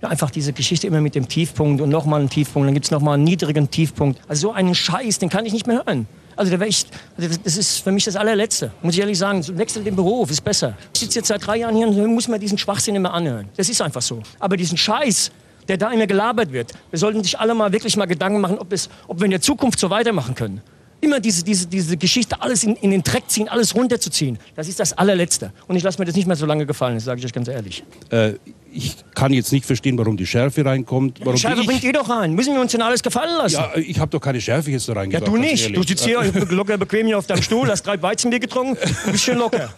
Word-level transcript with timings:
Ja, 0.00 0.10
einfach 0.10 0.30
diese 0.30 0.52
Geschichte 0.52 0.86
immer 0.86 1.00
mit 1.00 1.16
dem 1.16 1.26
Tiefpunkt 1.26 1.82
und 1.82 1.88
nochmal 1.90 2.20
einen 2.20 2.30
Tiefpunkt, 2.30 2.68
dann 2.68 2.74
gibt 2.74 2.86
es 2.86 2.92
nochmal 2.92 3.14
einen 3.14 3.24
niedrigen 3.24 3.68
Tiefpunkt. 3.68 4.20
Also 4.28 4.42
so 4.46 4.52
einen 4.52 4.72
Scheiß, 4.72 5.18
den 5.18 5.28
kann 5.28 5.44
ich 5.44 5.52
nicht 5.52 5.66
mehr 5.66 5.82
hören. 5.84 6.06
Also 6.36 6.56
der 6.56 6.68
ich, 6.68 6.86
also 7.16 7.36
das 7.42 7.56
ist 7.56 7.78
für 7.78 7.90
mich 7.90 8.04
das 8.04 8.14
allerletzte, 8.14 8.70
muss 8.80 8.94
ich 8.94 9.00
ehrlich 9.00 9.18
sagen. 9.18 9.44
Wechsel 9.58 9.82
den 9.82 9.96
Beruf, 9.96 10.30
ist 10.30 10.44
besser. 10.44 10.74
Ich 10.94 11.00
sitze 11.00 11.18
jetzt 11.18 11.26
seit 11.26 11.44
drei 11.44 11.56
Jahren 11.56 11.74
hier 11.74 11.88
und 11.88 12.14
muss 12.14 12.28
mir 12.28 12.38
diesen 12.38 12.58
Schwachsinn 12.58 12.94
immer 12.94 13.12
anhören. 13.12 13.48
Das 13.56 13.68
ist 13.68 13.82
einfach 13.82 14.00
so. 14.00 14.22
Aber 14.38 14.56
diesen 14.56 14.78
Scheiß, 14.78 15.32
der 15.66 15.78
da 15.78 15.90
immer 15.90 16.06
gelabert 16.06 16.52
wird, 16.52 16.74
wir 16.90 16.98
sollten 17.00 17.24
sich 17.24 17.36
alle 17.36 17.52
mal 17.56 17.72
wirklich 17.72 17.96
mal 17.96 18.06
Gedanken 18.06 18.40
machen, 18.40 18.56
ob, 18.60 18.72
es, 18.72 18.88
ob 19.08 19.18
wir 19.18 19.24
in 19.24 19.32
der 19.32 19.40
Zukunft 19.40 19.80
so 19.80 19.90
weitermachen 19.90 20.36
können 20.36 20.62
immer 21.00 21.20
diese, 21.20 21.44
diese, 21.44 21.66
diese 21.66 21.96
Geschichte, 21.96 22.40
alles 22.40 22.64
in, 22.64 22.74
in 22.76 22.90
den 22.90 23.02
Dreck 23.02 23.24
ziehen, 23.28 23.48
alles 23.48 23.74
runterzuziehen, 23.74 24.38
das 24.56 24.68
ist 24.68 24.80
das 24.80 24.92
allerletzte. 24.92 25.52
Und 25.66 25.76
ich 25.76 25.82
lasse 25.82 25.98
mir 25.98 26.06
das 26.06 26.14
nicht 26.14 26.26
mehr 26.26 26.36
so 26.36 26.46
lange 26.46 26.66
gefallen, 26.66 26.96
das 26.96 27.04
sage 27.04 27.20
ich 27.20 27.26
euch 27.26 27.32
ganz 27.32 27.48
ehrlich. 27.48 27.84
Äh, 28.10 28.34
ich 28.72 28.96
kann 29.14 29.32
jetzt 29.32 29.52
nicht 29.52 29.66
verstehen, 29.66 29.98
warum 29.98 30.16
die 30.16 30.26
Schärfe 30.26 30.64
reinkommt. 30.64 31.20
Warum 31.20 31.34
die 31.34 31.40
Schärfe 31.40 31.64
bringt 31.64 31.82
ihr 31.84 31.92
doch 31.92 32.08
rein. 32.08 32.34
Müssen 32.34 32.54
wir 32.54 32.60
uns 32.60 32.72
denn 32.72 32.82
alles 32.82 33.02
gefallen 33.02 33.36
lassen? 33.36 33.54
Ja, 33.54 33.70
ich 33.76 33.98
habe 33.98 34.10
doch 34.10 34.20
keine 34.20 34.40
Schärfe 34.40 34.70
jetzt 34.70 34.88
da 34.88 34.94
reingebracht. 34.94 35.26
Ja, 35.26 35.34
du 35.34 35.40
nicht. 35.40 35.76
Du 35.76 35.82
sitzt 35.82 36.04
hier 36.04 36.20
locker 36.50 36.78
bequem 36.78 37.06
hier 37.06 37.18
auf 37.18 37.26
deinem 37.26 37.42
Stuhl, 37.42 37.68
hast 37.68 37.82
drei 37.82 38.00
Weizenbier 38.00 38.40
getrunken 38.40 38.76
und 39.06 39.12
bist 39.12 39.24
schön 39.24 39.38
locker. 39.38 39.70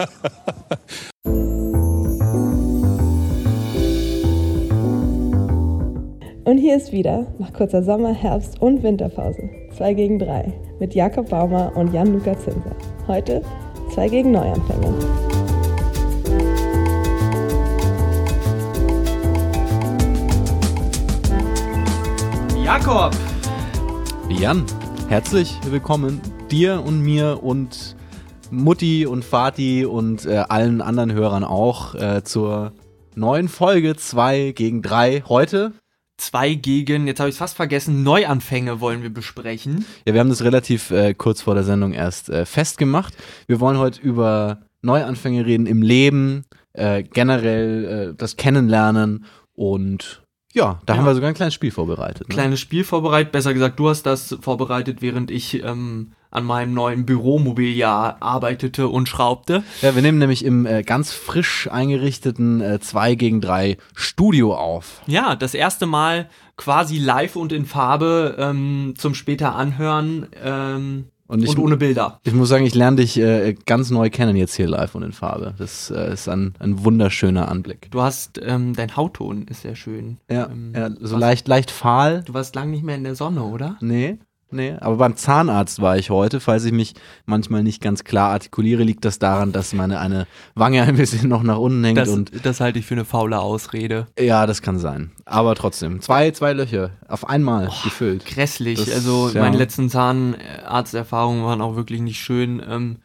Und 6.44 6.58
hier 6.58 6.76
ist 6.76 6.90
wieder, 6.90 7.32
nach 7.38 7.52
kurzer 7.52 7.82
Sommer-, 7.82 8.14
Herbst- 8.14 8.60
und 8.60 8.82
Winterpause, 8.82 9.48
2 9.76 9.94
gegen 9.94 10.18
3 10.18 10.52
mit 10.80 10.94
Jakob 10.94 11.30
Baumer 11.30 11.70
und 11.76 11.92
Jan-Luca 11.92 12.36
Zinser. 12.38 12.74
Heute 13.06 13.42
2 13.94 14.08
gegen 14.08 14.32
Neuanfänger. 14.32 15.39
Jakob! 22.72 23.12
Jan, 24.28 24.64
herzlich 25.08 25.58
willkommen 25.70 26.20
dir 26.52 26.80
und 26.80 27.00
mir 27.00 27.42
und 27.42 27.96
Mutti 28.52 29.06
und 29.06 29.24
Vati 29.24 29.84
und 29.84 30.24
äh, 30.24 30.44
allen 30.48 30.80
anderen 30.80 31.12
Hörern 31.12 31.42
auch 31.42 31.96
äh, 31.96 32.22
zur 32.22 32.72
neuen 33.16 33.48
Folge 33.48 33.96
2 33.96 34.52
gegen 34.52 34.82
3. 34.82 35.24
Heute 35.26 35.72
zwei 36.16 36.54
gegen, 36.54 37.08
jetzt 37.08 37.18
habe 37.18 37.28
ich 37.28 37.34
es 37.34 37.40
fast 37.40 37.56
vergessen, 37.56 38.04
Neuanfänge 38.04 38.80
wollen 38.80 39.02
wir 39.02 39.12
besprechen. 39.12 39.84
Ja, 40.06 40.14
wir 40.14 40.20
haben 40.20 40.30
das 40.30 40.44
relativ 40.44 40.92
äh, 40.92 41.12
kurz 41.14 41.42
vor 41.42 41.56
der 41.56 41.64
Sendung 41.64 41.92
erst 41.92 42.28
äh, 42.28 42.46
festgemacht. 42.46 43.16
Wir 43.48 43.58
wollen 43.58 43.78
heute 43.78 44.00
über 44.00 44.60
Neuanfänge 44.80 45.44
reden 45.44 45.66
im 45.66 45.82
Leben, 45.82 46.44
äh, 46.74 47.02
generell 47.02 48.12
äh, 48.12 48.14
das 48.16 48.36
Kennenlernen 48.36 49.24
und 49.54 50.19
ja, 50.52 50.80
da 50.84 50.94
ja. 50.94 50.98
haben 50.98 51.06
wir 51.06 51.14
sogar 51.14 51.28
ein 51.28 51.34
kleines 51.34 51.54
Spiel 51.54 51.70
vorbereitet. 51.70 52.28
Ne? 52.28 52.34
Kleines 52.34 52.60
Spiel 52.60 52.84
vorbereitet, 52.84 53.32
besser 53.32 53.54
gesagt, 53.54 53.78
du 53.78 53.88
hast 53.88 54.04
das 54.04 54.36
vorbereitet, 54.40 55.00
während 55.00 55.30
ich 55.30 55.62
ähm, 55.62 56.12
an 56.30 56.44
meinem 56.44 56.74
neuen 56.74 57.06
Büromobiliar 57.06 58.16
arbeitete 58.20 58.88
und 58.88 59.08
schraubte. 59.08 59.62
Ja, 59.82 59.94
wir 59.94 60.02
nehmen 60.02 60.18
nämlich 60.18 60.44
im 60.44 60.66
äh, 60.66 60.82
ganz 60.82 61.12
frisch 61.12 61.68
eingerichteten 61.70 62.60
äh, 62.60 62.80
2 62.80 63.14
gegen 63.14 63.40
3 63.40 63.76
Studio 63.94 64.56
auf. 64.56 65.02
Ja, 65.06 65.36
das 65.36 65.54
erste 65.54 65.86
Mal 65.86 66.28
quasi 66.56 66.98
live 66.98 67.36
und 67.36 67.52
in 67.52 67.64
Farbe 67.64 68.36
ähm, 68.38 68.94
zum 68.96 69.14
später 69.14 69.54
anhören. 69.54 70.28
Ähm, 70.42 71.06
und, 71.30 71.44
ich, 71.44 71.50
und, 71.50 71.58
ohne 71.58 71.76
Bilder. 71.76 72.20
Ich 72.24 72.34
muss 72.34 72.48
sagen, 72.48 72.66
ich 72.66 72.74
lerne 72.74 72.96
dich 72.96 73.18
äh, 73.18 73.54
ganz 73.66 73.90
neu 73.90 74.10
kennen 74.10 74.36
jetzt 74.36 74.54
hier 74.54 74.68
live 74.68 74.94
und 74.94 75.04
in 75.04 75.12
Farbe. 75.12 75.54
Das 75.58 75.90
äh, 75.90 76.12
ist 76.12 76.28
ein, 76.28 76.54
ein 76.58 76.84
wunderschöner 76.84 77.48
Anblick. 77.48 77.88
Du 77.90 78.02
hast, 78.02 78.40
ähm, 78.42 78.74
dein 78.74 78.96
Hautton 78.96 79.46
ist 79.46 79.62
sehr 79.62 79.76
schön. 79.76 80.18
Ja, 80.28 80.48
ähm, 80.50 80.72
ja 80.74 80.90
so 81.00 81.16
leicht, 81.16 81.46
leicht 81.46 81.70
fahl. 81.70 82.24
Du 82.24 82.34
warst 82.34 82.56
lang 82.56 82.70
nicht 82.70 82.82
mehr 82.82 82.96
in 82.96 83.04
der 83.04 83.14
Sonne, 83.14 83.44
oder? 83.44 83.76
Nee. 83.80 84.18
Nee, 84.52 84.74
aber 84.80 84.96
beim 84.96 85.16
Zahnarzt 85.16 85.80
war 85.80 85.96
ich 85.96 86.10
heute. 86.10 86.40
Falls 86.40 86.64
ich 86.64 86.72
mich 86.72 86.94
manchmal 87.24 87.62
nicht 87.62 87.80
ganz 87.80 88.04
klar 88.04 88.30
artikuliere, 88.30 88.82
liegt 88.82 89.04
das 89.04 89.18
daran, 89.18 89.52
dass 89.52 89.72
meine 89.72 90.00
eine 90.00 90.26
Wange 90.54 90.82
ein 90.82 90.96
bisschen 90.96 91.28
noch 91.28 91.42
nach 91.42 91.58
unten 91.58 91.84
hängt. 91.84 91.98
Das, 91.98 92.08
und 92.08 92.44
das 92.44 92.60
halte 92.60 92.78
ich 92.78 92.86
für 92.86 92.94
eine 92.94 93.04
faule 93.04 93.40
Ausrede. 93.40 94.06
Ja, 94.18 94.46
das 94.46 94.62
kann 94.62 94.78
sein. 94.78 95.12
Aber 95.24 95.54
trotzdem, 95.54 96.00
zwei, 96.00 96.30
zwei 96.32 96.52
Löcher 96.52 96.90
auf 97.08 97.28
einmal 97.28 97.68
oh, 97.70 97.84
gefüllt. 97.84 98.26
Grässlich. 98.26 98.84
Das, 98.84 98.92
also 98.92 99.30
ja. 99.32 99.40
meine 99.40 99.56
letzten 99.56 99.88
Zahnarzterfahrungen 99.88 101.44
waren 101.44 101.60
auch 101.60 101.76
wirklich 101.76 102.00
nicht 102.00 102.18
schön. 102.20 102.62
Ähm, 102.68 102.96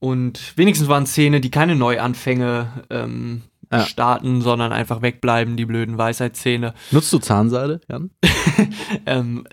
und 0.00 0.56
wenigstens 0.56 0.88
waren 0.88 1.06
Zähne, 1.06 1.40
die 1.40 1.50
keine 1.50 1.76
Neuanfänge 1.76 2.68
ähm, 2.88 3.42
ja. 3.70 3.84
starten, 3.84 4.40
sondern 4.40 4.72
einfach 4.72 5.02
wegbleiben, 5.02 5.56
die 5.56 5.66
blöden 5.66 5.98
Weisheitszähne. 5.98 6.74
Nutzt 6.90 7.12
du 7.12 7.18
Zahnseide, 7.18 7.80
Jan? 7.88 8.10
ähm, 9.06 9.44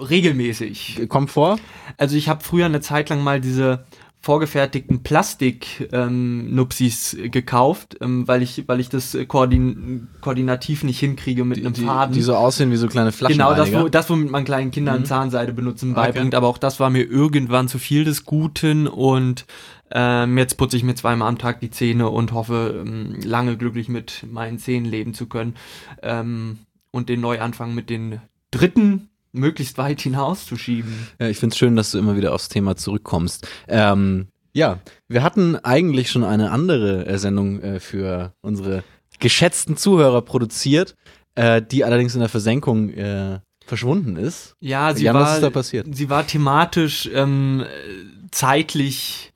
regelmäßig. 0.00 1.02
Kommt 1.08 1.30
vor? 1.30 1.58
Also 1.96 2.16
ich 2.16 2.28
habe 2.28 2.42
früher 2.42 2.66
eine 2.66 2.80
Zeit 2.80 3.08
lang 3.08 3.22
mal 3.22 3.40
diese 3.40 3.84
vorgefertigten 4.26 5.02
Plastik-Nupsis 5.04 7.14
ähm, 7.14 7.30
gekauft, 7.30 7.96
ähm, 8.00 8.26
weil 8.26 8.42
ich, 8.42 8.64
weil 8.66 8.80
ich 8.80 8.88
das 8.88 9.16
koordin 9.28 10.08
koordinativ 10.20 10.82
nicht 10.82 10.98
hinkriege 10.98 11.44
mit 11.44 11.58
einem 11.58 11.76
Faden. 11.76 12.12
Die 12.12 12.22
so 12.22 12.34
aussehen 12.34 12.72
wie 12.72 12.76
so 12.76 12.88
kleine 12.88 13.12
Flaschen. 13.12 13.38
Genau, 13.38 13.54
das, 13.54 13.72
wo, 13.72 13.88
das, 13.88 14.10
womit 14.10 14.32
man 14.32 14.44
kleinen 14.44 14.72
Kindern 14.72 15.02
mhm. 15.02 15.04
Zahnseide 15.04 15.52
benutzen 15.52 15.94
beibringt. 15.94 16.26
Okay. 16.28 16.36
Aber 16.36 16.48
auch 16.48 16.58
das 16.58 16.80
war 16.80 16.90
mir 16.90 17.04
irgendwann 17.04 17.68
zu 17.68 17.78
viel 17.78 18.02
des 18.02 18.24
Guten 18.24 18.88
und 18.88 19.46
ähm, 19.92 20.36
jetzt 20.36 20.56
putze 20.56 20.76
ich 20.76 20.82
mir 20.82 20.96
zweimal 20.96 21.28
am 21.28 21.38
Tag 21.38 21.60
die 21.60 21.70
Zähne 21.70 22.10
und 22.10 22.32
hoffe, 22.32 22.82
ähm, 22.84 23.20
lange 23.22 23.56
glücklich 23.56 23.88
mit 23.88 24.26
meinen 24.28 24.58
Zähnen 24.58 24.86
leben 24.86 25.14
zu 25.14 25.26
können. 25.26 25.54
Ähm, 26.02 26.58
und 26.90 27.08
den 27.08 27.20
Neuanfang 27.20 27.74
mit 27.74 27.90
den 27.90 28.20
dritten 28.50 29.08
möglichst 29.36 29.78
weit 29.78 30.00
hinauszuschieben. 30.00 31.08
Ja, 31.20 31.28
ich 31.28 31.38
finde 31.38 31.54
es 31.54 31.58
schön, 31.58 31.76
dass 31.76 31.90
du 31.90 31.98
immer 31.98 32.16
wieder 32.16 32.34
aufs 32.34 32.48
Thema 32.48 32.76
zurückkommst. 32.76 33.46
Ähm, 33.68 34.28
ja, 34.52 34.80
wir 35.08 35.22
hatten 35.22 35.56
eigentlich 35.56 36.10
schon 36.10 36.24
eine 36.24 36.50
andere 36.50 37.06
äh, 37.06 37.18
Sendung 37.18 37.60
äh, 37.60 37.78
für 37.78 38.32
unsere 38.40 38.84
geschätzten 39.18 39.76
Zuhörer 39.76 40.22
produziert, 40.22 40.94
äh, 41.34 41.60
die 41.60 41.84
allerdings 41.84 42.14
in 42.14 42.20
der 42.20 42.28
Versenkung 42.28 42.90
äh, 42.90 43.40
verschwunden 43.66 44.16
ist. 44.16 44.54
Ja, 44.60 44.94
sie 44.94 45.04
Jan, 45.04 45.14
war, 45.14 45.22
was 45.22 45.34
ist 45.34 45.42
da 45.42 45.50
passiert? 45.50 45.86
Sie 45.90 46.08
war 46.08 46.26
thematisch 46.26 47.10
ähm, 47.12 47.64
zeitlich 48.30 49.32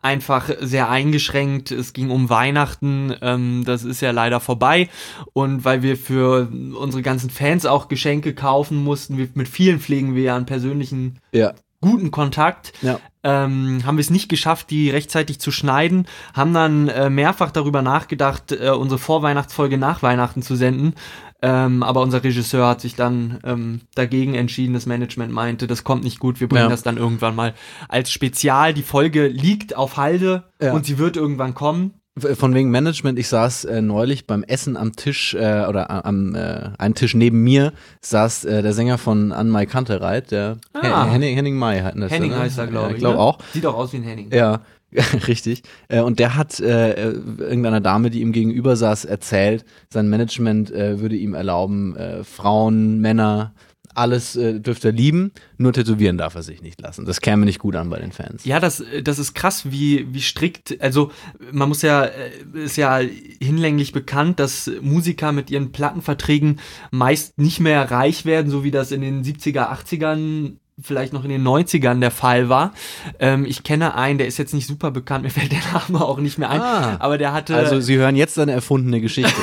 einfach 0.00 0.50
sehr 0.60 0.88
eingeschränkt. 0.88 1.70
Es 1.70 1.92
ging 1.92 2.10
um 2.10 2.30
Weihnachten, 2.30 3.14
ähm, 3.20 3.64
das 3.64 3.84
ist 3.84 4.00
ja 4.00 4.10
leider 4.10 4.40
vorbei. 4.40 4.88
Und 5.32 5.64
weil 5.64 5.82
wir 5.82 5.96
für 5.96 6.48
unsere 6.78 7.02
ganzen 7.02 7.30
Fans 7.30 7.66
auch 7.66 7.88
Geschenke 7.88 8.34
kaufen 8.34 8.82
mussten, 8.82 9.16
wir, 9.18 9.28
mit 9.34 9.48
vielen 9.48 9.80
pflegen 9.80 10.14
wir 10.14 10.22
ja 10.22 10.36
einen 10.36 10.46
persönlichen 10.46 11.18
ja. 11.32 11.54
guten 11.80 12.10
Kontakt. 12.10 12.72
Ja. 12.82 13.00
Ähm, 13.24 13.82
haben 13.84 13.96
wir 13.96 14.02
es 14.02 14.10
nicht 14.10 14.28
geschafft, 14.28 14.70
die 14.70 14.90
rechtzeitig 14.90 15.40
zu 15.40 15.50
schneiden, 15.50 16.06
haben 16.32 16.54
dann 16.54 16.88
äh, 16.88 17.10
mehrfach 17.10 17.50
darüber 17.50 17.82
nachgedacht, 17.82 18.52
äh, 18.52 18.70
unsere 18.70 19.00
Vorweihnachtsfolge 19.00 19.76
nach 19.76 20.02
Weihnachten 20.02 20.40
zu 20.40 20.54
senden. 20.54 20.94
Ähm, 21.40 21.82
aber 21.82 22.00
unser 22.00 22.24
Regisseur 22.24 22.66
hat 22.66 22.80
sich 22.80 22.96
dann 22.96 23.38
ähm, 23.44 23.80
dagegen 23.94 24.34
entschieden. 24.34 24.74
Das 24.74 24.86
Management 24.86 25.32
meinte, 25.32 25.66
das 25.66 25.84
kommt 25.84 26.02
nicht 26.02 26.18
gut. 26.18 26.40
Wir 26.40 26.48
bringen 26.48 26.64
ja. 26.64 26.68
das 26.68 26.82
dann 26.82 26.96
irgendwann 26.96 27.36
mal 27.36 27.54
als 27.88 28.10
Spezial. 28.10 28.74
Die 28.74 28.82
Folge 28.82 29.28
liegt 29.28 29.76
auf 29.76 29.96
Halde 29.96 30.44
ja. 30.60 30.72
und 30.72 30.84
sie 30.84 30.98
wird 30.98 31.16
irgendwann 31.16 31.54
kommen. 31.54 31.94
Von 32.18 32.54
wegen 32.54 32.70
Management, 32.70 33.16
ich 33.18 33.28
saß 33.28 33.66
äh, 33.66 33.80
neulich 33.80 34.26
beim 34.26 34.42
Essen 34.42 34.76
am 34.76 34.96
Tisch 34.96 35.34
äh, 35.34 35.66
oder 35.68 36.04
am 36.04 36.34
äh, 36.34 36.70
einen 36.76 36.94
Tisch 36.94 37.14
neben 37.14 37.44
mir 37.44 37.72
saß 38.00 38.44
äh, 38.44 38.62
der 38.62 38.72
Sänger 38.72 38.98
von 38.98 39.30
An 39.30 39.48
Mai 39.48 39.66
Kantereit, 39.66 40.32
der 40.32 40.58
ah. 40.72 41.06
Henning, 41.06 41.36
Henning 41.36 41.56
Mai 41.56 41.82
hatten 41.82 42.00
das. 42.00 42.10
Henning 42.10 42.34
heißt 42.34 42.58
er, 42.58 42.66
glaube 42.66 42.88
ich. 42.88 42.94
Ich 42.94 42.98
glaube 42.98 43.18
ne? 43.18 43.22
auch. 43.22 43.38
Sieht 43.52 43.66
auch 43.66 43.76
aus 43.76 43.92
wie 43.92 43.98
ein 43.98 44.02
Henning. 44.02 44.32
Ja. 44.32 44.62
Richtig. 45.28 45.62
Äh, 45.88 46.00
und 46.00 46.18
der 46.18 46.34
hat 46.36 46.60
äh, 46.60 47.12
irgendeiner 47.12 47.80
Dame, 47.80 48.10
die 48.10 48.20
ihm 48.20 48.32
gegenüber 48.32 48.76
saß, 48.76 49.04
erzählt, 49.04 49.64
sein 49.92 50.08
Management 50.08 50.70
äh, 50.70 51.00
würde 51.00 51.16
ihm 51.16 51.34
erlauben, 51.34 51.96
äh, 51.96 52.24
Frauen, 52.24 53.00
Männer, 53.00 53.52
alles 53.94 54.36
äh, 54.36 54.60
dürfte 54.60 54.88
er 54.88 54.92
lieben, 54.92 55.32
nur 55.56 55.72
tätowieren 55.72 56.18
darf 56.18 56.34
er 56.34 56.42
sich 56.42 56.62
nicht 56.62 56.80
lassen. 56.80 57.04
Das 57.04 57.20
käme 57.20 57.44
nicht 57.44 57.58
gut 57.58 57.74
an 57.76 57.90
bei 57.90 57.98
den 57.98 58.12
Fans. 58.12 58.44
Ja, 58.44 58.60
das, 58.60 58.82
das 59.02 59.18
ist 59.18 59.34
krass, 59.34 59.70
wie, 59.70 60.06
wie 60.12 60.20
strikt, 60.20 60.80
also 60.80 61.10
man 61.52 61.68
muss 61.68 61.82
ja, 61.82 62.04
äh, 62.04 62.30
ist 62.54 62.76
ja 62.76 63.00
hinlänglich 63.40 63.92
bekannt, 63.92 64.38
dass 64.38 64.70
Musiker 64.80 65.32
mit 65.32 65.50
ihren 65.50 65.72
Plattenverträgen 65.72 66.60
meist 66.90 67.36
nicht 67.38 67.60
mehr 67.60 67.90
reich 67.90 68.24
werden, 68.24 68.50
so 68.50 68.64
wie 68.64 68.70
das 68.70 68.92
in 68.92 69.00
den 69.00 69.24
70er, 69.24 69.70
80ern 69.70 70.56
vielleicht 70.80 71.12
noch 71.12 71.24
in 71.24 71.30
den 71.30 71.46
90ern 71.46 72.00
der 72.00 72.10
Fall 72.10 72.48
war. 72.48 72.72
Ähm, 73.18 73.44
ich 73.44 73.62
kenne 73.62 73.94
einen, 73.94 74.18
der 74.18 74.26
ist 74.26 74.38
jetzt 74.38 74.54
nicht 74.54 74.66
super 74.66 74.90
bekannt, 74.90 75.24
mir 75.24 75.30
fällt 75.38 75.52
der 75.52 75.62
Name 75.72 76.04
auch 76.04 76.18
nicht 76.18 76.38
mehr 76.38 76.50
ein, 76.50 76.60
ah, 76.60 76.96
aber 77.00 77.18
der 77.18 77.32
hatte... 77.32 77.56
Also 77.56 77.80
Sie 77.80 77.96
hören 77.96 78.16
jetzt 78.16 78.38
eine 78.38 78.52
erfundene 78.52 79.00
Geschichte. 79.00 79.34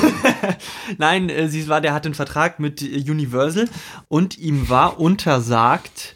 Nein, 0.98 1.28
äh, 1.28 1.48
sie 1.48 1.68
war, 1.68 1.80
der 1.80 1.94
hatte 1.94 2.06
einen 2.06 2.14
Vertrag 2.14 2.58
mit 2.58 2.82
Universal 2.82 3.68
und 4.08 4.38
ihm 4.38 4.68
war 4.68 4.98
untersagt, 4.98 6.14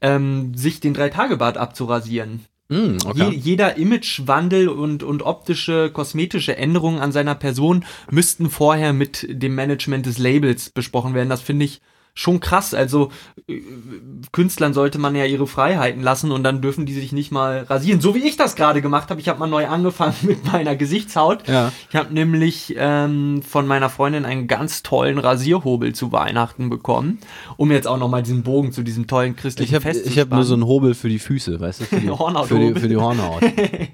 ähm, 0.00 0.54
sich 0.54 0.80
den 0.80 0.94
Drei-Tage-Bart 0.94 1.56
abzurasieren. 1.56 2.44
Mm, 2.68 2.98
Je, 3.14 3.30
jeder 3.30 3.76
Imagewandel 3.76 4.68
und, 4.68 5.02
und 5.02 5.22
optische, 5.22 5.90
kosmetische 5.90 6.56
Änderungen 6.56 7.00
an 7.00 7.12
seiner 7.12 7.34
Person 7.34 7.84
müssten 8.10 8.48
vorher 8.48 8.92
mit 8.92 9.26
dem 9.28 9.54
Management 9.54 10.06
des 10.06 10.18
Labels 10.18 10.70
besprochen 10.70 11.14
werden. 11.14 11.28
Das 11.28 11.42
finde 11.42 11.64
ich 11.64 11.80
schon 12.20 12.40
krass. 12.40 12.74
Also 12.74 13.10
äh, 13.48 13.60
Künstlern 14.32 14.74
sollte 14.74 14.98
man 14.98 15.16
ja 15.16 15.24
ihre 15.24 15.46
Freiheiten 15.46 16.02
lassen 16.02 16.30
und 16.30 16.44
dann 16.44 16.60
dürfen 16.60 16.86
die 16.86 16.92
sich 16.92 17.12
nicht 17.12 17.32
mal 17.32 17.62
rasieren. 17.62 18.00
So 18.00 18.14
wie 18.14 18.26
ich 18.26 18.36
das 18.36 18.56
gerade 18.56 18.82
gemacht 18.82 19.10
habe. 19.10 19.20
Ich 19.20 19.28
habe 19.28 19.38
mal 19.38 19.46
neu 19.46 19.66
angefangen 19.66 20.14
mit 20.22 20.44
meiner 20.44 20.76
Gesichtshaut. 20.76 21.48
Ja. 21.48 21.72
Ich 21.88 21.96
habe 21.96 22.12
nämlich 22.12 22.74
ähm, 22.76 23.42
von 23.42 23.66
meiner 23.66 23.88
Freundin 23.88 24.24
einen 24.24 24.46
ganz 24.46 24.82
tollen 24.82 25.18
Rasierhobel 25.18 25.94
zu 25.94 26.12
Weihnachten 26.12 26.68
bekommen, 26.68 27.18
um 27.56 27.72
jetzt 27.72 27.88
auch 27.88 27.98
nochmal 27.98 28.22
diesen 28.22 28.42
Bogen 28.42 28.72
zu 28.72 28.82
diesem 28.82 29.06
tollen 29.06 29.34
christlichen 29.34 29.70
Ich 29.70 29.74
habe 29.74 29.82
Fest 29.82 30.06
ich 30.06 30.14
zu 30.14 30.20
hab 30.20 30.30
nur 30.30 30.44
so 30.44 30.54
einen 30.54 30.66
Hobel 30.66 30.94
für 30.94 31.08
die 31.08 31.18
Füße, 31.18 31.58
weißt 31.58 31.80
du? 31.80 31.84
Für 31.86 31.96
die, 32.00 32.10
Hornhauthobel. 32.10 32.68
für 32.68 32.74
die, 32.74 32.80
für 32.80 32.88
die 32.88 32.96
Hornhaut. 32.96 33.42
äh, 33.42 33.88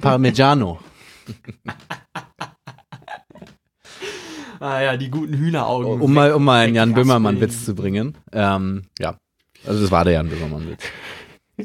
Parmigiano. 0.00 0.80
Ah 4.64 4.80
ja, 4.80 4.96
die 4.96 5.10
guten 5.10 5.34
Hühneraugen. 5.34 6.00
Um 6.00 6.14
mal, 6.14 6.32
um 6.32 6.42
mal 6.42 6.64
einen 6.64 6.74
Jan. 6.74 6.94
Böhmermann-Witz 6.94 7.66
zu 7.66 7.74
bringen. 7.74 8.16
Ähm, 8.32 8.84
ja. 8.98 9.18
Also 9.66 9.82
das 9.82 9.90
war 9.90 10.04
der 10.04 10.14
Jan 10.14 10.28
Böhmermann-Witz. 10.30 10.80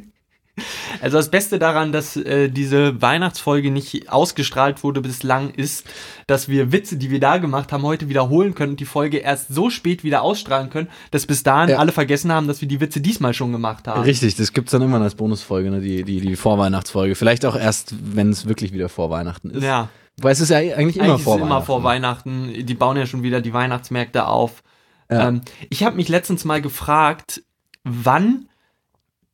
Also 1.02 1.16
das 1.16 1.32
Beste 1.32 1.58
daran, 1.58 1.94
dass 1.94 2.18
äh, 2.18 2.50
diese 2.50 3.02
Weihnachtsfolge 3.02 3.72
nicht 3.72 4.12
ausgestrahlt 4.12 4.84
wurde 4.84 5.00
bislang, 5.00 5.52
ist, 5.52 5.86
dass 6.28 6.50
wir 6.50 6.74
Witze, 6.74 6.98
die 6.98 7.10
wir 7.10 7.22
da 7.22 7.38
gemacht 7.38 7.72
haben, 7.72 7.84
heute 7.84 8.10
wiederholen 8.10 8.56
können 8.56 8.72
und 8.72 8.80
die 8.82 8.86
Folge 8.86 9.20
erst 9.20 9.54
so 9.54 9.70
spät 9.70 10.04
wieder 10.04 10.22
ausstrahlen 10.22 10.70
können, 10.70 10.90
dass 11.12 11.26
bis 11.26 11.44
dahin 11.44 11.70
Ja. 11.70 11.78
alle 11.78 11.94
vergessen 11.94 12.34
haben, 12.34 12.50
dass 12.50 12.60
wir 12.60 12.68
die 12.68 12.82
Witze 12.82 13.00
diesmal 13.00 13.34
schon 13.34 13.54
gemacht 13.54 13.88
haben. 13.88 14.02
Richtig, 14.02 14.36
das 14.36 14.52
gibt's 14.52 14.74
dann 14.74 14.82
immer 14.82 15.00
als 15.00 15.16
Bonusfolge, 15.16 15.72
ne? 15.72 15.80
die, 15.80 16.04
die, 16.04 16.20
die 16.20 16.36
Vorweihnachtsfolge. 16.36 17.16
Vielleicht 17.16 17.46
auch 17.46 17.56
erst, 17.56 17.96
wenn 18.14 18.32
es 18.32 18.46
wirklich 18.50 18.74
wieder 18.74 18.90
vor 18.90 19.10
Weihnachten 19.10 19.52
ist. 19.52 19.64
Ja, 19.64 19.88
Weil 20.22 20.32
es 20.34 20.40
ist 20.42 20.50
ja 20.50 20.58
eigentlich 20.58 20.98
immer 20.98 21.06
eigentlich 21.14 21.24
vor 21.24 21.36
ist 21.36 21.42
es 21.42 21.46
immer 21.46 21.50
Weihnachten. 21.56 21.66
vor 21.66 21.84
Weihnachten. 21.84 22.66
Die 22.66 22.74
bauen 22.74 22.98
ja 22.98 23.06
schon 23.06 23.24
wieder 23.24 23.42
die 23.42 23.54
Weihnachtsmärkte 23.54 24.28
auf. 24.28 24.64
Ja. 25.12 25.30
Ähm, 25.30 25.42
ich 25.70 25.84
habe 25.84 25.96
mich 25.96 26.10
letztens 26.10 26.46
mal 26.46 26.62
gefragt, 26.62 27.44
wann 27.84 28.48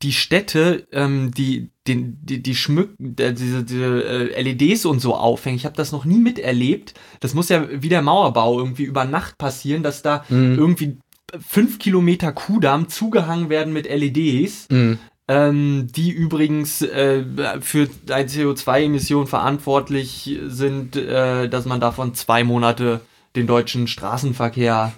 die 0.02 0.12
Städte 0.14 0.88
ähm, 0.92 1.32
die 1.32 1.70
den 1.88 2.18
die 2.22 2.42
die 2.44 2.56
schmück 2.56 2.96
äh, 3.00 3.32
diese, 3.34 3.64
diese 3.64 4.04
äh, 4.36 4.42
LEDs 4.42 4.86
und 4.86 5.00
so 5.00 5.16
aufhängen. 5.16 5.56
Ich 5.58 5.66
habe 5.66 5.76
das 5.76 5.92
noch 5.92 6.06
nie 6.06 6.18
miterlebt. 6.20 6.94
Das 7.22 7.34
muss 7.34 7.50
ja 7.50 7.66
wie 7.82 7.90
der 7.90 8.02
Mauerbau 8.02 8.60
irgendwie 8.60 8.84
über 8.84 9.06
Nacht 9.06 9.38
passieren, 9.38 9.84
dass 9.84 10.02
da 10.02 10.24
Mhm. 10.30 10.58
irgendwie 10.58 10.98
fünf 11.48 11.80
Kilometer 11.80 12.32
Kudamm 12.32 12.88
zugehangen 12.90 13.50
werden 13.50 13.74
mit 13.74 13.88
LEDs. 13.90 14.68
Mhm. 14.70 15.00
Ähm, 15.27 15.88
die 15.92 16.12
übrigens 16.12 16.83
äh, 16.83 17.24
für 17.62 17.88
eine 18.12 18.27
CO2-Emission 18.27 19.25
verantwortlich 19.25 20.38
sind, 20.45 20.95
äh, 20.95 21.50
dass 21.50 21.66
man 21.66 21.80
davon 21.80 22.13
zwei 22.13 22.44
Monate 22.44 23.01
den 23.36 23.48
deutschen 23.48 23.88
Straßenverkehr 23.88 24.94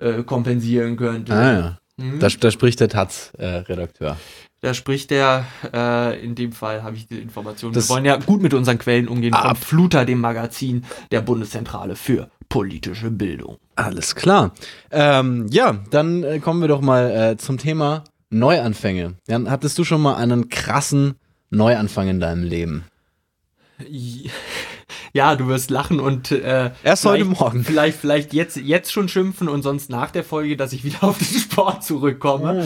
äh, 0.00 0.22
kompensieren 0.24 0.96
könnte. 0.96 1.32
Ah, 1.34 1.52
ja. 1.52 1.78
Mhm. 1.98 2.18
Da, 2.18 2.28
da 2.28 2.50
spricht 2.50 2.80
der 2.80 2.88
Taz-Redakteur. 2.88 4.16
Da 4.62 4.74
spricht 4.74 5.10
der, 5.10 5.46
äh, 5.72 6.22
in 6.22 6.34
dem 6.34 6.52
Fall 6.52 6.82
habe 6.82 6.96
ich 6.96 7.06
die 7.06 7.18
Information. 7.20 7.72
Das- 7.72 7.88
Wir 7.88 7.94
wollen 7.94 8.04
ja 8.04 8.16
gut 8.16 8.42
mit 8.42 8.52
unseren 8.52 8.76
Quellen 8.78 9.06
umgehen. 9.08 9.32
Von 9.32 9.42
Ab- 9.50 9.56
Fluter, 9.56 10.04
dem 10.04 10.20
Magazin 10.20 10.84
der 11.12 11.20
Bundeszentrale 11.22 11.94
für 11.96 12.28
politische 12.48 13.10
Bildung. 13.10 13.56
Alles 13.76 14.16
klar. 14.16 14.52
Ähm, 14.90 15.46
ja, 15.50 15.78
dann 15.90 16.24
äh, 16.24 16.40
kommen 16.40 16.60
wir 16.60 16.68
doch 16.68 16.80
mal 16.82 17.10
äh, 17.10 17.36
zum 17.38 17.56
Thema 17.56 18.02
Neuanfänge. 18.30 19.14
Jan, 19.28 19.50
hattest 19.50 19.76
du 19.78 19.84
schon 19.84 20.00
mal 20.00 20.14
einen 20.14 20.48
krassen 20.48 21.16
Neuanfang 21.50 22.08
in 22.08 22.20
deinem 22.20 22.44
Leben? 22.44 22.84
Ja, 25.12 25.34
du 25.34 25.48
wirst 25.48 25.70
lachen 25.70 25.98
und 25.98 26.30
äh, 26.30 26.70
Erst 26.84 27.04
heute 27.04 27.24
Morgen. 27.24 27.64
Vielleicht, 27.64 27.98
vielleicht 27.98 28.32
jetzt, 28.32 28.56
jetzt 28.56 28.92
schon 28.92 29.08
schimpfen 29.08 29.48
und 29.48 29.62
sonst 29.62 29.90
nach 29.90 30.12
der 30.12 30.22
Folge, 30.22 30.56
dass 30.56 30.72
ich 30.72 30.84
wieder 30.84 30.98
auf 31.02 31.18
den 31.18 31.26
Sport 31.40 31.82
zurückkomme. 31.82 32.64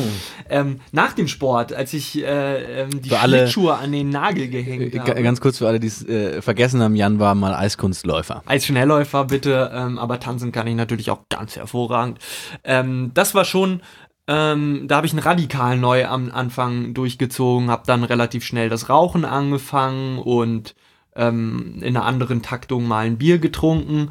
Ähm, 0.51 0.81
nach 0.93 1.15
dem 1.15 1.27
Sport, 1.27 1.73
als 1.73 1.95
ich 1.95 2.23
äh, 2.23 2.83
ähm, 2.83 3.01
die 3.01 3.09
Für 3.09 3.21
alle- 3.21 3.39
Schlittschuhe 3.39 3.75
an 3.77 3.93
den 3.93 4.11
Nagel 4.11 4.49
gehängt 4.49 4.95
Äh, 4.95 4.99
habe. 4.99 5.15
ga- 5.15 5.23
Ganz 5.23 5.41
kurz 5.41 5.57
für 5.57 5.69
alle, 5.69 5.81
die 5.81 5.87
es 5.87 6.05
äh, 6.07 6.43
vergessen 6.43 6.83
haben, 6.83 6.97
Jan 6.97 7.19
war 7.19 7.35
mal 7.35 7.55
Eiskunstläufer. 7.55 8.43
Als 8.45 8.67
Schnellläufer 8.67 9.25
bitte, 9.25 9.71
ähm, 9.75 9.99
aber 9.99 10.21
tanzen 10.21 10.53
kann 10.53 10.67
ich 10.67 10.75
natürlich 10.75 11.11
auch 11.11 11.21
ganz 11.31 11.57
hervorragend. 11.57 12.19
Ähm, 12.63 13.11
das 13.15 13.35
war 13.35 13.47
schon, 13.47 13.81
ähm, 14.27 14.87
da 14.89 14.97
habe 14.97 15.07
ich 15.07 15.13
einen 15.13 15.23
radikal 15.23 15.77
neu 15.77 16.07
am 16.07 16.31
Anfang 16.33 16.95
durchgezogen, 16.95 17.71
habe 17.71 17.83
dann 17.87 18.05
relativ 18.05 18.45
schnell 18.45 18.69
das 18.69 18.89
Rauchen 18.89 19.25
angefangen 19.25 20.19
und 20.19 20.75
ähm, 21.15 21.77
in 21.83 21.97
einer 21.97 22.05
anderen 22.07 22.43
Taktung 22.43 22.87
mal 22.89 23.05
ein 23.07 23.19
Bier 23.19 23.39
getrunken, 23.39 24.11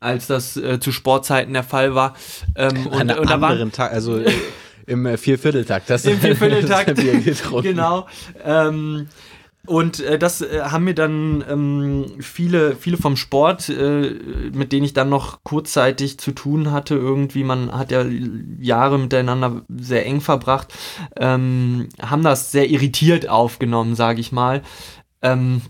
als 0.00 0.26
das 0.28 0.56
äh, 0.56 0.78
zu 0.80 0.92
Sportzeiten 0.92 1.52
der 1.52 1.64
Fall 1.64 1.94
war. 1.94 2.14
Ähm, 2.54 2.86
und, 2.86 3.10
An 3.10 3.18
und 3.18 3.30
anderen 3.30 3.72
Tag, 3.72 3.92
also 3.92 4.22
im 4.86 5.18
Viervierteltakt. 5.18 5.90
du- 5.90 6.10
im 6.10 6.18
Viervierteltakt. 6.20 6.90
das 6.90 7.00
Bier 7.04 7.20
getrunken. 7.20 7.68
genau. 7.68 8.06
Ähm, 8.44 9.08
und 9.68 10.00
äh, 10.00 10.18
das 10.18 10.40
äh, 10.40 10.62
haben 10.62 10.84
mir 10.84 10.94
dann 10.94 11.44
ähm, 11.48 12.06
viele, 12.20 12.74
viele 12.74 12.96
vom 12.96 13.16
Sport, 13.16 13.68
äh, 13.68 14.50
mit 14.52 14.72
denen 14.72 14.84
ich 14.84 14.94
dann 14.94 15.10
noch 15.10 15.44
kurzzeitig 15.44 16.18
zu 16.18 16.32
tun 16.32 16.70
hatte, 16.70 16.94
irgendwie, 16.94 17.44
man 17.44 17.70
hat 17.72 17.90
ja 17.90 18.04
Jahre 18.58 18.98
miteinander 18.98 19.62
sehr 19.68 20.06
eng 20.06 20.22
verbracht, 20.22 20.72
ähm, 21.16 21.88
haben 22.00 22.22
das 22.22 22.50
sehr 22.50 22.70
irritiert 22.70 23.28
aufgenommen, 23.28 23.94
sage 23.94 24.20
ich 24.20 24.32
mal. 24.32 24.62
Ähm, 25.20 25.62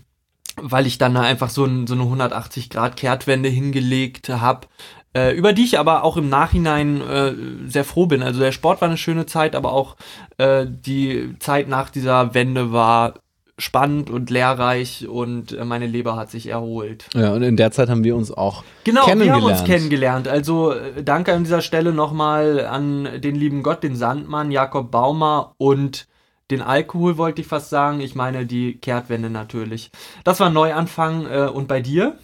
weil 0.61 0.87
ich 0.87 0.97
dann 0.97 1.13
da 1.13 1.21
einfach 1.21 1.49
so, 1.49 1.65
ein, 1.65 1.87
so 1.87 1.93
eine 1.93 2.03
180-Grad-Kehrtwende 2.03 3.47
hingelegt 3.49 4.29
habe, 4.29 4.67
äh, 5.15 5.31
über 5.35 5.53
die 5.53 5.63
ich 5.63 5.79
aber 5.79 6.03
auch 6.03 6.17
im 6.17 6.29
Nachhinein 6.29 7.01
äh, 7.01 7.33
sehr 7.65 7.83
froh 7.83 8.05
bin. 8.05 8.23
Also 8.23 8.39
der 8.39 8.51
Sport 8.51 8.81
war 8.81 8.87
eine 8.87 8.97
schöne 8.97 9.25
Zeit, 9.25 9.55
aber 9.55 9.73
auch 9.73 9.95
äh, 10.37 10.65
die 10.67 11.35
Zeit 11.39 11.67
nach 11.67 11.89
dieser 11.89 12.33
Wende 12.33 12.71
war 12.71 13.15
spannend 13.59 14.09
und 14.09 14.29
lehrreich 14.31 15.07
und 15.07 15.51
äh, 15.51 15.63
meine 15.65 15.85
Leber 15.85 16.15
hat 16.15 16.31
sich 16.31 16.47
erholt. 16.47 17.05
Ja, 17.13 17.33
und 17.33 17.43
in 17.43 17.57
der 17.57 17.71
Zeit 17.71 17.89
haben 17.89 18.03
wir 18.03 18.15
uns 18.15 18.31
auch 18.31 18.63
Genau, 18.83 19.05
wir 19.05 19.11
haben 19.13 19.19
kennengelernt. 19.19 19.59
uns 19.59 19.63
kennengelernt. 19.65 20.27
Also 20.27 20.71
äh, 20.73 21.03
danke 21.03 21.33
an 21.33 21.43
dieser 21.43 21.61
Stelle 21.61 21.93
nochmal 21.93 22.65
an 22.65 23.21
den 23.21 23.35
lieben 23.35 23.61
Gott, 23.61 23.83
den 23.83 23.95
Sandmann, 23.95 24.49
Jakob 24.51 24.89
Baumer 24.89 25.53
und 25.57 26.07
den 26.51 26.63
Alkohol 26.63 27.17
wollte 27.17 27.41
ich 27.41 27.47
fast 27.47 27.69
sagen. 27.69 27.99
Ich 27.99 28.15
meine 28.15 28.47
die 28.47 28.77
Kehrtwende 28.77 29.29
natürlich. 29.29 29.91
Das 30.23 30.39
war 30.39 30.47
ein 30.47 30.53
Neuanfang. 30.53 31.27
Äh, 31.27 31.47
und 31.53 31.67
bei 31.67 31.79
dir? 31.79 32.17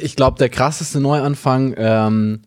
Ich 0.00 0.14
glaube, 0.16 0.38
der 0.38 0.48
krasseste 0.48 1.00
Neuanfang 1.00 1.74
ähm, 1.76 2.42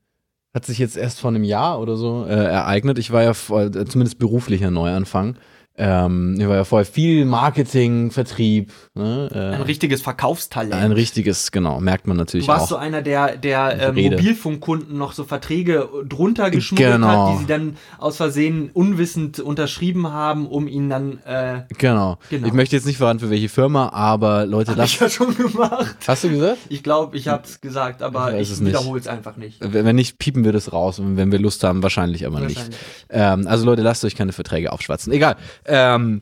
hat 0.54 0.66
sich 0.66 0.78
jetzt 0.78 0.95
erst 0.97 1.19
vor 1.19 1.30
einem 1.31 1.44
Jahr 1.44 1.80
oder 1.80 1.97
so 1.97 2.26
äh, 2.26 2.33
ereignet. 2.33 2.97
Ich 2.97 3.11
war 3.11 3.23
ja 3.23 3.33
vor, 3.33 3.64
äh, 3.64 3.85
zumindest 3.85 4.19
beruflicher 4.19 4.71
Neuanfang. 4.71 5.38
Ähm, 5.77 6.37
ich 6.39 6.47
war 6.47 6.55
ja 6.55 6.63
vorher 6.63 6.85
viel 6.85 7.25
Marketing, 7.25 8.09
Vertrieb. 8.11 8.71
Ne, 8.94 9.29
Ein 9.33 9.37
äh, 9.59 9.63
richtiges 9.63 10.01
Verkaufstalent. 10.01 10.73
ein 10.73 10.94
richtiges, 10.94 11.51
genau, 11.51 11.81
merkt 11.81 12.07
man 12.07 12.15
natürlich 12.15 12.45
Du 12.45 12.51
warst 12.53 12.65
auch. 12.65 12.69
so 12.69 12.75
einer 12.77 13.01
der, 13.01 13.35
der 13.35 13.89
äh. 13.89 13.91
Mobilfunkkunden 13.91 14.97
noch 14.97 15.11
so 15.11 15.25
Verträge 15.25 15.89
drunter 16.07 16.49
geschmuggelt 16.49 16.94
Genau. 16.94 17.07
hat, 17.27 17.33
die 17.35 17.39
sie 17.41 17.45
dann 17.47 17.75
aus 17.97 18.15
Versehen 18.17 18.69
unwissend 18.73 19.39
unterschrieben 19.41 20.11
haben, 20.13 20.47
um 20.47 20.67
ihn 20.69 20.89
dann, 20.89 21.19
äh, 21.25 21.63
genau. 21.77 22.19
Genau. 22.29 22.47
Ich 22.47 22.53
möchte 22.53 22.75
jetzt 22.77 22.85
nicht 22.85 22.97
verraten, 22.97 23.19
für 23.19 23.29
welche 23.29 23.49
Firma, 23.49 23.89
aber 23.89 24.45
Leute, 24.45 24.71
hab 24.71 24.85
ich 24.85 24.97
lasst. 24.99 25.01
ja 25.01 25.09
schon 25.09 25.35
gemacht. 25.35 25.97
Hast 26.07 26.23
du 26.23 26.29
gesagt? 26.29 26.57
Ich 26.69 26.83
glaube, 26.83 27.17
ich 27.17 27.27
habe 27.27 27.44
es 27.44 27.59
gesagt, 27.59 28.01
aber 28.01 28.33
Ich 28.39 28.49
ich, 28.51 28.59
nicht. 28.61 28.69
wiederhole 28.69 28.99
es 29.01 29.07
einfach 29.07 29.35
nicht. 29.35 29.57
Wenn 29.61 29.95
nicht, 29.97 30.19
piepen 30.19 30.45
wir 30.45 30.53
das 30.53 30.71
raus. 30.71 30.99
Und 30.99 31.17
wenn 31.17 31.31
wir 31.33 31.39
Lust 31.39 31.63
haben, 31.65 31.83
wahrscheinlich 31.83 32.25
aber 32.25 32.39
nicht. 32.39 32.55
Wahrscheinlich. 32.55 32.79
Ähm, 33.09 33.47
also 33.47 33.65
Leute, 33.65 33.81
lasst 33.81 34.05
euch 34.05 34.15
keine 34.15 34.31
Verträge 34.31 34.71
aufschwatzen. 34.71 35.11
Egal. 35.11 35.35
Ähm, 35.66 36.22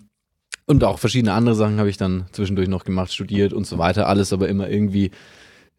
und 0.66 0.84
auch 0.84 1.00
verschiedene 1.00 1.34
andere 1.34 1.56
Sachen 1.56 1.78
habe 1.80 1.90
ich 1.90 1.98
dann 1.98 2.26
zwischendurch 2.32 2.70
noch 2.70 2.86
gemacht, 2.86 3.14
studiert 3.14 3.52
und 3.54 3.68
so 3.68 3.78
weiter. 3.78 4.08
Alles 4.08 4.32
aber 4.32 4.48
immer 4.48 4.70
irgendwie 4.70 5.12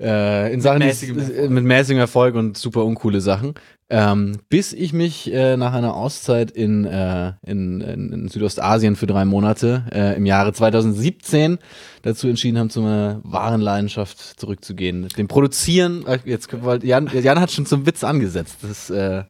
äh, 0.00 0.52
in 0.52 0.60
Sachen, 0.60 0.80
die- 0.80 0.86
mäßigem 0.86 1.18
Erfolg. 1.18 1.50
mit 1.50 1.64
mäßigem 1.64 2.00
Erfolg 2.00 2.34
und 2.34 2.58
super 2.58 2.84
uncoole 2.84 3.20
Sachen. 3.20 3.54
Ähm, 3.88 4.38
bis 4.48 4.72
ich 4.72 4.92
mich 4.92 5.32
äh, 5.32 5.56
nach 5.56 5.72
einer 5.72 5.94
Auszeit 5.94 6.50
in, 6.50 6.84
äh, 6.84 7.32
in, 7.46 7.80
in, 7.80 8.28
Südostasien 8.28 8.96
für 8.96 9.06
drei 9.06 9.24
Monate 9.24 9.84
äh, 9.92 10.16
im 10.16 10.26
Jahre 10.26 10.52
2017 10.52 11.58
dazu 12.02 12.26
entschieden 12.28 12.58
haben, 12.58 12.70
zu 12.70 12.80
meiner 12.80 13.20
wahren 13.24 13.60
Leidenschaft 13.60 14.18
zurückzugehen. 14.40 15.08
Dem 15.16 15.28
Produzieren, 15.28 16.04
äh, 16.06 16.18
jetzt 16.24 16.48
wollt- 16.62 16.82
Jan, 16.82 17.08
Jan 17.22 17.40
hat 17.40 17.52
schon 17.52 17.66
zum 17.66 17.86
Witz 17.86 18.04
angesetzt. 18.04 18.56
Das 18.62 18.90
äh, 18.90 19.24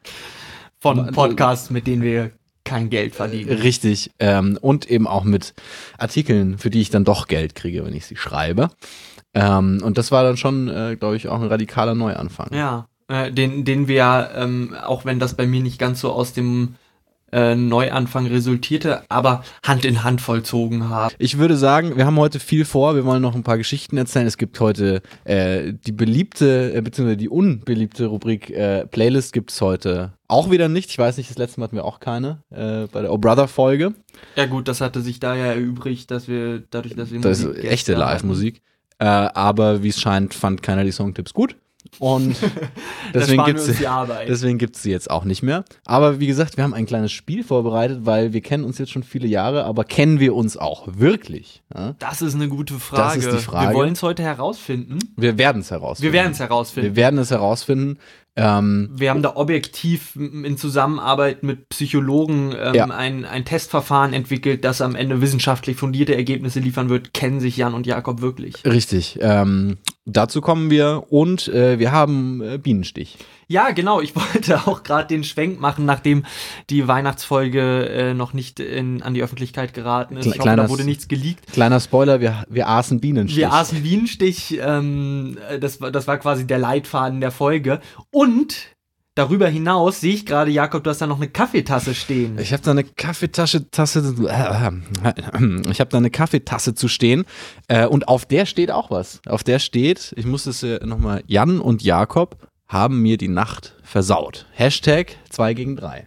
Von 0.81 1.11
Podcasts, 1.13 1.71
mit 1.71 1.87
denen 1.87 2.03
wir 2.03 2.31
kein 2.65 2.91
Geld 2.91 3.15
verdienen. 3.15 3.59
Richtig. 3.59 4.11
Ähm, 4.19 4.59
und 4.61 4.91
eben 4.91 5.07
auch 5.07 5.25
mit 5.25 5.55
Artikeln, 5.99 6.59
für 6.59 6.71
die 6.71 6.81
ich 6.81 6.91
dann 6.91 7.05
doch 7.05 7.29
Geld 7.29 7.55
kriege, 7.55 7.85
wenn 7.85 7.95
ich 7.95 8.07
sie 8.07 8.17
schreibe. 8.17 8.71
Ähm, 9.35 9.81
und 9.85 9.99
das 9.99 10.11
war 10.11 10.23
dann 10.23 10.37
schon, 10.37 10.69
äh, 10.69 10.97
glaube 10.99 11.17
ich, 11.17 11.29
auch 11.29 11.41
ein 11.41 11.49
radikaler 11.49 11.95
Neuanfang. 11.95 12.55
Ja, 12.55 12.89
äh, 13.09 13.31
den, 13.31 13.65
den 13.65 13.89
wir, 13.89 14.31
ähm, 14.35 14.75
auch 14.83 15.05
wenn 15.05 15.19
das 15.19 15.35
bei 15.35 15.47
mir 15.47 15.61
nicht 15.61 15.79
ganz 15.79 16.01
so 16.01 16.13
aus 16.13 16.33
dem 16.33 16.77
äh, 17.33 17.55
Neuanfang 17.55 18.27
resultierte, 18.27 19.03
aber 19.11 19.43
Hand 19.65 19.85
in 19.85 20.05
Hand 20.05 20.21
vollzogen 20.21 20.89
haben. 20.89 21.15
Ich 21.19 21.39
würde 21.39 21.57
sagen, 21.57 21.97
wir 21.97 22.07
haben 22.07 22.19
heute 22.19 22.39
viel 22.41 22.65
vor. 22.65 22.95
Wir 22.95 23.05
wollen 23.05 23.23
noch 23.23 23.35
ein 23.35 23.43
paar 23.43 23.59
Geschichten 23.59 23.97
erzählen. 23.97 24.27
Es 24.27 24.39
gibt 24.39 24.59
heute 24.61 25.03
äh, 25.25 25.73
die 25.73 25.93
beliebte, 25.93 26.73
äh, 26.75 26.81
beziehungsweise 26.81 27.17
die 27.17 27.29
unbeliebte 27.29 28.07
Rubrik 28.07 28.51
äh, 28.51 28.87
Playlist 28.87 29.33
gibt 29.33 29.51
es 29.51 29.61
heute 29.61 30.13
auch 30.29 30.51
wieder 30.51 30.69
nicht. 30.69 30.91
Ich 30.91 30.99
weiß 30.99 31.17
nicht, 31.17 31.31
das 31.31 31.39
letzte 31.39 31.61
Mal 31.61 31.65
hatten 31.65 31.77
wir 31.77 31.85
auch 31.85 32.01
keine 32.01 32.39
äh, 32.51 32.87
bei 32.91 33.03
der 33.03 33.13
Oh 33.13 33.19
Brother 33.19 33.49
Folge. 33.49 33.95
Ja 34.37 34.47
gut, 34.47 34.69
das 34.69 34.81
hatte 34.81 35.01
sich 35.01 35.21
da 35.21 35.35
ja 35.35 35.47
erübrigt, 35.47 36.11
dass 36.11 36.29
wir 36.29 36.63
dadurch, 36.71 36.95
dass 36.95 37.11
wir 37.11 37.21
Das 37.21 37.39
ist 37.39 37.47
Musikgäste 37.47 37.73
echte. 37.73 37.95
Live-Musik. 37.95 38.63
Äh, 38.99 39.07
aber 39.07 39.83
wie 39.83 39.89
es 39.89 40.01
scheint, 40.01 40.35
fand 40.35 40.63
keiner 40.63 40.85
die 40.85 40.93
Songtipps 40.93 41.35
gut. 41.35 41.57
Und 41.99 42.37
deswegen 43.15 43.45
gibt 43.45 43.61
es 43.61 43.79
die 43.79 43.87
Arbeit. 43.87 44.29
deswegen 44.29 44.59
gibt's 44.59 44.83
sie 44.83 44.91
jetzt 44.91 45.11
auch 45.11 45.25
nicht 45.25 45.43
mehr. 45.43 45.65
Aber 45.85 46.19
wie 46.21 46.27
gesagt, 46.27 46.57
wir 46.57 46.65
haben 46.65 46.75
ein 46.75 46.87
kleines 46.87 47.13
Spiel 47.13 47.45
vorbereitet, 47.45 48.01
weil 48.03 48.33
wir 48.33 48.41
kennen 48.41 48.65
uns 48.65 48.79
jetzt 48.79 48.91
schon 48.91 49.03
viele 49.03 49.29
Jahre, 49.29 49.65
aber 49.65 49.85
kennen 49.85 50.19
wir 50.21 50.35
uns 50.35 50.57
auch 50.57 50.89
wirklich? 50.97 51.63
Ja? 51.75 51.95
Das 51.99 52.23
ist 52.23 52.35
eine 52.35 52.49
gute 52.49 52.75
Frage. 52.75 53.19
ist 53.21 53.31
die 53.31 53.39
Frage. 53.39 53.69
Wir 53.71 53.75
wollen 53.75 53.93
es 53.93 54.03
heute 54.03 54.23
herausfinden. 54.23 54.99
Wir 55.17 55.39
werden 55.39 55.61
es 55.61 55.71
herausfinden. 55.71 56.13
Wir 56.13 56.19
werden 56.21 56.33
es 56.33 56.41
herausfinden. 56.41 56.89
Wir 56.89 56.97
werden 56.97 57.19
es 57.19 57.31
herausfinden. 57.31 57.99
Ähm, 58.37 58.91
Wir 58.93 59.11
haben 59.11 59.23
da 59.23 59.37
objektiv 59.37 60.17
in 60.17 60.57
Zusammenarbeit 60.57 61.45
mit 61.45 61.69
Psychologen 61.69 62.53
ähm, 62.59 62.75
Ja. 62.75 62.87
ein, 62.87 63.25
ein 63.25 63.45
Testverfahren 63.45 64.13
entwickelt, 64.13 64.65
das 64.65 64.81
am 64.81 64.97
Ende 64.97 65.21
wissenschaftlich 65.21 65.77
fundierte 65.77 66.17
Ergebnisse 66.17 66.59
liefern 66.59 66.89
wird. 66.89 67.15
Kennen 67.15 67.39
sich 67.39 67.57
Jan 67.57 67.75
und 67.75 67.87
Jakob 67.87 68.21
wirklich? 68.21 68.65
richtig. 68.65 69.19
Ähm, 69.21 69.77
dazu 70.07 70.41
kommen 70.41 70.71
wir 70.71 71.05
und 71.11 71.49
äh, 71.49 71.79
wir 71.79 71.93
haben 71.93 72.41
äh, 72.43 72.59
Bienenstich. 72.59 73.17
Ja, 73.47 73.71
genau. 73.73 74.01
Ich 74.01 74.15
wollte 74.35 74.67
auch 74.67 74.83
gerade 74.83 75.09
den 75.09 75.23
Schwenk 75.25 75.61
machen, 75.61 75.85
nachdem 75.85 76.25
die 76.71 76.87
Weihnachtsfolge 76.89 77.89
äh, 77.89 78.15
noch 78.15 78.33
nicht 78.33 78.59
in, 78.61 79.03
an 79.03 79.15
die 79.15 79.23
Öffentlichkeit 79.23 79.75
geraten 79.75 80.17
ist. 80.17 80.27
Kle- 80.27 80.35
Ich 80.35 80.39
hoffe, 80.41 80.57
da 80.57 80.69
wurde 80.69 80.85
nichts 80.85 81.09
geleakt. 81.09 81.53
Kleiner 81.53 81.81
Spoiler, 81.81 82.21
wir, 82.21 82.45
wir 82.49 82.69
aßen 82.69 83.01
Bienenstich. 83.01 83.37
Wir 83.39 83.53
aßen 83.53 83.83
Bienenstich, 83.83 84.59
ähm, 84.61 85.37
das, 85.61 85.81
war- 85.81 85.91
das 85.91 86.07
war 86.07 86.19
quasi 86.19 86.47
der 86.47 86.59
Leitfaden 86.59 87.21
der 87.21 87.31
Folge. 87.31 87.81
Und 88.11 88.57
darüber 89.15 89.49
hinaus 89.49 90.01
sehe 90.01 90.15
ich 90.15 90.27
gerade, 90.27 90.51
Jakob, 90.51 90.85
du 90.85 90.91
hast 90.91 91.01
da 91.01 91.07
noch 91.07 91.17
eine 91.19 91.29
Kaffeetasse 91.29 91.95
stehen. 91.95 92.39
Ich 92.39 92.53
habe 92.53 92.63
da 92.63 92.71
eine 92.73 92.85
Kaffeetasche, 92.85 93.71
Tasse, 93.71 94.15
ich 95.71 95.81
habe 95.81 95.91
da 95.91 95.99
eine 95.99 96.11
Kaffeetasse 96.11 96.75
zu 96.75 96.89
stehen 96.89 97.25
äh, 97.69 97.87
und 97.87 98.09
auf 98.09 98.27
der 98.27 98.47
steht 98.47 98.71
auch 98.71 98.91
was. 98.91 99.21
Auf 99.27 99.45
der 99.45 99.59
steht, 99.59 100.15
ich 100.17 100.27
muss 100.27 100.47
es 100.47 100.63
äh, 100.63 100.85
nochmal, 100.85 101.23
Jan 101.27 101.61
und 101.61 101.83
Jakob 101.83 102.37
haben 102.67 103.03
mir 103.03 103.17
die 103.17 103.29
Nacht 103.29 103.75
versaut. 103.83 104.47
Hashtag 104.53 105.17
2 105.31 105.55
gegen 105.55 105.77
3. 105.77 106.07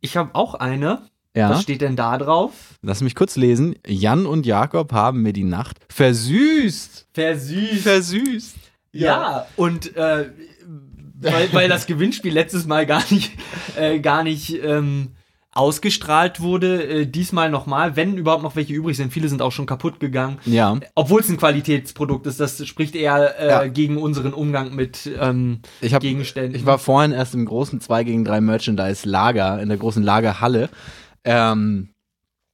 Ich 0.00 0.16
habe 0.16 0.34
auch 0.34 0.54
eine. 0.54 1.02
Ja, 1.34 1.50
Was 1.50 1.62
steht 1.62 1.82
denn 1.82 1.96
da 1.96 2.16
drauf? 2.16 2.52
lass 2.80 3.02
mich 3.02 3.14
kurz 3.14 3.36
lesen. 3.36 3.76
Jan 3.86 4.24
und 4.24 4.46
Jakob 4.46 4.92
haben 4.92 5.20
mir 5.20 5.34
die 5.34 5.44
Nacht 5.44 5.76
versüßt. 5.90 7.08
Versüßt. 7.12 7.82
Versüßt. 7.82 8.56
Ja, 8.92 9.46
und 9.56 9.94
äh, 9.96 10.30
weil, 11.20 11.52
weil 11.52 11.68
das 11.68 11.86
Gewinnspiel 11.86 12.32
letztes 12.32 12.66
Mal 12.66 12.86
gar 12.86 13.02
nicht, 13.10 13.32
äh, 13.76 13.98
gar 14.00 14.22
nicht 14.22 14.62
ähm, 14.62 15.12
ausgestrahlt 15.52 16.40
wurde, 16.40 16.84
äh, 16.86 17.06
diesmal 17.06 17.50
nochmal, 17.50 17.96
wenn 17.96 18.18
überhaupt 18.18 18.42
noch 18.42 18.56
welche 18.56 18.74
übrig 18.74 18.96
sind. 18.96 19.10
Viele 19.12 19.28
sind 19.30 19.40
auch 19.40 19.52
schon 19.52 19.64
kaputt 19.64 20.00
gegangen. 20.00 20.38
Ja, 20.44 20.78
Obwohl 20.94 21.20
es 21.22 21.30
ein 21.30 21.38
Qualitätsprodukt 21.38 22.26
ist, 22.26 22.38
das 22.40 22.66
spricht 22.66 22.94
eher 22.94 23.40
äh, 23.40 23.48
Ja. 23.48 23.66
gegen 23.66 23.96
unseren 23.96 24.34
Umgang 24.34 24.74
mit 24.74 25.10
ähm, 25.18 25.60
ich, 25.80 25.94
hab, 25.94 26.02
Gegenständen. 26.02 26.54
ich 26.54 26.66
war 26.66 26.78
vorhin 26.78 27.12
erst 27.12 27.34
im 27.34 27.46
großen 27.46 27.80
2 27.80 28.04
gegen 28.04 28.24
3 28.24 28.42
Merchandise-Lager, 28.42 29.60
in 29.62 29.70
der 29.70 29.78
großen 29.78 30.02
Lagerhalle. 30.02 30.68
Ähm, 31.24 31.88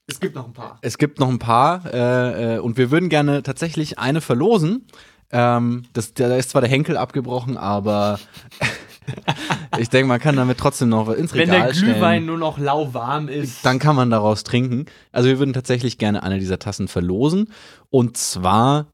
es 0.07 0.19
gibt 0.19 0.35
noch 0.35 0.45
ein 0.47 0.53
paar. 0.53 0.79
Es 0.81 0.97
gibt 0.97 1.19
noch 1.19 1.29
ein 1.29 1.39
paar 1.39 1.83
äh, 1.93 2.55
äh, 2.55 2.59
und 2.59 2.77
wir 2.77 2.89
würden 2.91 3.09
gerne 3.09 3.43
tatsächlich 3.43 3.99
eine 3.99 4.21
verlosen. 4.21 4.87
Ähm, 5.33 5.83
das, 5.93 6.13
da 6.13 6.35
ist 6.35 6.51
zwar 6.51 6.61
der 6.61 6.69
Henkel 6.69 6.95
abgebrochen, 6.95 7.57
aber 7.57 8.19
ich 9.79 9.89
denke, 9.89 10.07
man 10.07 10.19
kann 10.19 10.35
damit 10.35 10.57
trotzdem 10.57 10.89
noch 10.89 11.09
ins 11.09 11.33
Wenn 11.33 11.49
Regal 11.49 11.71
der 11.71 11.71
Glühwein 11.73 11.99
stellen. 11.99 12.25
nur 12.25 12.37
noch 12.37 12.57
lauwarm 12.57 13.27
ist. 13.27 13.65
Dann 13.65 13.79
kann 13.79 13.95
man 13.95 14.09
daraus 14.09 14.43
trinken. 14.43 14.85
Also 15.11 15.29
wir 15.29 15.39
würden 15.39 15.53
tatsächlich 15.53 15.97
gerne 15.97 16.23
eine 16.23 16.39
dieser 16.39 16.59
Tassen 16.59 16.87
verlosen. 16.87 17.49
Und 17.89 18.15
zwar, 18.17 18.87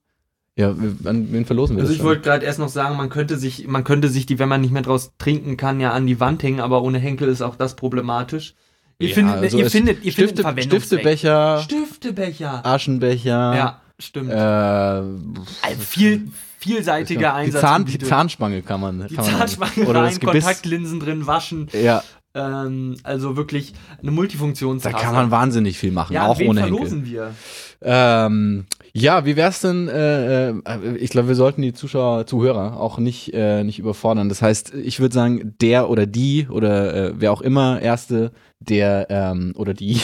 ja, 0.55 0.73
wir- 0.79 1.09
an 1.09 1.31
wen 1.31 1.45
verlosen 1.45 1.75
wir 1.75 1.81
Also 1.81 1.89
das 1.91 1.95
ich 1.95 1.97
schon? 1.99 2.07
wollte 2.07 2.21
gerade 2.21 2.45
erst 2.45 2.59
noch 2.59 2.69
sagen, 2.69 2.95
man 2.97 3.09
könnte 3.09 3.37
sich, 3.37 3.67
man 3.67 3.83
könnte 3.83 4.07
sich 4.09 4.25
die, 4.25 4.39
wenn 4.39 4.49
man 4.49 4.61
nicht 4.61 4.71
mehr 4.71 4.81
draus 4.81 5.11
trinken 5.17 5.57
kann, 5.57 5.79
ja 5.79 5.91
an 5.91 6.07
die 6.07 6.19
Wand 6.19 6.41
hängen, 6.43 6.59
aber 6.61 6.81
ohne 6.81 6.99
Henkel 6.99 7.27
ist 7.27 7.41
auch 7.41 7.55
das 7.55 7.75
problematisch. 7.75 8.55
Ihr 9.01 9.09
Ja, 9.09 9.13
findet, 9.15 9.35
also 9.37 9.57
ihr 9.57 9.69
findet, 9.69 10.03
ihr 10.03 10.11
findet 10.11 10.31
Stifte, 10.31 10.41
Verwendungszweck. 10.41 10.99
Stiftebecher, 10.99 11.59
Stiftebecher. 11.63 12.65
Aschenbecher, 12.65 13.55
Ja, 13.55 13.81
stimmt. 13.99 14.29
äh, 14.31 14.35
Ein 14.35 15.79
viel, 15.79 16.29
vielseitiger 16.59 17.19
die, 17.19 17.25
Einsatz. 17.27 17.61
Zahn, 17.61 17.85
die 17.85 17.97
Zahnspange 17.99 18.61
kann 18.61 18.81
man. 18.81 19.07
die 19.07 19.15
kann 19.15 19.25
man 19.25 19.35
Zahnspange 19.37 19.87
oder 19.87 20.03
rein. 20.03 20.19
Kontaktlinsen 20.19 20.99
drin 20.99 21.27
waschen. 21.27 21.67
Ja, 21.73 22.03
Ähm, 22.35 22.95
also 23.03 23.35
wirklich 23.37 23.73
eine 24.01 24.11
da 24.11 24.11
Multifunktionstasse. 24.11 24.95
kann 24.95 25.15
man 25.15 25.31
wahnsinnig 25.31 25.79
viel 25.79 25.91
machen, 25.91 26.13
ja, 26.13 26.27
auch 26.27 26.37
wen 26.37 26.49
ohne 26.49 26.61
Henkel. 26.61 26.77
verlosen 26.77 27.05
wir? 27.05 27.33
Ähm, 27.81 28.65
ja, 28.93 29.25
wie 29.25 29.35
wär's 29.35 29.61
denn? 29.61 29.87
Äh, 29.87 30.49
äh, 30.49 30.97
ich 30.97 31.11
glaube, 31.11 31.29
wir 31.29 31.35
sollten 31.35 31.61
die 31.61 31.73
Zuschauer, 31.73 32.25
Zuhörer 32.25 32.79
auch 32.79 32.97
nicht 32.97 33.33
äh, 33.33 33.63
nicht 33.63 33.79
überfordern. 33.79 34.29
Das 34.29 34.41
heißt, 34.41 34.73
ich 34.73 34.99
würde 34.99 35.13
sagen, 35.15 35.55
der 35.61 35.89
oder 35.89 36.05
die 36.05 36.47
oder 36.49 36.93
äh, 36.93 37.13
wer 37.15 37.31
auch 37.31 37.41
immer 37.41 37.81
erste, 37.81 38.31
der 38.59 39.07
ähm, 39.09 39.53
oder 39.55 39.73
die 39.73 40.01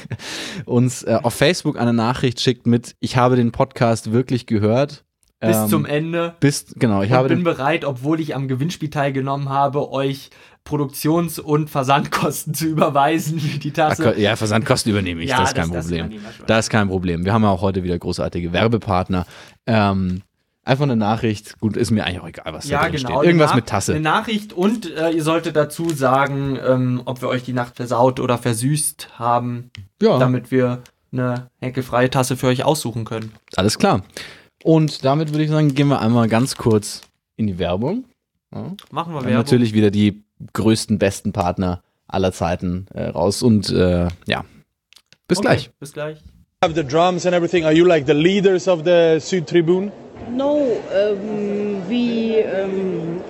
uns 0.64 1.02
äh, 1.02 1.18
auf 1.22 1.34
Facebook 1.34 1.78
eine 1.78 1.92
Nachricht 1.92 2.40
schickt 2.40 2.66
mit: 2.66 2.96
Ich 3.00 3.16
habe 3.16 3.36
den 3.36 3.52
Podcast 3.52 4.12
wirklich 4.12 4.46
gehört. 4.46 5.04
Bis 5.40 5.56
Ähm, 5.56 5.68
zum 5.68 5.84
Ende. 5.84 6.34
Bis 6.40 6.74
genau, 6.76 7.02
ich 7.02 7.12
habe 7.12 7.28
bin 7.28 7.44
bereit, 7.44 7.84
obwohl 7.84 8.20
ich 8.20 8.34
am 8.34 8.48
Gewinnspiel 8.48 8.90
teilgenommen 8.90 9.50
habe, 9.50 9.90
euch 9.90 10.30
Produktions- 10.64 11.38
und 11.38 11.68
Versandkosten 11.70 12.54
zu 12.54 12.66
überweisen 12.66 13.38
für 13.38 13.58
die 13.58 13.70
Tasse. 13.70 14.18
ja 14.18 14.34
Versandkosten 14.36 14.92
übernehme 14.92 15.22
ich. 15.22 15.30
Ja, 15.30 15.40
das 15.40 15.50
ist 15.50 15.54
kein 15.56 15.70
das- 15.70 15.86
Problem. 15.86 16.20
Das 16.46 16.64
ist 16.66 16.70
kein 16.70 16.88
Problem. 16.88 17.24
Wir 17.24 17.32
haben 17.32 17.42
ja 17.42 17.50
auch 17.50 17.60
heute 17.62 17.82
wieder 17.82 17.98
großartige 17.98 18.52
Werbepartner. 18.52 19.26
Ähm, 19.66 20.22
einfach 20.64 20.84
eine 20.84 20.96
Nachricht. 20.96 21.58
Gut, 21.60 21.76
ist 21.76 21.90
mir 21.90 22.04
eigentlich 22.04 22.20
auch 22.20 22.28
egal, 22.28 22.52
was 22.54 22.64
da 22.66 22.70
Ja, 22.70 22.82
drin 22.88 22.92
genau. 22.96 23.18
steht. 23.18 23.24
Irgendwas 23.26 23.54
mit 23.54 23.66
Tasse. 23.66 23.92
Eine 23.92 24.00
Nachricht 24.00 24.52
und 24.54 24.90
äh, 24.90 25.10
ihr 25.10 25.22
solltet 25.22 25.54
dazu 25.56 25.90
sagen, 25.90 26.58
ähm, 26.66 27.02
ob 27.04 27.20
wir 27.20 27.28
euch 27.28 27.42
die 27.42 27.52
Nacht 27.52 27.76
versaut 27.76 28.18
oder 28.18 28.38
versüßt 28.38 29.18
haben, 29.18 29.70
Ja, 30.00 30.18
damit 30.18 30.50
wir 30.50 30.80
eine 31.12 31.50
henkelfreie 31.60 32.08
Tasse 32.10 32.36
für 32.36 32.46
euch 32.48 32.64
aussuchen 32.64 33.04
können. 33.04 33.32
alles 33.56 33.78
klar. 33.78 34.02
Und 34.62 35.04
damit 35.04 35.30
würde 35.32 35.44
ich 35.44 35.50
sagen, 35.50 35.74
gehen 35.74 35.88
wir 35.88 36.00
einmal 36.00 36.26
ganz 36.28 36.56
kurz 36.56 37.02
in 37.36 37.46
die 37.46 37.58
Werbung. 37.58 38.04
Ja. 38.54 38.60
Machen 38.90 39.12
wir 39.12 39.18
haben 39.18 39.24
Werbung. 39.26 39.32
natürlich 39.34 39.74
wieder 39.74 39.90
die 39.90 40.24
größten, 40.52 40.98
besten 40.98 41.32
Partner 41.32 41.82
aller 42.06 42.32
Zeiten 42.32 42.86
äh, 42.94 43.04
raus. 43.08 43.42
Und 43.42 43.70
äh, 43.70 44.08
ja, 44.26 44.44
bis 45.26 45.38
Okay, 45.38 45.46
gleich. 45.48 45.70
Bis 45.80 45.92
gleich. 45.92 46.18
have 46.62 46.74
the 46.74 46.82
drums 46.82 47.26
and 47.26 47.34
everything. 47.34 47.64
Are 47.64 47.72
you 47.74 47.84
like 47.84 48.06
the 48.06 48.14
leaders 48.14 48.68
of 48.68 48.84
the 48.84 49.18
Südtribune? 49.20 49.92
No, 50.30 50.58
ähm, 50.94 51.82
wie 51.88 52.36
ähm, 52.36 53.20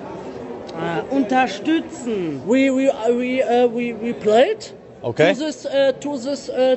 äh, 0.79 1.15
unterstützen. 1.15 2.41
we 2.47 2.71
we 2.71 2.89
uh, 2.89 3.19
we 3.19 3.43
uh, 3.43 3.69
we 3.69 3.93
we 4.01 4.13
played 4.15 4.73
Okay. 5.03 5.35
to 5.35 5.41
this 5.41 5.67
uh, 5.67 5.93
to 6.01 6.17
this 6.17 6.49
uh, 6.49 6.77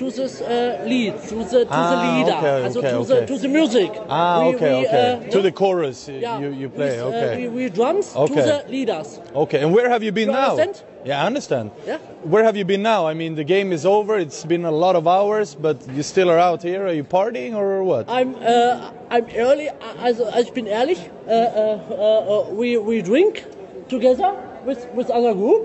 to 0.00 0.10
this 0.10 0.40
uh, 0.40 0.82
lead 0.86 1.12
to 1.28 1.36
the 1.52 1.60
to 1.64 1.68
Ah, 1.70 1.90
the 1.92 1.98
leader 2.08 2.36
okay, 2.40 2.62
also 2.64 2.78
okay, 2.80 2.90
to 2.90 2.96
okay. 3.04 3.20
the 3.20 3.26
to 3.30 3.34
the 3.44 3.48
music 3.48 3.90
Ah, 4.08 4.40
We- 4.48 4.54
okay, 4.54 4.72
we, 4.80 4.86
okay. 4.88 5.06
uh, 5.28 5.30
to 5.34 5.38
the 5.46 5.52
chorus 5.52 6.08
yeah, 6.08 6.40
you, 6.40 6.48
you 6.60 6.68
play. 6.78 6.96
with, 7.04 7.14
uh, 7.14 7.36
we, 7.36 7.48
we 7.56 7.68
drums 7.68 8.06
Okay. 8.16 8.34
to 8.34 8.40
the 8.50 8.58
leaders 8.74 9.08
okay. 9.42 9.60
And 9.62 9.70
where 9.76 9.88
have 9.94 10.02
you 10.06 10.12
been 10.20 10.28
You 10.32 10.40
now? 10.40 10.50
understand? 10.56 10.82
Yeah, 11.04 11.22
I 11.22 11.26
understand. 11.26 11.70
Yeah. 11.86 11.98
Where 12.32 12.44
have 12.48 12.56
you 12.60 12.66
been 12.72 12.82
now? 12.82 13.00
I 13.12 13.14
mean, 13.14 13.34
the 13.34 13.44
game 13.54 13.72
is 13.72 13.84
over. 13.86 14.18
It's 14.18 14.44
been 14.44 14.66
a 14.66 14.70
lot 14.84 14.96
of 15.00 15.04
hours, 15.06 15.54
but 15.66 15.76
you 15.96 16.02
still 16.02 16.28
are 16.28 16.38
out 16.48 16.60
here. 16.62 16.84
Are 16.88 16.92
you 17.00 17.04
partying 17.04 17.52
or 17.56 17.82
what? 17.90 18.04
I'm 18.08 18.34
uh, 18.36 18.90
I'm 19.14 19.26
early 19.46 19.68
also, 20.04 20.24
also 20.24 20.40
ich 20.44 20.52
bin 20.52 20.66
ehrlich 20.66 21.00
uh, 21.26 21.32
uh, 21.32 21.78
uh, 21.88 22.32
uh, 22.32 22.54
we 22.60 22.76
we 22.76 23.00
drink 23.10 23.44
together 23.88 24.30
with 24.68 24.80
with 24.96 25.08
other 25.10 25.32
group 25.34 25.62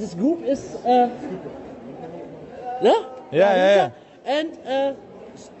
this 0.00 0.14
group 0.14 0.38
is 0.46 0.62
uh, 0.86 1.10
yeah 2.82 3.17
Yeah, 3.30 3.54
yeah, 3.56 3.74
yeah. 3.76 3.90
and 4.24 4.58
uh, 4.66 4.94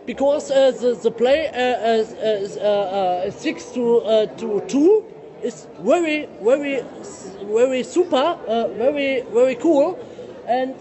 because 0.06 0.50
uh, 0.50 0.70
the, 0.72 0.94
the 1.02 1.10
play 1.10 1.48
uh, 1.48 2.00
is, 2.00 2.12
is 2.12 2.56
uh, 2.56 3.26
uh, 3.26 3.30
six 3.30 3.66
to 3.72 3.98
uh, 3.98 4.26
to 4.38 4.60
two 4.68 5.04
is 5.42 5.66
very 5.80 6.26
very 6.42 6.82
very 7.52 7.82
super 7.82 8.16
uh, 8.48 8.68
very 8.78 9.22
very 9.32 9.54
cool 9.56 9.98
and 10.46 10.74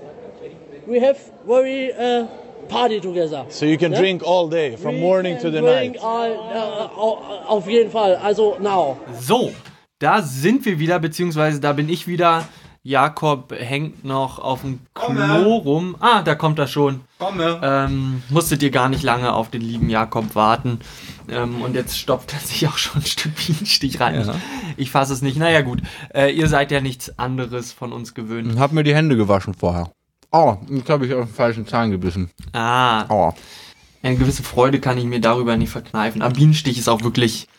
we 0.88 1.00
have 1.00 1.18
very 1.46 1.92
uh, 1.94 2.26
party 2.70 3.00
together 3.00 3.46
So 3.50 3.66
you 3.66 3.78
can 3.78 3.92
Yeah? 3.92 4.00
drink 4.00 4.24
all 4.24 4.48
day, 4.50 4.76
from 4.78 4.96
We 4.96 5.02
morning 5.02 5.38
to 5.40 5.50
the 5.52 5.62
drink 5.62 5.96
night. 5.96 6.04
all, 6.04 6.32
uh, 6.34 7.54
auf 7.54 7.68
jeden 7.68 7.92
Fall 7.92 8.16
also 8.16 8.58
now 8.60 8.98
So, 9.20 9.52
da 10.00 10.22
sind 10.22 10.66
wir 10.66 10.78
wieder, 10.80 11.00
beziehungsweise 11.00 11.60
da 11.60 11.74
bin 11.74 11.90
ich 11.90 12.08
wieder. 12.08 12.46
Jakob 12.88 13.52
hängt 13.52 14.06
noch 14.06 14.40
auf 14.40 14.62
dem 14.62 14.80
Klo 14.94 15.58
rum. 15.58 15.98
Ah, 16.00 16.22
da 16.22 16.36
kommt 16.36 16.58
er 16.58 16.68
schon. 16.68 17.02
Komme. 17.20 17.60
Ähm, 17.62 18.24
musstet 18.30 18.64
ihr 18.64 18.72
gar 18.72 18.88
nicht 18.88 19.04
lange 19.04 19.34
auf 19.34 19.50
den 19.50 19.60
lieben 19.60 19.90
Jakob 19.90 20.36
warten. 20.36 20.80
Ähm, 21.28 21.62
und 21.62 21.76
jetzt 21.76 22.00
stopft 22.00 22.32
er 22.32 22.40
sich 22.40 22.66
auch 22.66 22.78
schon 22.78 23.02
ein 23.02 23.06
Stück 23.06 23.34
Bienenstich 23.36 24.00
rein. 24.00 24.16
Ja. 24.16 24.36
Ich, 24.78 24.84
ich 24.86 24.92
fasse 24.92 25.12
es 25.12 25.22
nicht. 25.22 25.36
Naja, 25.36 25.64
gut. 25.64 25.82
Äh, 26.16 26.32
ihr 26.32 26.48
seid 26.48 26.72
ja 26.72 26.80
nichts 26.80 27.20
anderes 27.20 27.74
von 27.74 27.92
uns 27.92 28.14
gewöhnt. 28.14 28.58
Hab 28.58 28.72
mir 28.72 28.84
die 28.86 28.96
Hände 28.96 29.18
gewaschen 29.18 29.54
vorher. 29.54 29.92
Aua, 30.32 30.62
jetzt 30.70 30.90
habe 30.90 31.06
ich 31.06 31.14
auf 31.14 31.26
den 31.26 31.36
falschen 31.36 31.68
Zahn 31.68 31.92
gebissen. 31.92 32.32
Ah, 32.54 33.06
Aua. 33.10 33.36
eine 34.02 34.16
gewisse 34.16 34.44
Freude 34.44 34.80
kann 34.80 34.98
ich 34.98 35.04
mir 35.04 35.20
darüber 35.20 35.58
nicht 35.58 35.72
verkneifen. 35.72 36.22
Aber 36.22 36.36
Bienenstich 36.36 36.78
ist 36.78 36.88
auch 36.88 37.04
wirklich 37.04 37.50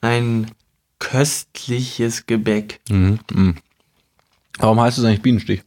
ein 0.00 0.50
köstliches 0.98 2.26
Gebäck. 2.26 2.80
Mhm. 2.88 3.20
Mhm. 3.32 3.54
Warum 4.62 4.80
heißt 4.80 4.96
es 4.96 5.04
eigentlich 5.04 5.22
Bienenstich? 5.22 5.62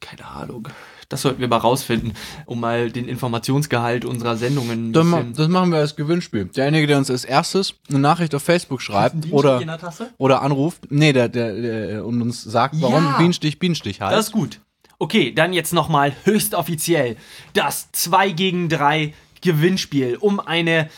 Keine 0.00 0.26
Ahnung. 0.26 0.68
Das 1.08 1.22
sollten 1.22 1.40
wir 1.40 1.46
mal 1.46 1.58
rausfinden, 1.58 2.14
um 2.46 2.58
mal 2.58 2.90
den 2.90 3.06
Informationsgehalt 3.06 4.04
unserer 4.04 4.36
Sendungen 4.36 4.92
Das, 4.92 5.04
ma 5.04 5.22
das 5.22 5.46
machen 5.46 5.70
wir 5.70 5.78
als 5.78 5.94
Gewinnspiel. 5.94 6.46
Derjenige, 6.46 6.88
der 6.88 6.98
uns 6.98 7.10
als 7.10 7.24
erstes 7.24 7.74
eine 7.88 8.00
Nachricht 8.00 8.34
auf 8.34 8.42
Facebook 8.42 8.82
schreibt 8.82 9.32
oder, 9.32 9.62
oder 10.18 10.42
anruft, 10.42 10.90
nee, 10.90 11.12
der, 11.12 11.28
der, 11.28 11.60
der 11.60 12.04
und 12.04 12.20
uns 12.22 12.42
sagt, 12.42 12.74
warum 12.80 13.04
Ja. 13.04 13.16
Bienenstich 13.18 13.60
Bienenstich 13.60 14.00
heißt. 14.00 14.16
Das 14.16 14.26
ist 14.26 14.32
gut. 14.32 14.60
Okay, 14.98 15.32
dann 15.32 15.52
jetzt 15.52 15.72
nochmal 15.72 16.12
höchst 16.24 16.54
offiziell 16.54 17.16
das 17.52 17.92
2 17.92 18.30
gegen 18.32 18.68
3 18.68 19.14
Gewinnspiel 19.42 20.16
um 20.16 20.40
eine 20.40 20.90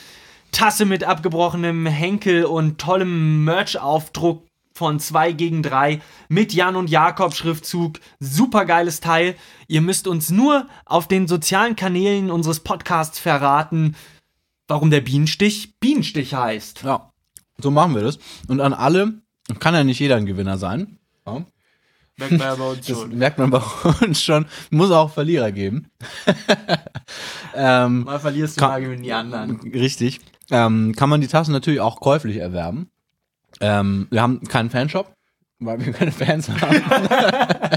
Tasse 0.53 0.87
mit 0.87 1.05
abgebrochenem 1.05 1.85
Henkel 1.85 2.47
und 2.47 2.79
tollem 2.79 3.45
Merch-Aufdruck 3.45 4.47
von 4.83 4.99
2 4.99 5.31
gegen 5.35 5.63
3 5.63 6.01
mit 6.29 6.53
Jan 6.53 6.75
und 6.75 6.91
Jakob 6.91 7.35
Schriftzug. 7.35 8.01
Super 8.19 8.65
geiles 8.65 8.99
Teil. 8.99 9.37
Ihr 9.69 9.81
müsst 9.81 10.09
uns 10.09 10.31
nur 10.31 10.67
auf 10.87 11.07
den 11.07 11.29
sozialen 11.29 11.77
Kanälen 11.77 12.33
unseres 12.33 12.59
Podcasts 12.59 13.21
verraten, 13.21 13.95
warum 14.67 14.91
der 14.91 15.01
Bienenstich 15.03 15.79
Bienenstich 15.79 16.35
heißt. 16.35 16.83
Ja, 16.83 17.13
so 17.59 17.71
machen 17.71 17.95
wir 17.95 18.03
das. 18.03 18.19
Und 18.49 18.61
an 18.61 18.73
alle, 18.73 19.23
kann 19.61 19.73
ja 19.75 19.85
nicht 19.85 20.01
jeder 20.01 20.17
ein 20.17 20.27
Gewinner 20.27 20.59
sein. 20.59 20.99
Ja. 21.25 21.45
Merkt 22.17 22.33
man 22.33 22.41
ja 22.41 22.55
bei 22.57 22.67
uns 22.73 22.85
Das 22.89 22.99
schon. 22.99 23.17
merkt 23.19 23.39
man 23.39 23.51
bei 23.51 23.63
uns 24.05 24.21
schon. 24.21 24.47
Muss 24.71 24.91
auch 24.91 25.13
Verlierer 25.13 25.53
geben. 25.53 25.93
ähm, 27.55 28.03
Mal 28.03 28.19
verlierst 28.19 28.57
du, 28.57 28.61
Kann- 28.63 28.71
mal 28.71 28.81
gewinnen 28.81 29.05
die 29.05 29.13
anderen. 29.13 29.61
richtig. 29.73 30.19
Ähm, 30.51 30.93
kann 30.97 31.09
man 31.09 31.21
die 31.21 31.29
Tassen 31.29 31.53
natürlich 31.53 31.81
auch 31.81 32.01
käuflich 32.01 32.39
erwerben. 32.39 32.89
Ähm, 33.61 34.07
wir 34.11 34.23
haben 34.23 34.41
keinen 34.49 34.71
Fanshop, 34.71 35.13
weil 35.61 35.85
wir 35.85 35.93
keine 35.93 36.13
Fans 36.13 36.49
haben. 36.49 36.83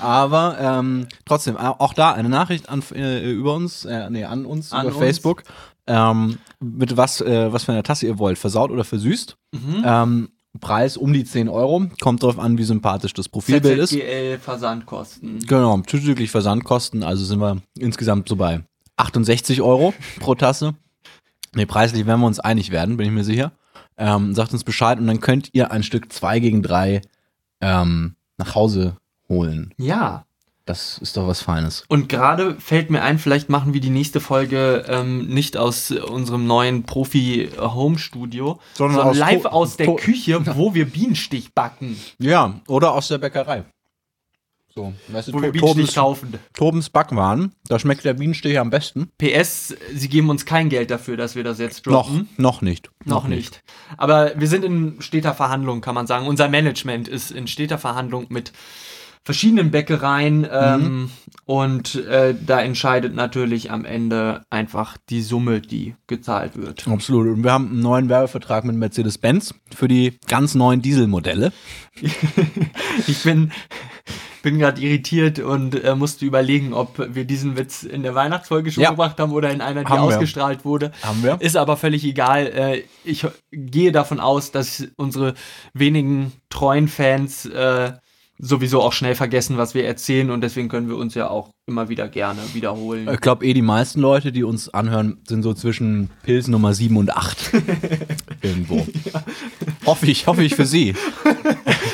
Aber 0.00 0.56
ähm, 0.60 1.06
trotzdem, 1.24 1.56
au- 1.56 1.76
auch 1.78 1.92
da 1.94 2.12
eine 2.12 2.28
Nachricht 2.28 2.68
an, 2.68 2.82
äh, 2.94 3.30
über 3.32 3.54
uns, 3.54 3.84
äh, 3.84 4.08
nee, 4.10 4.24
an 4.24 4.44
uns 4.46 4.72
An 4.72 4.86
über 4.86 4.94
uns. 4.96 5.04
Facebook. 5.04 5.42
Ähm, 5.86 6.38
mit 6.60 6.96
was, 6.96 7.20
äh, 7.20 7.52
was 7.52 7.64
für 7.64 7.72
eine 7.72 7.82
Tasse 7.82 8.06
ihr 8.06 8.18
wollt, 8.18 8.38
versaut 8.38 8.70
oder 8.70 8.84
versüßt. 8.84 9.36
Mhm. 9.52 9.82
Ähm, 9.84 10.28
Preis 10.60 10.96
um 10.96 11.12
die 11.12 11.24
10 11.24 11.48
Euro. 11.48 11.86
Kommt 12.00 12.22
drauf 12.22 12.38
an, 12.38 12.58
wie 12.58 12.64
sympathisch 12.64 13.14
das 13.14 13.28
Profilbild 13.28 13.78
ist. 13.78 13.96
Versandkosten. 14.42 15.38
Genau, 15.46 15.78
zuzüglich 15.86 16.30
Versandkosten, 16.30 17.02
also 17.02 17.24
sind 17.24 17.40
wir 17.40 17.58
insgesamt 17.78 18.28
so 18.28 18.36
bei 18.36 18.60
68 18.96 19.62
Euro 19.62 19.94
pro 20.20 20.34
Tasse. 20.34 20.74
Ne, 21.54 21.66
preislich 21.66 22.06
werden 22.06 22.20
wir 22.20 22.26
uns 22.26 22.40
einig 22.40 22.70
werden, 22.70 22.96
bin 22.96 23.06
ich 23.06 23.12
mir 23.12 23.24
sicher. 23.24 23.52
Ähm, 23.98 24.34
sagt 24.34 24.52
uns 24.52 24.64
Bescheid 24.64 24.98
und 24.98 25.06
dann 25.06 25.20
könnt 25.20 25.50
ihr 25.52 25.72
ein 25.72 25.82
Stück 25.82 26.12
2 26.12 26.38
gegen 26.38 26.62
3 26.62 27.02
ähm, 27.60 28.14
nach 28.36 28.54
Hause 28.54 28.96
holen. 29.28 29.74
Ja. 29.76 30.24
Das 30.64 30.98
ist 30.98 31.16
doch 31.16 31.26
was 31.26 31.40
Feines. 31.40 31.84
Und 31.88 32.10
gerade 32.10 32.54
fällt 32.60 32.90
mir 32.90 33.02
ein, 33.02 33.18
vielleicht 33.18 33.48
machen 33.48 33.72
wir 33.72 33.80
die 33.80 33.88
nächste 33.88 34.20
Folge 34.20 34.84
ähm, 34.86 35.26
nicht 35.28 35.56
aus 35.56 35.90
unserem 35.90 36.46
neuen 36.46 36.82
Profi-Home-Studio, 36.82 38.60
Sondern 38.74 38.96
sondern 38.96 39.10
aus 39.10 39.18
live 39.18 39.44
aus 39.46 39.76
der 39.78 39.96
Küche, 39.96 40.44
wo 40.56 40.74
wir 40.74 40.84
Bienenstich 40.84 41.54
backen. 41.54 41.98
Ja, 42.18 42.60
oder 42.66 42.92
aus 42.92 43.08
der 43.08 43.16
Bäckerei. 43.16 43.64
So, 44.78 44.92
weißt 45.08 45.28
du, 45.28 45.32
Wo 45.32 45.42
wir 45.42 45.52
Tobens, 45.52 45.94
kaufen. 45.96 46.34
Tobens 46.54 46.88
Backwaren, 46.88 47.50
da 47.66 47.80
schmeckt 47.80 48.04
der 48.04 48.14
Bienenstich 48.14 48.60
am 48.60 48.70
besten. 48.70 49.10
PS, 49.18 49.74
sie 49.92 50.08
geben 50.08 50.30
uns 50.30 50.46
kein 50.46 50.68
Geld 50.68 50.92
dafür, 50.92 51.16
dass 51.16 51.34
wir 51.34 51.42
das 51.42 51.58
jetzt 51.58 51.84
Noch, 51.86 52.06
droppen. 52.06 52.28
noch 52.36 52.62
nicht. 52.62 52.88
Noch 53.04 53.26
nicht. 53.26 53.64
Aber 53.96 54.38
wir 54.38 54.46
sind 54.46 54.64
in 54.64 55.02
steter 55.02 55.34
Verhandlung, 55.34 55.80
kann 55.80 55.96
man 55.96 56.06
sagen. 56.06 56.28
Unser 56.28 56.48
Management 56.48 57.08
ist 57.08 57.32
in 57.32 57.48
steter 57.48 57.76
Verhandlung 57.76 58.26
mit 58.28 58.52
verschiedenen 59.24 59.72
Bäckereien 59.72 60.46
ähm, 60.48 61.10
und 61.44 61.96
äh, 61.96 62.36
da 62.46 62.60
entscheidet 62.60 63.16
natürlich 63.16 63.72
am 63.72 63.84
Ende 63.84 64.42
einfach 64.48 64.96
die 65.10 65.22
Summe, 65.22 65.60
die 65.60 65.96
gezahlt 66.06 66.56
wird. 66.56 66.86
Absolut. 66.86 67.26
Und 67.36 67.42
wir 67.42 67.50
haben 67.50 67.68
einen 67.72 67.80
neuen 67.80 68.08
Werbevertrag 68.08 68.64
mit 68.64 68.76
Mercedes-Benz 68.76 69.54
für 69.74 69.88
die 69.88 70.20
ganz 70.28 70.54
neuen 70.54 70.82
Dieselmodelle. 70.82 71.52
Ich 73.06 73.22
bin, 73.22 73.52
bin 74.42 74.58
gerade 74.58 74.80
irritiert 74.80 75.38
und 75.38 75.82
äh, 75.82 75.94
musste 75.94 76.24
überlegen, 76.24 76.72
ob 76.72 76.98
wir 77.14 77.24
diesen 77.24 77.56
Witz 77.56 77.82
in 77.82 78.02
der 78.02 78.14
Weihnachtsfolge 78.14 78.70
schon 78.70 78.82
Ja. 78.84 78.90
gebracht 78.90 79.18
haben 79.18 79.32
oder 79.32 79.50
in 79.50 79.60
einer, 79.60 79.82
die 79.84 79.88
Haben 79.90 80.02
wir. 80.08 80.14
ausgestrahlt 80.14 80.64
wurde. 80.64 80.92
Haben 81.02 81.22
wir. 81.22 81.40
Ist 81.40 81.56
aber 81.56 81.76
völlig 81.76 82.04
egal. 82.04 82.46
Äh, 82.46 82.82
ich 83.04 83.26
gehe 83.50 83.92
davon 83.92 84.20
aus, 84.20 84.50
dass 84.50 84.86
unsere 84.96 85.34
wenigen 85.74 86.32
treuen 86.50 86.88
Fans 86.88 87.46
äh, 87.46 87.92
sowieso 88.40 88.80
auch 88.82 88.92
schnell 88.92 89.16
vergessen, 89.16 89.56
was 89.58 89.74
wir 89.74 89.84
erzählen 89.84 90.30
und 90.30 90.42
deswegen 90.42 90.68
können 90.68 90.88
wir 90.88 90.96
uns 90.96 91.14
ja 91.16 91.28
auch 91.28 91.50
immer 91.66 91.88
wieder 91.88 92.06
gerne 92.08 92.38
wiederholen. 92.52 93.08
Ich 93.12 93.20
glaube, 93.20 93.44
eh 93.44 93.52
die 93.52 93.62
meisten 93.62 94.00
Leute, 94.00 94.30
die 94.30 94.44
uns 94.44 94.68
anhören, 94.68 95.18
sind 95.26 95.42
so 95.42 95.54
zwischen 95.54 96.08
Pilz 96.22 96.46
Nummer 96.46 96.72
7 96.72 96.96
und 96.96 97.16
8. 97.16 97.50
Irgendwo. 98.42 98.86
Hoffe 99.84 100.06
ich, 100.06 100.28
hoffe 100.28 100.44
ich 100.44 100.54
für 100.54 100.66
sie. 100.66 100.94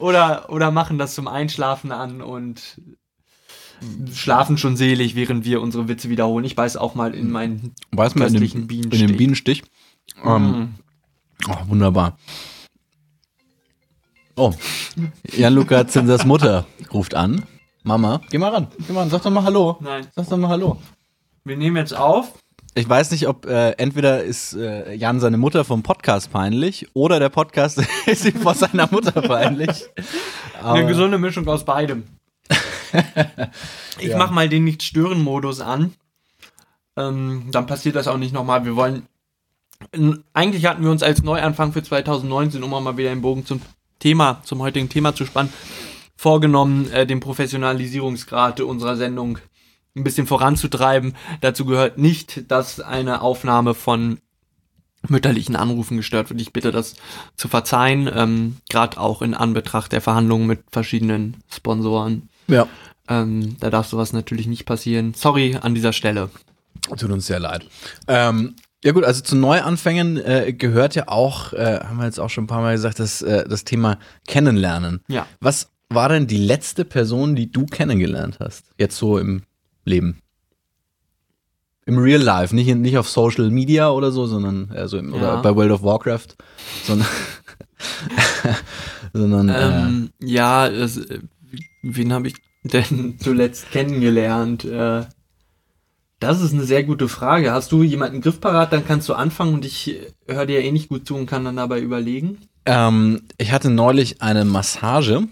Oder, 0.00 0.50
oder 0.50 0.70
machen 0.70 0.98
das 0.98 1.14
zum 1.14 1.28
Einschlafen 1.28 1.92
an 1.92 2.20
und 2.22 2.80
schlafen 4.12 4.58
schon 4.58 4.76
selig, 4.76 5.14
während 5.16 5.44
wir 5.44 5.60
unsere 5.60 5.88
Witze 5.88 6.08
wiederholen. 6.08 6.44
Ich 6.44 6.54
beiß 6.54 6.76
auch 6.76 6.94
mal 6.94 7.14
in 7.14 7.30
meinen 7.30 7.74
Weiß 7.90 8.14
man 8.14 8.28
in 8.28 8.32
Köstlichen 8.34 8.60
dem, 8.60 8.62
in 8.62 8.68
Bienenstich. 8.68 9.06
dem 9.08 9.16
Bienenstich. 9.16 9.62
Ähm, 10.24 10.50
Mm. 10.50 11.50
oh, 11.50 11.56
wunderbar. 11.68 12.16
Oh, 14.36 14.52
Jan-Luca 15.30 15.86
Zinsers 15.88 16.24
Mutter 16.24 16.66
ruft 16.92 17.14
an. 17.14 17.44
Mama, 17.82 18.20
geh 18.30 18.38
mal 18.38 18.50
ran. 18.50 18.68
Geh 18.86 18.92
mal 18.92 19.00
ran, 19.00 19.10
sag 19.10 19.22
doch 19.22 19.30
mal 19.30 19.42
Hallo. 19.42 19.76
Nein. 19.80 20.06
Sag 20.14 20.28
doch 20.28 20.36
mal 20.38 20.48
Hallo. 20.48 20.78
Wir 21.44 21.56
nehmen 21.56 21.76
jetzt 21.76 21.94
auf. 21.94 22.38
Ich 22.74 22.88
weiß 22.88 23.10
nicht, 23.10 23.28
ob 23.28 23.44
äh, 23.46 23.72
entweder 23.72 24.22
ist 24.22 24.54
äh, 24.54 24.94
Jan 24.94 25.20
seine 25.20 25.36
Mutter 25.36 25.64
vom 25.64 25.82
Podcast 25.82 26.32
peinlich 26.32 26.86
oder 26.94 27.20
der 27.20 27.28
Podcast 27.28 27.82
ist 28.06 28.24
ihm 28.24 28.40
vor 28.40 28.54
seiner 28.54 28.88
Mutter 28.90 29.20
peinlich. 29.20 29.84
Eine 30.62 30.86
gesunde 30.86 31.18
Mischung 31.18 31.46
aus 31.48 31.64
beidem. 31.64 32.04
ich 33.98 34.08
Ja. 34.08 34.16
mach 34.18 34.30
mal 34.30 34.48
den 34.48 34.64
Nicht-Stören-Modus 34.64 35.60
an. 35.60 35.92
Ähm, 36.96 37.48
dann 37.50 37.66
passiert 37.66 37.96
das 37.96 38.08
auch 38.08 38.16
nicht 38.16 38.32
nochmal. 38.32 38.64
Wir 38.64 38.76
wollen. 38.76 39.06
Eigentlich 40.32 40.66
hatten 40.66 40.84
wir 40.84 40.90
uns 40.90 41.02
als 41.02 41.22
Neuanfang 41.22 41.72
für 41.72 41.82
2019, 41.82 42.62
um 42.62 42.70
mal 42.70 42.96
wieder 42.96 43.10
den 43.10 43.20
Bogen 43.22 43.44
zum 43.44 43.60
Thema, 43.98 44.40
zum 44.44 44.60
heutigen 44.60 44.88
Thema 44.88 45.14
zu 45.14 45.26
spannen, 45.26 45.52
vorgenommen, 46.16 46.90
äh, 46.92 47.06
den 47.06 47.20
Professionalisierungsgrad 47.20 48.60
unserer 48.60 48.96
Sendung 48.96 49.38
ein 49.94 50.04
bisschen 50.04 50.26
voranzutreiben. 50.26 51.14
Dazu 51.40 51.64
gehört 51.64 51.98
nicht, 51.98 52.50
dass 52.50 52.80
eine 52.80 53.20
Aufnahme 53.20 53.74
von 53.74 54.18
mütterlichen 55.08 55.56
Anrufen 55.56 55.96
gestört 55.96 56.30
wird. 56.30 56.40
Ich 56.40 56.52
bitte 56.52 56.70
das 56.70 56.94
zu 57.36 57.48
verzeihen, 57.48 58.08
ähm, 58.14 58.56
gerade 58.70 58.98
auch 58.98 59.20
in 59.22 59.34
Anbetracht 59.34 59.92
der 59.92 60.00
Verhandlungen 60.00 60.46
mit 60.46 60.60
verschiedenen 60.70 61.36
Sponsoren. 61.50 62.28
Ja. 62.46 62.68
Ähm, 63.08 63.56
da 63.58 63.70
darf 63.70 63.88
sowas 63.88 64.12
natürlich 64.12 64.46
nicht 64.46 64.64
passieren. 64.64 65.12
Sorry 65.14 65.58
an 65.60 65.74
dieser 65.74 65.92
Stelle. 65.92 66.30
Tut 66.96 67.10
uns 67.10 67.26
sehr 67.26 67.40
leid. 67.40 67.66
Ähm, 68.06 68.54
ja 68.84 68.92
gut, 68.92 69.04
also 69.04 69.22
zu 69.22 69.36
Neuanfängen 69.36 70.16
äh, 70.18 70.52
gehört 70.52 70.94
ja 70.94 71.08
auch, 71.08 71.52
äh, 71.52 71.80
haben 71.80 71.98
wir 71.98 72.04
jetzt 72.04 72.18
auch 72.18 72.30
schon 72.30 72.44
ein 72.44 72.48
paar 72.48 72.62
Mal 72.62 72.74
gesagt, 72.74 72.98
das, 72.98 73.22
äh, 73.22 73.48
das 73.48 73.64
Thema 73.64 73.98
Kennenlernen. 74.26 75.00
Ja. 75.08 75.26
Was 75.40 75.70
war 75.88 76.08
denn 76.08 76.26
die 76.26 76.38
letzte 76.38 76.84
Person, 76.84 77.36
die 77.36 77.50
du 77.50 77.66
kennengelernt 77.66 78.38
hast? 78.40 78.64
Jetzt 78.78 78.96
so 78.96 79.18
im 79.18 79.42
Leben? 79.84 80.18
Im 81.84 81.98
Real 81.98 82.20
Life, 82.20 82.54
nicht, 82.54 82.68
in, 82.68 82.80
nicht 82.80 82.96
auf 82.96 83.08
Social 83.08 83.50
Media 83.50 83.90
oder 83.90 84.12
so, 84.12 84.26
sondern 84.26 84.70
also 84.70 84.98
im, 84.98 85.10
Ja. 85.10 85.16
oder 85.16 85.42
bei 85.42 85.54
World 85.56 85.72
of 85.72 85.82
Warcraft, 85.82 86.28
sondern, 86.84 87.08
sondern 89.12 89.48
äh, 89.48 89.68
Ähm, 89.86 90.10
ja, 90.20 90.68
es, 90.68 90.96
äh, 90.96 91.20
wen 91.82 92.12
habe 92.12 92.28
ich 92.28 92.34
denn 92.62 93.18
zuletzt 93.20 93.70
kennengelernt? 93.72 94.64
Äh, 94.64 95.06
das 96.20 96.40
ist 96.40 96.52
eine 96.52 96.62
sehr 96.62 96.84
gute 96.84 97.08
Frage. 97.08 97.50
Hast 97.50 97.72
du 97.72 97.82
jemanden 97.82 98.20
griffparat, 98.20 98.72
dann 98.72 98.86
kannst 98.86 99.08
du 99.08 99.14
anfangen 99.14 99.54
und 99.54 99.64
ich 99.64 99.96
höre 100.28 100.46
dir 100.46 100.62
eh 100.62 100.70
nicht 100.70 100.88
gut 100.88 101.04
zu 101.06 101.16
und 101.16 101.26
kann 101.26 101.44
dann 101.44 101.56
dabei 101.56 101.80
überlegen. 101.80 102.38
Ähm, 102.64 103.22
ich 103.38 103.50
hatte 103.50 103.70
neulich 103.70 104.22
eine 104.22 104.44
Massage 104.44 105.26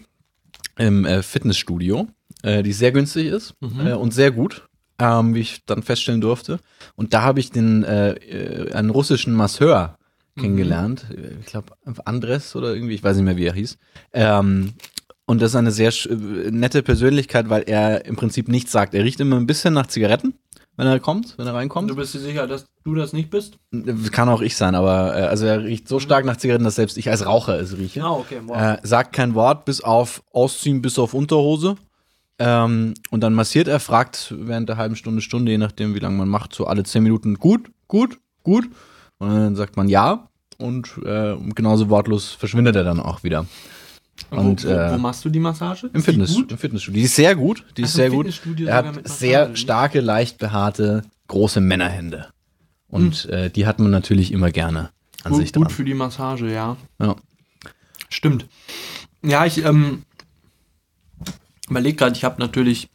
im 0.76 1.04
äh, 1.04 1.22
Fitnessstudio, 1.22 2.08
äh, 2.42 2.62
die 2.62 2.72
sehr 2.72 2.92
günstig 2.92 3.26
ist 3.26 3.54
äh, 3.84 3.92
und 3.92 4.12
sehr 4.12 4.30
gut, 4.30 4.68
ähm, 4.98 5.34
wie 5.34 5.40
ich 5.40 5.64
dann 5.66 5.82
feststellen 5.82 6.20
durfte. 6.20 6.58
Und 6.96 7.14
da 7.14 7.22
habe 7.22 7.40
ich 7.40 7.50
den 7.50 7.84
äh, 7.84 8.70
einen 8.72 8.90
russischen 8.90 9.34
Masseur 9.34 9.96
kennengelernt. 10.38 11.06
Ich 11.40 11.46
glaube, 11.46 11.74
Andres 12.04 12.56
oder 12.56 12.74
irgendwie, 12.74 12.94
ich 12.94 13.02
weiß 13.02 13.16
nicht 13.16 13.24
mehr, 13.24 13.36
wie 13.36 13.46
er 13.46 13.54
hieß. 13.54 13.76
Ähm, 14.12 14.74
und 15.30 15.40
das 15.40 15.52
ist 15.52 15.56
eine 15.56 15.70
sehr 15.70 15.92
äh, 16.06 16.50
nette 16.50 16.82
Persönlichkeit, 16.82 17.48
weil 17.48 17.62
er 17.62 18.04
im 18.04 18.16
Prinzip 18.16 18.48
nichts 18.48 18.72
sagt. 18.72 18.94
Er 18.94 19.04
riecht 19.04 19.20
immer 19.20 19.36
ein 19.36 19.46
bisschen 19.46 19.72
nach 19.74 19.86
Zigaretten, 19.86 20.34
wenn 20.76 20.88
er 20.88 20.98
kommt, 20.98 21.38
wenn 21.38 21.46
er 21.46 21.54
reinkommt. 21.54 21.94
bist 21.94 22.14
dir 22.14 22.18
sicher, 22.18 22.48
dass 22.48 22.66
du 22.82 22.96
das 22.96 23.12
nicht 23.12 23.30
bist? 23.30 23.58
Kann 24.10 24.28
auch 24.28 24.40
ich 24.40 24.56
sein, 24.56 24.74
aber 24.74 25.16
äh, 25.16 25.22
also 25.22 25.46
er 25.46 25.62
riecht 25.62 25.86
so 25.86 26.00
stark 26.00 26.24
nach 26.24 26.36
Zigaretten, 26.36 26.64
dass 26.64 26.74
selbst 26.74 26.98
ich 26.98 27.10
als 27.10 27.24
Raucher 27.24 27.60
es 27.60 27.76
rieche. 27.76 28.02
Ah, 28.02 28.10
okay, 28.10 28.40
wow. 28.44 28.56
Äh, 28.56 28.78
sagt 28.82 29.12
kein 29.12 29.34
Wort, 29.34 29.66
bis 29.66 29.80
auf 29.80 30.24
Ausziehen, 30.32 30.82
bis 30.82 30.98
auf 30.98 31.14
Unterhose. 31.14 31.76
Ähm, 32.42 32.94
und 33.10 33.20
dann 33.20 33.34
massiert 33.34 33.68
er, 33.68 33.80
fragt 33.80 34.34
während 34.36 34.68
der 34.70 34.78
halben 34.78 34.96
Stunde, 34.96 35.20
Stunde, 35.20 35.52
je 35.52 35.58
nachdem, 35.58 35.94
wie 35.94 35.98
lange 35.98 36.16
man 36.16 36.28
macht, 36.28 36.54
so 36.54 36.66
alle 36.66 36.84
zehn 36.84 37.02
Minuten, 37.02 37.34
gut, 37.34 37.70
gut, 37.86 38.18
gut. 38.42 38.64
Und 39.18 39.28
dann 39.28 39.56
sagt 39.56 39.76
man 39.76 39.88
ja. 39.88 40.26
Und 40.56 40.98
äh, 41.04 41.36
genauso 41.54 41.88
wortlos 41.90 42.32
verschwindet 42.32 42.76
er 42.76 42.84
dann 42.84 42.98
auch 42.98 43.22
wieder. 43.22 43.44
Und, 44.30 44.64
wo, 44.64 44.68
wo, 44.68 44.72
äh, 44.72 44.92
wo 44.94 44.98
machst 44.98 45.24
du 45.24 45.28
die 45.28 45.38
Massage? 45.38 45.90
Im, 45.92 46.02
Fitness, 46.02 46.36
im 46.36 46.58
Fitnessstudio. 46.58 46.98
Die 46.98 47.04
ist 47.04 47.14
sehr 47.16 47.34
gut. 47.36 47.64
Die 47.76 47.82
ist 47.82 47.94
im 47.94 47.96
sehr 47.96 48.10
gut. 48.10 48.60
Er 48.66 48.74
hat 48.74 49.08
sehr 49.08 49.54
starke, 49.56 50.00
leicht 50.00 50.38
behaarte, 50.38 51.02
große 51.28 51.60
Männerhände. 51.60 52.28
Und 52.88 53.24
Hm. 53.24 53.30
äh, 53.32 53.50
die 53.50 53.66
hat 53.66 53.78
man 53.80 53.90
natürlich 53.90 54.32
immer 54.32 54.50
gerne 54.50 54.90
an 55.24 55.34
sich 55.34 55.52
Gut, 55.52 55.56
dran. 55.56 55.62
gut 55.64 55.72
für 55.72 55.84
die 55.84 55.94
Massage, 55.94 56.50
ja. 56.50 56.76
Ja. 57.00 57.16
Stimmt. 58.08 58.46
Ja, 59.22 59.44
ich 59.46 59.64
ähm, 59.64 60.02
überlege 61.70 61.96
gerade, 61.96 62.16
ich 62.16 62.24
habe 62.24 62.40
natürlich 62.40 62.88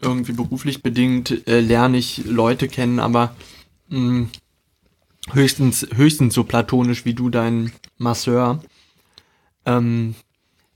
irgendwie 0.00 0.32
beruflich 0.32 0.82
bedingt, 0.82 1.46
äh, 1.46 1.60
lerne 1.60 1.96
ich 1.98 2.24
Leute 2.24 2.68
kennen, 2.68 2.98
aber 2.98 3.34
mh, 3.88 4.26
höchstens, 5.32 5.86
höchstens 5.94 6.34
so 6.34 6.44
platonisch 6.44 7.04
wie 7.04 7.14
du, 7.14 7.30
dein 7.30 7.72
Masseur. 7.98 8.62
Ähm, 9.64 10.14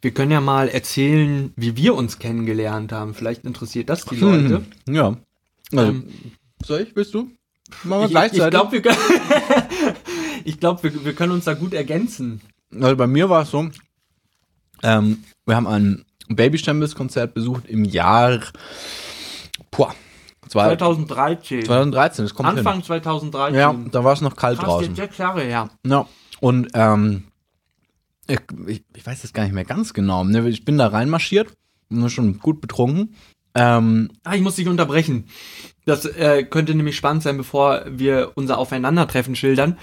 wir 0.02 0.12
können 0.12 0.30
ja 0.30 0.40
mal 0.40 0.68
erzählen, 0.68 1.52
wie 1.56 1.76
wir 1.76 1.94
uns 1.96 2.18
kennengelernt 2.18 2.92
haben. 2.92 3.14
Vielleicht 3.14 3.44
interessiert 3.44 3.88
das 3.90 4.04
die 4.04 4.16
Leute. 4.16 4.64
Hm. 4.86 4.94
Ja. 4.94 5.16
Also, 5.72 5.90
Ähm, 5.92 6.04
soll 6.64 6.80
ich? 6.82 6.94
Willst 6.94 7.12
du? 7.14 7.30
Machen 7.82 7.88
wir 7.90 7.98
Ich, 7.98 8.04
ich 8.04 8.10
gleichzeitig. 8.10 8.50
glaube, 8.50 8.72
wir, 8.72 8.82
können- 8.82 8.96
ich 10.44 10.60
glaub, 10.60 10.84
wir, 10.84 11.04
wir 11.04 11.14
können 11.14 11.32
uns 11.32 11.46
da 11.46 11.54
gut 11.54 11.74
ergänzen. 11.74 12.40
Also 12.80 12.94
bei 12.94 13.08
mir 13.08 13.28
war 13.28 13.42
es 13.42 13.50
so, 13.50 13.68
ähm, 14.84 15.24
wir 15.46 15.56
haben 15.56 15.66
ein 16.28 16.36
Babystempels-Konzert 16.36 17.34
besucht 17.34 17.66
im 17.66 17.84
Jahr 17.84 18.40
boah, 19.70 19.94
zwei, 20.48 20.76
2013. 20.76 21.64
2013, 21.64 22.24
das 22.24 22.34
kommt 22.34 22.48
Anfang 22.48 22.74
hin. 22.74 22.82
2013. 22.84 23.58
Ja, 23.58 23.74
da 23.90 24.04
war 24.04 24.12
es 24.12 24.20
noch 24.20 24.36
kalt 24.36 24.58
Krass, 24.58 24.66
draußen. 24.68 24.94
sechs 24.94 25.18
Jahre 25.18 25.42
her. 25.42 25.70
Ja, 25.86 26.06
und 26.40 26.68
ähm, 26.74 27.24
ich, 28.26 28.40
ich, 28.66 28.84
ich 28.94 29.06
weiß 29.06 29.22
das 29.22 29.32
gar 29.32 29.44
nicht 29.44 29.52
mehr 29.52 29.64
ganz 29.64 29.94
genau. 29.94 30.24
ne, 30.24 30.48
Ich 30.48 30.64
bin 30.64 30.78
da 30.78 30.88
reinmarschiert, 30.88 31.52
bin 31.88 32.08
schon 32.10 32.38
gut 32.38 32.60
betrunken. 32.60 33.14
Ähm, 33.54 34.10
Ah, 34.24 34.34
ich 34.34 34.42
muss 34.42 34.56
dich 34.56 34.68
unterbrechen. 34.68 35.28
Das 35.86 36.04
äh, 36.04 36.42
könnte 36.44 36.74
nämlich 36.74 36.96
spannend 36.96 37.22
sein, 37.22 37.36
bevor 37.36 37.84
wir 37.88 38.32
unser 38.34 38.58
Aufeinandertreffen 38.58 39.36
schildern. 39.36 39.78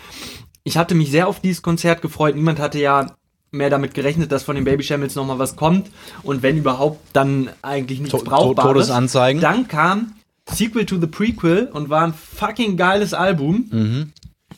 Ich 0.63 0.77
hatte 0.77 0.95
mich 0.95 1.09
sehr 1.11 1.27
auf 1.27 1.39
dieses 1.39 1.61
Konzert 1.61 2.01
gefreut. 2.01 2.35
Niemand 2.35 2.59
hatte 2.59 2.79
ja 2.79 3.15
mehr 3.53 3.69
damit 3.69 3.93
gerechnet, 3.93 4.31
dass 4.31 4.43
von 4.43 4.55
den 4.55 4.65
Baby 4.65 4.83
Shambles 4.83 5.15
noch 5.15 5.25
mal 5.25 5.39
was 5.39 5.55
kommt. 5.55 5.89
Und 6.23 6.41
wenn 6.43 6.57
überhaupt, 6.57 6.99
dann 7.13 7.49
eigentlich 7.61 7.99
nichts 7.99 8.17
To- 8.17 8.23
Brauchbares. 8.25 8.71
Todesanzeigen. 8.73 9.41
Dann 9.41 9.67
kam 9.67 10.13
Sequel 10.49 10.85
to 10.85 10.99
the 10.99 11.07
Prequel 11.07 11.69
und 11.71 11.89
war 11.89 12.03
ein 12.03 12.13
fucking 12.13 12.75
geiles 12.77 13.13
Album, 13.13 13.65
Mhm. 13.71 14.11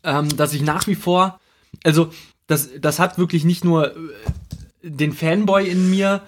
ähm, 0.04 0.30
das 0.38 0.54
ich 0.54 0.62
nach 0.64 0.88
wie 0.88 0.96
vor, 0.96 1.40
also 1.84 2.10
das, 2.48 2.70
das 2.80 3.00
hat 3.00 3.18
wirklich 3.18 3.44
nicht 3.44 3.64
nur 3.64 3.92
äh, 3.92 4.00
den 4.84 5.14
Fanboy 5.14 5.68
in 5.68 5.90
mir 5.90 6.22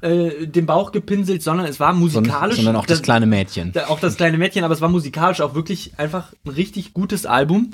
äh, 0.00 0.46
den 0.46 0.66
Bauch 0.66 0.92
gepinselt, 0.92 1.42
sondern 1.42 1.66
es 1.66 1.78
war 1.78 1.92
musikalisch. 1.92 2.56
sondern 2.56 2.76
auch 2.76 2.86
das, 2.86 3.02
kleine 3.02 3.26
Mädchen. 3.26 3.72
auch 3.88 4.00
das 4.00 4.16
kleine 4.16 4.36
Mädchen, 4.38 4.64
aber 4.64 4.74
es 4.74 4.80
war 4.80 4.88
musikalisch 4.88 5.40
auch 5.40 5.54
wirklich 5.54 5.92
einfach 5.98 6.32
ein 6.44 6.50
richtig 6.50 6.92
gutes 6.92 7.24
Album. 7.26 7.70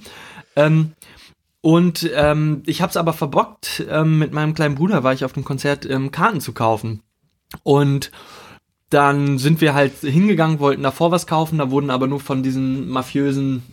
Ähm, 0.56 0.92
und 1.68 2.08
ähm, 2.14 2.62
ich 2.64 2.80
habe 2.80 2.88
es 2.88 2.96
aber 2.96 3.12
verbockt, 3.12 3.84
ähm, 3.90 4.18
mit 4.18 4.32
meinem 4.32 4.54
kleinen 4.54 4.74
Bruder 4.74 5.04
war 5.04 5.12
ich 5.12 5.26
auf 5.26 5.34
dem 5.34 5.44
Konzert 5.44 5.84
ähm, 5.84 6.10
Karten 6.10 6.40
zu 6.40 6.54
kaufen. 6.54 7.02
Und 7.62 8.10
dann 8.88 9.36
sind 9.36 9.60
wir 9.60 9.74
halt 9.74 9.98
hingegangen, 9.98 10.60
wollten 10.60 10.82
davor 10.82 11.10
was 11.10 11.26
kaufen, 11.26 11.58
da 11.58 11.70
wurden 11.70 11.90
aber 11.90 12.06
nur 12.06 12.20
von 12.20 12.42
diesen 12.42 12.88
mafiösen 12.88 13.64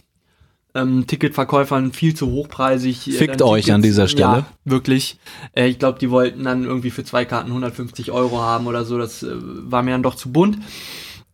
ähm, 0.73 1.07
Ticketverkäufern 1.07 1.93
viel 1.93 2.13
zu 2.13 2.27
hochpreisig. 2.31 3.07
äh, 3.07 3.11
Fickt 3.11 3.41
euch 3.41 3.71
an 3.71 3.81
dieser 3.81 4.09
Stelle. 4.09 4.39
Ja, 4.39 4.45
wirklich. 4.65 5.17
Äh, 5.53 5.67
ich 5.67 5.79
glaube, 5.79 5.97
die 5.97 6.11
wollten 6.11 6.43
dann 6.43 6.65
irgendwie 6.65 6.91
für 6.91 7.05
zwei 7.05 7.23
Karten 7.23 7.47
150 7.47 8.11
Euro 8.11 8.41
haben 8.41 8.67
oder 8.67 8.83
so. 8.83 8.97
Das 8.97 9.23
äh, 9.23 9.29
war 9.37 9.83
mir 9.83 9.91
dann 9.91 10.03
doch 10.03 10.15
zu 10.15 10.33
bunt. 10.33 10.57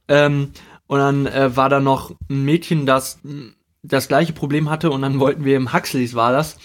Ähm, 0.08 0.52
und 0.86 1.00
dann 1.00 1.26
äh, 1.26 1.56
war 1.56 1.70
da 1.70 1.80
noch 1.80 2.12
ein 2.30 2.46
Mädchen, 2.46 2.86
das 2.86 3.18
mh, 3.24 3.54
das 3.84 4.08
gleiche 4.08 4.34
Problem 4.34 4.70
hatte 4.70 4.92
und 4.92 5.02
dann 5.02 5.20
wollten 5.20 5.46
wir 5.46 5.58
im 5.58 5.74
Huxleys 5.74 6.14
war 6.14 6.32
das 6.32 6.58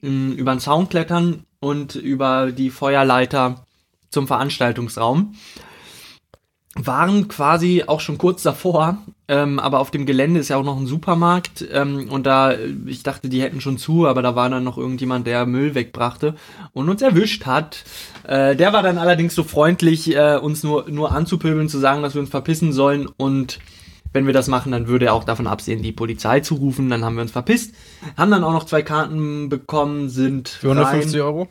mh, 0.00 0.34
über 0.34 0.54
den 0.54 0.60
Zaun 0.60 0.88
klettern 0.88 1.44
und 1.60 1.94
über 1.94 2.52
die 2.52 2.70
Feuerleiter 2.70 3.66
zum 4.10 4.26
Veranstaltungsraum 4.26 5.34
waren 6.74 7.28
quasi 7.28 7.84
auch 7.86 8.00
schon 8.00 8.16
kurz 8.16 8.42
davor, 8.42 8.96
ähm, 9.28 9.58
aber 9.58 9.78
auf 9.78 9.90
dem 9.90 10.06
Gelände 10.06 10.40
ist 10.40 10.48
ja 10.48 10.56
auch 10.56 10.64
noch 10.64 10.78
ein 10.78 10.86
Supermarkt 10.86 11.66
ähm, 11.70 12.08
und 12.10 12.24
da, 12.24 12.54
ich 12.86 13.02
dachte, 13.02 13.28
die 13.28 13.42
hätten 13.42 13.60
schon 13.60 13.76
zu, 13.76 14.06
aber 14.06 14.22
da 14.22 14.34
war 14.36 14.48
dann 14.48 14.64
noch 14.64 14.78
irgendjemand, 14.78 15.26
der 15.26 15.44
Müll 15.44 15.74
wegbrachte 15.74 16.34
und 16.72 16.88
uns 16.88 17.02
erwischt 17.02 17.44
hat. 17.44 17.84
Äh, 18.26 18.56
der 18.56 18.72
war 18.72 18.82
dann 18.82 18.96
allerdings 18.96 19.34
so 19.34 19.44
freundlich, 19.44 20.16
äh, 20.16 20.38
uns 20.38 20.62
nur, 20.62 20.88
nur 20.88 21.12
anzupöbeln, 21.12 21.68
zu 21.68 21.78
sagen, 21.78 22.02
dass 22.02 22.14
wir 22.14 22.22
uns 22.22 22.30
verpissen 22.30 22.72
sollen 22.72 23.06
und 23.06 23.58
wenn 24.12 24.26
wir 24.26 24.32
das 24.32 24.48
machen, 24.48 24.72
dann 24.72 24.88
würde 24.88 25.06
er 25.06 25.14
auch 25.14 25.24
davon 25.24 25.46
absehen, 25.46 25.82
die 25.82 25.92
Polizei 25.92 26.40
zu 26.40 26.54
rufen. 26.54 26.90
Dann 26.90 27.04
haben 27.04 27.14
wir 27.14 27.22
uns 27.22 27.32
verpisst, 27.32 27.74
haben 28.16 28.30
dann 28.30 28.44
auch 28.44 28.52
noch 28.52 28.64
zwei 28.64 28.82
Karten 28.82 29.48
bekommen, 29.48 30.08
sind 30.08 30.48
Für 30.48 30.70
150 30.70 31.14
rein. 31.14 31.20
Euro? 31.22 31.48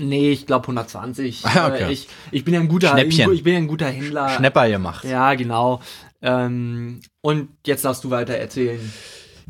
Nee, 0.00 0.32
ich 0.32 0.46
glaube 0.46 0.64
120. 0.64 1.44
Ah, 1.44 1.68
okay. 1.68 1.84
Äh, 1.84 1.92
ich, 1.92 2.08
ich 2.30 2.44
bin 2.44 2.54
ja 2.54 2.60
ein 2.60 2.68
guter, 2.68 2.90
Schnäppchen. 2.90 3.32
ich 3.32 3.42
bin 3.42 3.52
ja 3.52 3.58
ein 3.58 3.68
guter 3.68 3.86
Händler. 3.88 4.28
Schnepper 4.30 4.68
gemacht. 4.68 5.04
Ja, 5.04 5.34
genau. 5.34 5.80
Ähm, 6.22 7.00
und 7.20 7.48
jetzt 7.66 7.84
darfst 7.84 8.04
du 8.04 8.10
weiter 8.10 8.34
erzählen. 8.34 8.92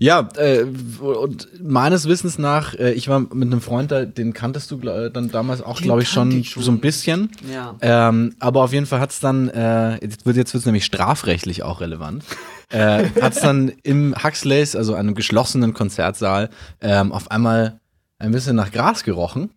Ja, 0.03 0.29
äh, 0.37 0.65
und 1.01 1.49
meines 1.63 2.09
Wissens 2.09 2.37
nach, 2.37 2.75
äh, 2.75 2.93
ich 2.93 3.07
war 3.09 3.21
mit 3.21 3.35
einem 3.53 3.61
Freund 3.61 3.93
da, 3.93 4.05
den 4.05 4.33
kanntest 4.33 4.69
du 4.73 4.77
gl- 4.79 5.11
dann 5.11 5.31
damals 5.31 5.63
auch, 5.63 5.81
glaube 5.81 6.03
ich, 6.03 6.09
schon, 6.09 6.43
schon. 6.43 6.63
so 6.63 6.73
ein 6.73 6.81
bisschen. 6.81 7.31
Ja. 7.53 7.77
Ähm, 7.81 8.35
aber 8.41 8.65
auf 8.65 8.73
jeden 8.73 8.87
Fall 8.87 8.99
hat's 8.99 9.21
dann, 9.21 9.49
äh, 9.49 10.05
jetzt 10.05 10.27
wird 10.27 10.37
jetzt 10.37 10.53
wird's 10.55 10.67
nämlich 10.67 10.85
strafrechtlich 10.85 11.63
auch 11.63 11.81
relevant, 11.81 12.25
äh, 12.71 13.05
hat's 13.21 13.41
dann 13.41 13.71
im 13.85 14.15
Huxleys, 14.21 14.75
also 14.75 14.95
einem 14.95 15.15
geschlossenen 15.15 15.73
Konzertsaal, 15.73 16.51
ähm, 16.81 17.13
auf 17.13 17.31
einmal 17.31 17.79
ein 18.19 18.33
bisschen 18.33 18.57
nach 18.57 18.73
Gras 18.73 19.05
gerochen. 19.05 19.51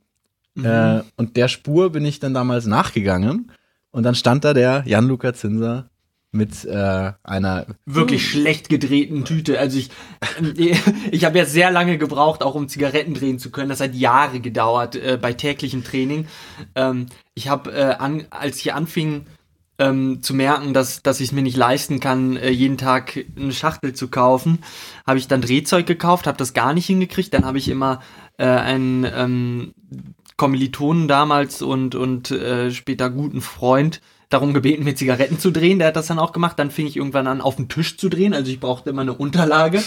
Äh, 0.62 1.02
und 1.18 1.36
der 1.38 1.48
Spur 1.48 1.92
bin 1.92 2.06
ich 2.06 2.20
dann 2.20 2.34
damals 2.36 2.66
nachgegangen. 2.68 3.52
Und 3.92 4.04
dann 4.04 4.14
stand 4.16 4.46
da 4.46 4.54
der 4.54 4.84
Jan-Luca 4.86 5.34
Zinser 5.34 5.90
mit 6.36 6.66
äh, 6.66 7.14
einer 7.24 7.66
Wirklich 7.86 8.30
schlecht 8.30 8.70
gedrehten 8.70 9.26
Tüte. 9.26 9.60
Also 9.60 9.80
ich, 9.80 9.90
ich 11.12 11.26
habe 11.26 11.38
ja 11.38 11.46
sehr 11.46 11.72
lange 11.72 11.98
gebraucht, 11.98 12.44
auch 12.44 12.56
um 12.56 12.68
Zigaretten 12.68 13.14
drehen 13.14 13.40
zu 13.40 13.50
können. 13.50 13.70
Das 13.70 13.80
hat 13.80 13.96
Jahre 13.96 14.40
gedauert 14.40 14.96
äh, 14.96 15.18
bei 15.20 15.34
täglichem 15.34 15.84
Training. 15.84 16.28
Ähm, 16.76 17.08
ich 17.34 17.48
habe, 17.50 17.72
äh, 17.72 17.96
an, 17.96 18.26
als 18.30 18.58
ich 18.58 18.74
anfing 18.74 19.26
ähm, 19.78 20.22
zu 20.22 20.34
merken, 20.34 20.74
dass, 20.74 21.04
dass 21.04 21.20
ich 21.20 21.30
es 21.30 21.32
mir 21.34 21.42
nicht 21.42 21.58
leisten 21.58 22.00
kann, 22.00 22.38
äh, 22.38 22.50
jeden 22.50 22.78
Tag 22.78 23.26
eine 23.36 23.52
Schachtel 23.52 23.94
zu 23.94 24.10
kaufen, 24.10 24.60
habe 25.06 25.20
ich 25.20 25.28
dann 25.28 25.42
Drehzeug 25.42 25.86
gekauft, 25.86 26.28
habe 26.28 26.38
das 26.38 26.54
gar 26.54 26.74
nicht 26.74 26.86
hingekriegt. 26.86 27.34
Dann 27.34 27.46
habe 27.46 27.58
ich 27.58 27.68
immer 27.68 28.02
äh, 28.38 28.46
einen 28.46 29.06
ähm, 29.06 29.74
Kommilitonen 30.38 31.08
damals 31.08 31.62
und, 31.62 31.96
und 31.96 32.32
äh, 32.32 32.72
später 32.72 33.10
guten 33.10 33.42
Freund 33.42 34.02
darum 34.30 34.54
gebeten, 34.54 34.84
mir 34.84 34.96
Zigaretten 34.96 35.40
zu 35.40 35.52
drehen. 35.52 35.80
Der 35.80 35.90
hat 35.90 35.96
das 35.96 36.08
dann 36.08 36.20
auch 36.20 36.32
gemacht. 36.32 36.58
Dann 36.60 36.72
fing 36.72 36.88
ich 36.88 36.98
irgendwann 36.98 37.28
an, 37.28 37.42
auf 37.42 37.56
den 37.56 37.70
Tisch 37.70 37.98
zu 37.98 38.10
drehen. 38.10 38.34
Also 38.34 38.52
ich 38.52 38.60
brauchte 38.60 38.90
immer 38.90 39.02
eine 39.02 39.14
Unterlage. 39.14 39.84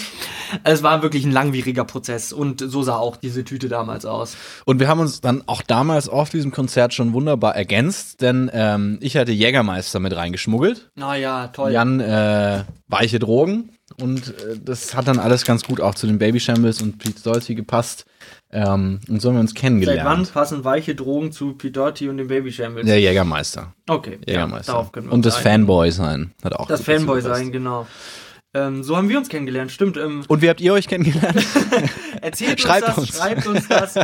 Es 0.64 0.82
war 0.82 1.02
wirklich 1.02 1.24
ein 1.24 1.32
langwieriger 1.32 1.84
Prozess. 1.84 2.32
Und 2.32 2.60
so 2.60 2.82
sah 2.82 2.96
auch 2.96 3.16
diese 3.16 3.44
Tüte 3.44 3.68
damals 3.68 4.06
aus. 4.06 4.36
Und 4.64 4.80
wir 4.80 4.88
haben 4.88 5.00
uns 5.00 5.20
dann 5.20 5.42
auch 5.46 5.62
damals 5.62 6.08
auf 6.08 6.30
diesem 6.30 6.50
Konzert 6.50 6.94
schon 6.94 7.12
wunderbar 7.12 7.56
ergänzt, 7.56 8.20
denn 8.20 8.50
ähm, 8.52 8.98
ich 9.00 9.16
hatte 9.16 9.32
Jägermeister 9.32 10.00
mit 10.00 10.14
reingeschmuggelt. 10.14 10.90
Naja, 10.94 11.48
toll. 11.48 11.72
Jan 11.72 12.00
äh, 12.00 12.64
weiche 12.88 13.18
Drogen 13.18 13.70
und 14.00 14.28
äh, 14.28 14.58
das 14.64 14.94
hat 14.94 15.08
dann 15.08 15.18
alles 15.18 15.44
ganz 15.44 15.64
gut 15.64 15.80
auch 15.80 15.94
zu 15.94 16.06
den 16.06 16.18
Baby 16.18 16.40
Shambles 16.40 16.80
und 16.82 16.98
Pete 16.98 17.22
Doherty 17.22 17.54
gepasst. 17.54 18.06
Ähm, 18.50 19.00
und 19.08 19.20
so 19.20 19.28
haben 19.28 19.36
wir 19.36 19.40
uns 19.40 19.50
Seit 19.50 19.56
wann 19.56 19.60
kennengelernt. 19.60 20.32
passen 20.32 20.64
weiche 20.64 20.94
Drogen 20.94 21.32
zu 21.32 21.52
P-Dirty 21.52 22.08
und 22.08 22.16
dem 22.16 22.28
Baby 22.28 22.50
Shambles? 22.50 22.86
Der 22.86 22.98
Jägermeister. 22.98 23.74
Okay, 23.86 24.18
Jägermeister. 24.26 24.90
wir 24.94 25.12
und 25.12 25.26
das. 25.26 25.36
Fanboy 25.36 25.90
sein. 25.92 26.32
Hat 26.42 26.54
auch 26.54 26.66
Das 26.66 26.80
Fanboy 26.82 27.20
sein, 27.20 27.52
genau. 27.52 27.86
Ähm, 28.54 28.82
so 28.82 28.96
haben 28.96 29.10
wir 29.10 29.18
uns 29.18 29.28
kennengelernt, 29.28 29.70
stimmt. 29.70 29.98
Ähm, 29.98 30.24
Und 30.26 30.40
wie 30.40 30.48
habt 30.48 30.62
ihr 30.62 30.72
euch 30.72 30.88
kennengelernt? 30.88 31.44
erzählt 32.22 32.58
Schreibt 32.60 32.86
uns 32.88 32.96
das, 32.96 32.98
uns. 32.98 33.16
schreibt 33.18 33.46
uns 33.46 33.68
das 33.68 33.94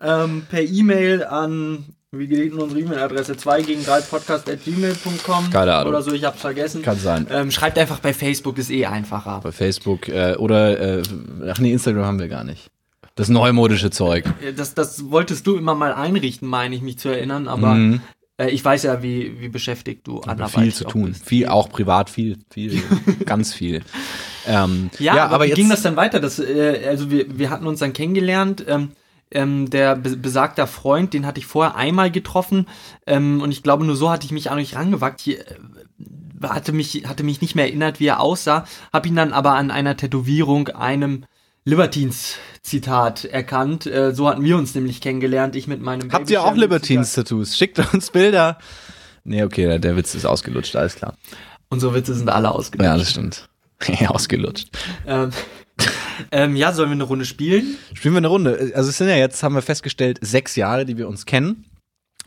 ähm, 0.00 0.46
per 0.50 0.62
E-Mail 0.62 1.24
an, 1.24 1.84
wie 2.14 2.26
denn 2.26 2.52
unsere 2.52 2.78
E-Mail-Adresse? 2.80 3.36
2 3.38 3.62
gegen 3.62 3.84
3 3.84 4.02
podcast.gmail.com 4.02 5.50
Keine 5.50 5.74
Ahnung. 5.74 5.88
oder 5.94 6.02
so, 6.02 6.12
ich 6.12 6.24
hab's 6.24 6.42
vergessen. 6.42 6.82
Kann 6.82 6.98
sein. 6.98 7.26
Ähm, 7.30 7.50
schreibt 7.50 7.78
einfach 7.78 8.00
bei 8.00 8.12
Facebook, 8.12 8.58
ist 8.58 8.70
eh 8.70 8.84
einfacher. 8.86 9.40
Bei 9.42 9.50
Facebook 9.52 10.08
äh, 10.08 10.34
oder, 10.36 10.98
äh, 10.98 11.02
ach 11.48 11.58
nee, 11.58 11.72
Instagram 11.72 12.04
haben 12.04 12.18
wir 12.20 12.28
gar 12.28 12.44
nicht. 12.44 12.70
Das 13.14 13.28
neumodische 13.30 13.90
Zeug. 13.90 14.24
Das, 14.56 14.74
das 14.74 15.10
wolltest 15.10 15.46
du 15.46 15.56
immer 15.56 15.74
mal 15.74 15.92
einrichten, 15.94 16.48
meine 16.48 16.74
ich 16.74 16.82
mich 16.82 16.98
zu 16.98 17.08
erinnern, 17.08 17.48
aber 17.48 17.74
Mhm. 17.74 18.00
äh, 18.38 18.50
ich 18.50 18.62
weiß 18.62 18.82
ja, 18.82 19.02
wie, 19.02 19.40
wie 19.40 19.48
beschäftigt 19.48 20.06
du 20.06 20.20
anderweitig 20.20 20.60
viel 20.62 20.74
zu 20.74 20.84
tun. 20.84 21.04
bist. 21.12 21.26
Viel, 21.26 21.46
auch 21.48 21.70
privat 21.70 22.10
viel, 22.10 22.38
viel, 22.50 22.82
ganz 23.26 23.54
viel. 23.54 23.80
Ähm, 24.46 24.90
Ja, 24.98 25.28
aber, 25.28 25.44
wie 25.44 25.48
jetzt 25.48 25.56
ging 25.56 25.70
das 25.70 25.80
dann 25.82 25.96
weiter? 25.96 26.20
Das, 26.20 26.38
äh, 26.38 26.82
also 26.88 27.10
wir, 27.10 27.38
wir 27.38 27.48
hatten 27.48 27.66
uns 27.66 27.80
dann 27.80 27.94
kennengelernt. 27.94 28.64
Ähm, 28.68 28.90
ähm, 29.32 29.70
der 29.70 29.96
be 29.96 30.16
besagter 30.16 30.66
Freund, 30.66 31.14
den 31.14 31.26
hatte 31.26 31.40
ich 31.40 31.46
vorher 31.46 31.76
einmal 31.76 32.10
getroffen 32.10 32.66
ähm, 33.06 33.40
und 33.40 33.50
ich 33.50 33.62
glaube, 33.62 33.84
nur 33.84 33.96
so 33.96 34.10
hatte 34.10 34.26
ich 34.26 34.32
mich 34.32 34.50
an 34.50 34.58
euch 34.58 34.76
rangewagt. 34.76 35.20
Hier, 35.20 35.40
äh, 35.40 35.56
hatte 36.42 36.72
mich, 36.72 37.04
hatte 37.06 37.22
mich 37.22 37.40
nicht 37.40 37.54
mehr 37.54 37.66
erinnert, 37.66 38.00
wie 38.00 38.06
er 38.06 38.20
aussah, 38.20 38.64
habe 38.92 39.08
ihn 39.08 39.16
dann 39.16 39.32
aber 39.32 39.54
an 39.54 39.70
einer 39.70 39.96
Tätowierung 39.96 40.68
einem 40.68 41.24
Libertines-Zitat 41.64 43.24
erkannt. 43.24 43.86
Äh, 43.86 44.14
so 44.14 44.28
hatten 44.28 44.42
wir 44.42 44.56
uns 44.56 44.74
nämlich 44.74 45.00
kennengelernt, 45.00 45.54
ich 45.54 45.68
mit 45.68 45.80
meinem 45.80 46.12
Habt 46.12 46.30
ihr 46.30 46.42
auch. 46.42 46.54
Libertines-Tattoos? 46.54 47.56
Schickt 47.56 47.78
uns 47.94 48.10
Bilder. 48.10 48.58
Nee, 49.24 49.44
okay, 49.44 49.66
der, 49.66 49.78
der 49.78 49.96
Witz 49.96 50.14
ist 50.14 50.24
ausgelutscht, 50.24 50.74
alles 50.74 50.96
klar. 50.96 51.16
Unsere 51.68 51.94
Witze 51.94 52.14
sind 52.14 52.28
alle 52.28 52.50
ausgedacht. 52.50 52.86
Ja, 52.86 52.98
das 52.98 53.10
stimmt. 53.10 53.48
ausgelutscht. 54.08 54.68
Ähm, 55.06 55.30
ähm, 56.30 56.56
ja, 56.56 56.72
sollen 56.72 56.90
wir 56.90 56.94
eine 56.94 57.04
Runde 57.04 57.24
spielen? 57.24 57.76
Spielen 57.94 58.14
wir 58.14 58.18
eine 58.18 58.28
Runde. 58.28 58.72
Also 58.74 58.90
es 58.90 58.98
sind 58.98 59.08
ja 59.08 59.16
jetzt, 59.16 59.42
haben 59.42 59.54
wir 59.54 59.62
festgestellt, 59.62 60.18
sechs 60.20 60.56
Jahre, 60.56 60.84
die 60.84 60.96
wir 60.96 61.08
uns 61.08 61.26
kennen. 61.26 61.64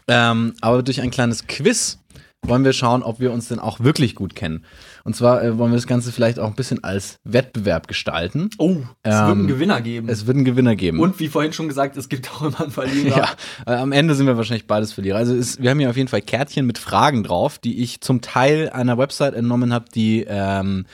Ähm, 0.08 0.54
aber 0.62 0.84
durch 0.84 1.02
ein 1.02 1.12
kleines 1.12 1.48
Quiz 1.48 2.00
wollen 2.44 2.64
wir 2.64 2.74
schauen, 2.74 3.04
ob 3.04 3.20
wir 3.20 3.32
uns 3.32 3.48
denn 3.48 3.60
auch 3.60 3.80
wirklich 3.80 4.16
gut 4.16 4.36
kennen. 4.36 4.66
Und 5.06 5.16
zwar 5.16 5.44
äh, 5.44 5.56
wollen 5.60 5.72
wir 5.72 5.78
das 5.78 5.86
Ganze 5.86 6.12
vielleicht 6.12 6.40
auch 6.40 6.48
ein 6.48 6.56
bisschen 6.56 6.84
als 6.84 7.20
Wettbewerb 7.24 7.88
gestalten. 7.88 8.50
Oh, 8.58 8.78
es 9.04 9.12
wird 9.12 9.22
einen 9.22 9.42
Ähm, 9.42 9.48
Gewinner 9.48 9.80
geben. 9.82 10.10
Es 10.10 10.26
wird 10.26 10.36
einen 10.36 10.46
Gewinner 10.46 10.76
geben. 10.76 11.00
Und 11.00 11.20
wie 11.20 11.28
vorhin 11.28 11.54
schon 11.54 11.68
gesagt, 11.68 11.96
es 11.96 12.10
gibt 12.10 12.32
auch 12.32 12.42
immer 12.42 12.60
einen 12.62 12.72
Verlierer. 12.72 13.16
Ja, 13.16 13.30
äh, 13.68 13.76
am 13.78 13.92
Ende 13.92 14.16
sind 14.16 14.26
wir 14.26 14.36
wahrscheinlich 14.36 14.66
beides 14.66 14.94
Verlierer. 14.94 15.20
Also 15.20 15.36
es, 15.36 15.62
wir 15.62 15.70
haben 15.70 15.78
hier 15.78 15.92
auf 15.92 15.96
jeden 15.96 16.08
Fall 16.10 16.24
Kärtchen 16.24 16.66
mit 16.66 16.80
Fragen 16.80 17.24
drauf, 17.24 17.60
die 17.60 17.84
ich 17.84 18.02
zum 18.02 18.22
Teil 18.22 18.72
einer 18.72 18.98
Website 18.98 19.36
entnommen 19.36 19.72
habe, 19.72 19.86
die 19.94 20.26
ähm, 20.28 20.88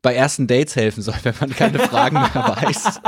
bei 0.00 0.14
ersten 0.14 0.46
Dates 0.46 0.74
helfen 0.74 1.02
soll, 1.02 1.16
wenn 1.22 1.34
man 1.38 1.50
keine 1.50 1.80
Fragen 1.80 2.16
mehr 2.16 2.56
weiß. 2.62 3.00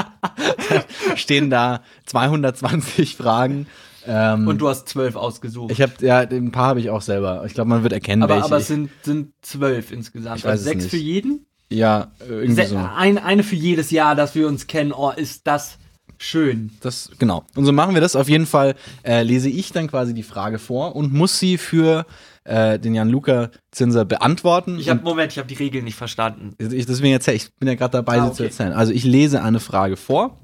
Stehen 1.16 1.48
da 1.48 1.80
220 2.04 3.16
Fragen. 3.16 3.66
Ähm, 4.06 4.48
Und 4.48 4.58
du 4.58 4.68
hast 4.68 4.88
zwölf 4.88 5.14
ausgesucht. 5.16 5.70
ich 5.72 5.80
habe 5.80 5.92
ja, 6.00 6.18
ein 6.20 6.50
paar 6.52 6.68
habe 6.68 6.80
ich 6.80 6.90
auch 6.90 7.02
selber. 7.02 7.44
Ich 7.46 7.54
glaube, 7.54 7.70
man 7.70 7.82
wird 7.82 7.92
erkennen, 7.92 8.22
aber 8.22 8.34
welche. 8.34 8.46
aber 8.46 8.56
es 8.58 8.66
sind, 8.66 8.90
sind 9.02 9.32
zwölf 9.42 9.92
insgesamt. 9.92 10.38
Ich 10.38 10.44
weiß 10.44 10.50
also 10.52 10.64
sechs 10.64 10.86
für 10.86 10.96
jeden? 10.96 11.46
ja, 11.70 12.12
irgendwie 12.28 12.62
Se 12.62 12.68
so. 12.68 12.76
ein, 12.76 13.16
eine 13.18 13.42
für 13.42 13.56
jedes 13.56 13.90
Jahr, 13.90 14.14
dass 14.14 14.34
wir 14.34 14.46
uns 14.48 14.66
kennen. 14.66 14.92
Oh, 14.92 15.10
ist 15.14 15.46
das 15.46 15.78
schön. 16.18 16.70
Das, 16.80 17.10
genau. 17.18 17.44
Und 17.56 17.64
so 17.64 17.72
machen 17.72 17.94
wir 17.94 18.00
das. 18.02 18.14
Auf 18.14 18.28
jeden 18.28 18.44
Fall 18.46 18.74
äh, 19.04 19.22
lese 19.22 19.48
ich 19.48 19.72
dann 19.72 19.86
quasi 19.88 20.12
die 20.14 20.22
Frage 20.22 20.58
vor 20.58 20.94
und 20.96 21.12
muss 21.14 21.38
sie 21.38 21.56
für 21.56 22.04
äh, 22.44 22.78
den 22.78 22.94
Jan-Luca 22.94 23.50
Zinser 23.70 24.04
beantworten. 24.04 24.78
Ich 24.78 24.88
habe 24.90 25.02
Moment, 25.02 25.32
ich 25.32 25.38
habe 25.38 25.48
die 25.48 25.54
Regeln 25.54 25.84
nicht 25.84 25.96
verstanden. 25.96 26.54
Ich, 26.58 26.86
deswegen 26.86 27.12
erzähl, 27.12 27.34
ich 27.36 27.54
bin 27.54 27.68
ja 27.68 27.74
gerade 27.74 27.92
dabei, 27.92 28.20
Ah, 28.20 28.26
sie 28.26 28.32
zu 28.34 28.42
okay. 28.42 28.50
erzählen. 28.50 28.72
Also 28.72 28.92
ich 28.92 29.04
lese 29.04 29.42
eine 29.42 29.58
Frage 29.60 29.96
vor 29.96 30.38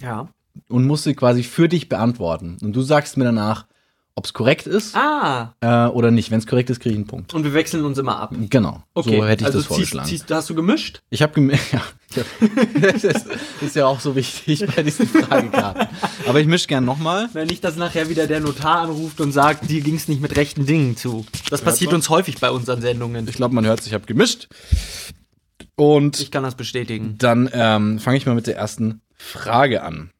Ja. 0.00 0.28
Und 0.68 0.86
muss 0.86 1.02
sie 1.04 1.14
quasi 1.14 1.42
für 1.42 1.68
dich 1.68 1.88
beantworten. 1.88 2.56
Und 2.62 2.74
du 2.74 2.82
sagst 2.82 3.16
mir 3.16 3.24
danach, 3.24 3.66
ob 4.18 4.24
es 4.24 4.32
korrekt 4.32 4.66
ist 4.66 4.96
Ah, 4.96 5.54
äh, 5.60 5.88
oder 5.90 6.10
nicht. 6.10 6.30
Wenn 6.30 6.38
es 6.38 6.46
korrekt 6.46 6.70
ist, 6.70 6.80
kriege 6.80 6.94
ich 6.94 6.96
einen 6.96 7.06
Punkt. 7.06 7.34
und 7.34 7.44
wir 7.44 7.52
wechseln 7.52 7.84
uns 7.84 7.98
immer 7.98 8.18
ab. 8.18 8.34
Genau. 8.48 8.82
Okay, 8.94 9.18
So 9.18 9.26
hätte 9.26 9.42
ich 9.42 9.46
also 9.46 9.58
das 9.58 9.66
ziehst, 9.66 9.68
vorgeschlagen. 9.68 10.08
ziehst, 10.08 10.30
hast 10.32 10.48
du 10.48 10.54
gemischt? 10.54 11.02
Ich 11.10 11.20
habe 11.20 11.34
gemerkt, 11.34 11.70
ja, 11.72 11.82
hab, 12.16 12.26
das 12.80 13.04
ist, 13.04 13.26
ist 13.60 13.76
ja 13.76 13.84
auch 13.84 14.00
so 14.00 14.16
wichtig 14.16 14.64
bei 14.74 14.82
diesen 14.82 15.06
Fragekarten. 15.06 15.86
Aber 16.26 16.40
ich 16.40 16.46
mische 16.46 16.66
gern 16.66 16.86
nochmal. 16.86 17.28
Wenn 17.34 17.48
nicht, 17.48 17.62
dass 17.62 17.76
nachher 17.76 18.08
wieder 18.08 18.26
der 18.26 18.40
Notar 18.40 18.80
anruft 18.84 19.20
und 19.20 19.32
sagt, 19.32 19.68
dir 19.68 19.82
ging 19.82 19.96
es 19.96 20.08
nicht 20.08 20.22
mit 20.22 20.34
rechten 20.34 20.64
Dingen 20.64 20.96
zu. 20.96 21.26
Das 21.50 21.60
passiert 21.60 21.90
man. 21.90 21.96
uns 21.96 22.08
häufig 22.08 22.40
bei 22.40 22.50
unseren 22.50 22.80
Sendungen. 22.80 23.28
Ich 23.28 23.36
glaube, 23.36 23.54
man 23.54 23.66
hört, 23.66 23.86
ich 23.86 23.92
habe 23.92 24.06
gemischt. 24.06 24.48
Und 25.74 26.20
Ich 26.20 26.30
kann 26.30 26.42
das 26.42 26.54
bestätigen. 26.54 27.16
dann 27.18 27.50
ähm, 27.52 27.98
fange 27.98 28.16
ich 28.16 28.24
mal 28.24 28.34
mit 28.34 28.46
der 28.46 28.56
ersten 28.56 29.02
Frage 29.18 29.82
an. 29.82 30.10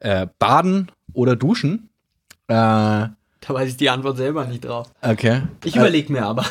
Äh, 0.00 0.26
baden 0.38 0.90
oder 1.12 1.36
duschen? 1.36 1.88
Äh, 2.48 2.54
Da 2.54 3.14
weiß 3.48 3.68
ich 3.70 3.76
die 3.76 3.88
Antwort 3.90 4.16
selber 4.16 4.44
nicht 4.46 4.64
drauf. 4.64 4.90
okay. 5.02 5.42
Ich 5.64 5.76
überlege 5.76 6.12
mir 6.12 6.26
aber. 6.26 6.44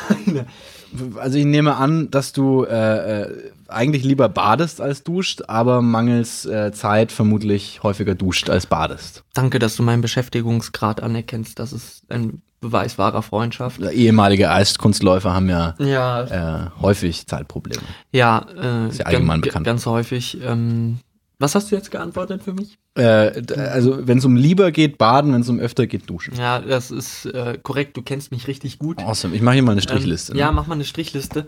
Also 1.18 1.38
ich 1.38 1.44
nehme 1.44 1.76
an, 1.76 2.10
dass 2.10 2.32
du 2.32 2.64
äh, 2.64 3.20
äh, 3.22 3.50
eigentlich 3.68 4.02
lieber 4.02 4.28
badest 4.28 4.80
als 4.80 5.04
duscht, 5.04 5.42
aber 5.46 5.82
mangels 5.82 6.44
äh, 6.46 6.72
Zeit 6.72 7.12
vermutlich 7.12 7.80
häufiger 7.84 8.16
duscht 8.16 8.50
als 8.50 8.66
badest. 8.66 9.22
Danke, 9.34 9.60
dass 9.60 9.76
du 9.76 9.84
meinen 9.84 10.02
Beschäftigungsgrad 10.02 11.00
anerkennst. 11.00 11.60
Das 11.60 11.72
ist 11.72 12.02
ein 12.08 12.42
Beweis 12.60 12.98
wahrer 12.98 13.22
Freundschaft. 13.22 13.80
Ehemalige 13.80 14.50
Eiskunstläufer 14.50 15.32
haben 15.32 15.48
ja 15.48 15.74
Ja, 15.78 16.64
äh, 16.66 16.70
häufig 16.82 17.24
Zeitprobleme. 17.28 17.82
ja, 18.10 18.44
äh, 18.60 18.88
Ist 18.88 18.98
ja 18.98 19.06
allgemein 19.06 19.40
ganz, 19.40 19.46
bekannt. 19.46 19.66
ganz 19.66 19.86
häufig. 19.86 20.38
Ähm, 20.42 20.98
was 21.40 21.54
hast 21.54 21.70
du 21.70 21.74
jetzt 21.74 21.90
geantwortet 21.90 22.42
für 22.42 22.52
mich? 22.52 22.78
Äh, 22.94 23.42
also 23.56 24.06
wenn 24.06 24.18
es 24.18 24.24
um 24.26 24.36
lieber 24.36 24.70
geht, 24.72 24.98
baden, 24.98 25.32
wenn 25.32 25.40
es 25.40 25.48
um 25.48 25.58
öfter 25.58 25.86
geht, 25.86 26.08
duschen. 26.08 26.34
Ja, 26.36 26.60
das 26.60 26.90
ist 26.90 27.24
äh, 27.24 27.58
korrekt. 27.62 27.96
Du 27.96 28.02
kennst 28.02 28.30
mich 28.30 28.46
richtig 28.46 28.78
gut. 28.78 29.00
Awesome. 29.00 29.34
Ich 29.34 29.40
mache 29.40 29.54
hier 29.54 29.62
mal 29.62 29.72
eine 29.72 29.80
Strichliste. 29.80 30.32
Ähm, 30.32 30.36
ne? 30.36 30.40
ja, 30.40 30.52
mach 30.52 30.66
mal 30.66 30.74
eine 30.74 30.84
Strichliste. 30.84 31.46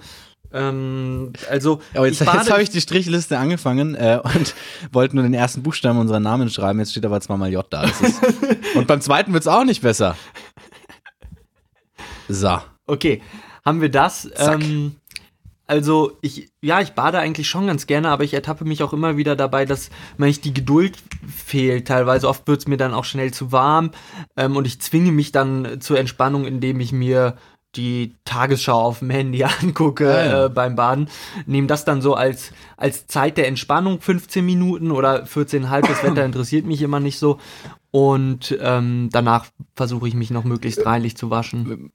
Ähm, 0.51 1.33
also, 1.51 1.81
Aber 1.95 2.07
jetzt, 2.07 2.21
jetzt 2.21 2.51
habe 2.51 2.63
ich 2.63 2.71
die 2.71 2.81
Strichliste 2.81 3.39
angefangen 3.39 3.95
äh, 3.95 4.19
und 4.23 4.55
wollte 4.93 5.15
nur 5.15 5.25
den 5.25 5.35
ersten 5.35 5.63
Buchstaben 5.63 5.99
unserer 5.99 6.21
Namen 6.21 6.49
schreiben. 6.49 6.79
Jetzt 6.79 6.93
steht 6.93 7.05
aber 7.05 7.21
zweimal 7.21 7.53
J 7.53 7.65
da. 7.69 7.85
Ist, 7.85 8.03
und 8.75 8.87
beim 8.87 9.03
zweiten 9.03 9.35
wird 9.35 9.43
es 9.43 9.49
auch 9.49 9.65
nicht 9.65 9.83
besser. 9.83 10.17
So. 12.29 12.59
Okay, 12.87 13.21
haben 13.65 13.83
wir 13.83 13.91
das. 13.91 14.31
Ähm, 14.37 14.97
also 15.73 16.19
ich, 16.21 16.53
ja, 16.61 16.83
ich 16.83 16.91
bade 16.91 17.19
eigentlich 17.19 17.49
schon 17.49 17.67
ganz 17.67 17.87
gerne, 17.87 18.11
aber 18.11 18.25
ich 18.25 18.35
ertappe 18.35 18.67
mich 18.67 18.83
auch 18.83 18.93
immer 18.93 19.17
wieder 19.17 19.37
dabei, 19.37 19.65
dass 19.65 19.89
manchmal 20.19 20.43
die 20.45 20.53
Geduld 20.53 20.99
fehlt. 21.27 21.89
Teilweise 21.89 22.29
oft 22.29 22.47
wird 22.47 22.61
es 22.61 22.69
mir 22.69 22.77
dann 22.77 22.93
auch 22.93 23.07
schnell 23.07 23.33
zu 23.33 23.53
warm 23.53 23.93
ähm, 24.37 24.57
und 24.57 24.67
ich 24.67 24.83
zwinge 24.83 25.13
mich 25.13 25.33
dann 25.33 25.81
zur 25.81 25.99
Entspannung, 25.99 26.45
indem 26.45 26.79
ich 26.81 26.93
mir 26.93 27.39
die 27.75 28.15
Tagesschau 28.27 28.83
auf 28.83 28.99
dem 28.99 29.09
Handy 29.09 29.45
angucke 29.63 30.05
Ja, 30.05 30.25
ja. 30.27 30.45
Äh, 30.45 30.49
beim 30.51 30.77
Baden. 30.77 31.09
Nehme 31.47 31.69
das 31.69 31.87
dann 31.87 32.03
so 32.03 32.13
als, 32.13 32.53
als 32.77 33.07
Zeit 33.07 33.39
der 33.39 33.49
Entspannung, 33.49 33.99
15 33.99 34.45
Minuten 34.45 34.91
oder 34.91 35.25
14,5. 35.25 35.89
Das 35.89 36.03
Wetter 36.03 36.25
interessiert 36.27 36.67
mich 36.67 36.83
immer 36.83 37.01
nicht 37.01 37.19
so. 37.19 37.39
Und 37.95 38.57
ähm, 38.59 39.11
danach 39.13 39.45
versuche 39.77 40.09
ich 40.09 40.15
mich 40.15 40.31
noch 40.31 40.45
möglichst 40.45 40.87
reinlich 40.87 41.15
zu 41.15 41.29
waschen. 41.29 41.93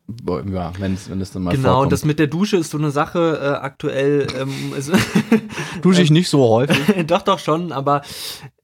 Ja, 0.53 0.71
wenn's, 0.77 1.09
wenn 1.09 1.19
es 1.21 1.31
dann 1.31 1.41
mal 1.41 1.55
Genau, 1.55 1.73
vorkommt. 1.73 1.91
das 1.91 2.05
mit 2.05 2.19
der 2.19 2.27
Dusche 2.27 2.57
ist 2.57 2.69
so 2.69 2.77
eine 2.77 2.91
Sache 2.91 3.39
äh, 3.41 3.47
aktuell. 3.65 4.27
Ähm, 4.39 4.73
es, 4.77 4.91
dusche 5.81 6.03
ich 6.03 6.11
nicht 6.11 6.29
so 6.29 6.47
häufig. 6.47 6.77
doch, 7.07 7.23
doch 7.23 7.39
schon, 7.39 7.71
aber 7.71 8.03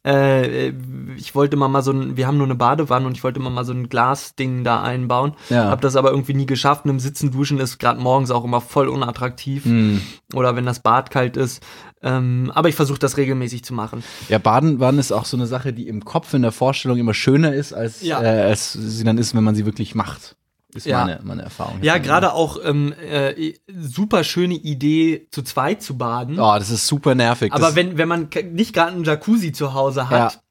äh, 0.06 0.70
ich 1.18 1.34
wollte 1.34 1.58
mal 1.58 1.70
mal 1.70 1.82
so 1.82 1.92
ein, 1.92 2.18
wir 2.18 2.28
haben 2.28 2.38
nur 2.38 2.46
eine 2.46 2.54
Badewanne 2.54 3.08
und 3.08 3.18
ich 3.18 3.24
wollte 3.24 3.40
mal 3.40 3.50
mal 3.50 3.66
so 3.66 3.74
ein 3.74 3.90
Glasding 3.90 4.64
da 4.64 4.84
einbauen. 4.84 5.34
Ja. 5.50 5.72
Hab 5.72 5.82
das 5.82 5.96
aber 5.96 6.12
irgendwie 6.12 6.36
nie 6.36 6.46
geschafft. 6.46 6.86
Und 6.86 6.92
im 6.92 7.00
Sitzen 7.00 7.32
duschen 7.32 7.60
ist 7.60 7.80
gerade 7.80 8.00
morgens 8.00 8.30
auch 8.30 8.44
immer 8.44 8.62
voll 8.62 8.90
unattraktiv. 8.90 9.66
Hm. 9.66 10.02
Oder 10.36 10.56
wenn 10.56 10.68
das 10.68 10.82
Bad 10.82 11.10
kalt 11.10 11.36
ist. 11.36 11.64
Ähm, 12.04 12.52
aber 12.54 12.70
ich 12.70 12.76
versuche 12.76 13.00
das 13.00 13.18
regelmäßig 13.18 13.64
zu 13.64 13.74
machen. 13.74 14.04
Ja, 14.30 14.38
Baden, 14.38 14.78
Baden 14.80 15.00
ist 15.00 15.12
auch 15.12 15.26
so 15.26 15.38
eine 15.38 15.48
Sache, 15.48 15.72
die 15.74 15.88
im 15.88 16.04
Kopf 16.04 16.34
in 16.34 16.42
der 16.42 16.52
Vorstellung 16.52 16.98
immer 16.98 17.14
schöner 17.14 17.54
ist, 17.54 17.74
als, 17.74 18.02
Ja. 18.02 18.22
äh, 18.22 18.42
als 18.42 18.74
sie 18.74 19.04
dann 19.04 19.18
ist, 19.18 19.34
wenn 19.36 19.44
man 19.44 19.56
sie 19.56 19.66
wirklich 19.66 19.96
macht. 19.96 20.36
Ist 20.76 20.86
Ja. 20.88 21.06
meine, 21.06 21.20
meine 21.24 21.44
Erfahrung. 21.44 21.78
Ja, 21.84 22.00
gerade 22.00 22.34
auch 22.34 22.58
ähm, 22.64 22.94
äh, 22.94 23.54
super 23.80 24.24
schöne 24.24 24.56
Idee, 24.56 25.28
zu 25.32 25.44
zweit 25.44 25.82
zu 25.84 25.98
baden. 25.98 26.40
Oh, 26.40 26.56
das 26.58 26.72
ist 26.72 26.88
super 26.88 27.14
nervig. 27.16 27.54
Aber 27.54 27.68
das, 27.68 27.76
wenn, 27.76 27.98
wenn 27.98 28.08
man 28.08 28.28
nicht 28.52 28.74
gerade 28.74 28.92
einen 28.94 29.04
Jacuzzi 29.04 29.52
zu 29.52 29.74
Hause 29.74 30.10
hat, 30.10 30.42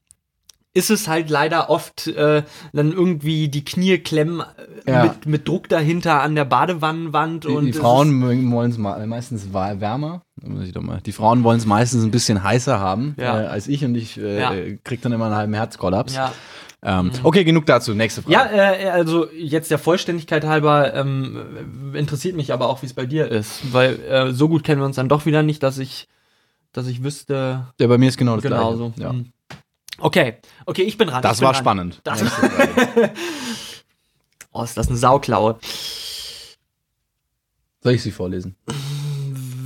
ist 0.74 0.90
es 0.90 1.06
halt 1.06 1.28
leider 1.28 1.68
oft 1.68 2.06
äh, 2.06 2.42
dann 2.72 2.92
irgendwie 2.92 3.48
die 3.48 3.64
Knie 3.64 3.98
klemmen 3.98 4.40
äh, 4.86 4.90
Ja. 4.90 5.04
mit, 5.04 5.26
mit 5.26 5.48
Druck 5.48 5.68
dahinter 5.68 6.22
an 6.22 6.34
der 6.34 6.44
Badewannenwand 6.46 7.44
Die, 7.44 7.48
und 7.48 7.66
die 7.66 7.72
Frauen 7.74 8.20
wollen 8.52 8.70
es 8.70 8.78
meistens 8.78 9.52
wärmer. 9.52 10.22
Die 11.04 11.12
Frauen 11.12 11.44
wollen 11.44 11.58
es 11.58 11.66
meistens 11.66 12.04
ein 12.04 12.10
bisschen 12.10 12.42
heißer 12.42 12.80
haben 12.80 13.14
Ja. 13.18 13.42
äh, 13.42 13.46
als 13.46 13.68
ich 13.68 13.84
und 13.84 13.94
ich 13.94 14.18
äh, 14.18 14.40
Ja. 14.40 14.52
krieg 14.82 15.02
dann 15.02 15.12
immer 15.12 15.26
einen 15.26 15.34
halben 15.34 15.54
Herzkollaps. 15.54 16.14
Ja. 16.14 16.32
Ähm, 16.84 17.12
okay, 17.22 17.44
genug 17.44 17.66
dazu. 17.66 17.94
Nächste 17.94 18.22
Frage. 18.22 18.32
Ja, 18.34 18.46
äh, 18.72 18.88
also 18.90 19.30
jetzt 19.30 19.70
der 19.70 19.78
Vollständigkeit 19.78 20.44
halber 20.44 20.94
ähm, 20.94 21.92
interessiert 21.94 22.34
mich 22.34 22.52
aber 22.52 22.68
auch, 22.68 22.82
wie 22.82 22.86
es 22.86 22.94
bei 22.94 23.06
dir 23.06 23.30
ist, 23.30 23.72
weil 23.72 24.00
äh, 24.02 24.32
so 24.32 24.48
gut 24.48 24.64
kennen 24.64 24.80
wir 24.80 24.86
uns 24.86 24.96
dann 24.96 25.08
doch 25.08 25.24
wieder 25.26 25.42
nicht, 25.44 25.62
dass 25.62 25.78
ich, 25.78 26.08
dass 26.72 26.88
ich 26.88 27.04
wüsste. 27.04 27.66
Ja, 27.78 27.86
bei 27.86 27.98
mir 27.98 28.08
ist 28.08 28.16
genau 28.18 28.34
das 28.34 28.42
Genauso. 28.42 28.88
Gleiche. 28.96 29.02
Ja. 29.02 29.10
Hm. 29.10 29.26
Okay, 30.02 30.36
okay, 30.66 30.82
ich 30.82 30.98
bin 30.98 31.08
dran. 31.08 31.22
Das 31.22 31.38
bin 31.38 31.46
war 31.46 31.52
dran. 31.52 31.62
spannend. 31.62 32.00
Das-. 32.04 32.22
Oh, 34.54 34.62
ist 34.62 34.76
das 34.76 34.88
eine 34.88 34.98
Sauklaue. 34.98 35.58
Soll 37.80 37.94
ich 37.94 38.02
sie 38.02 38.10
vorlesen? 38.10 38.54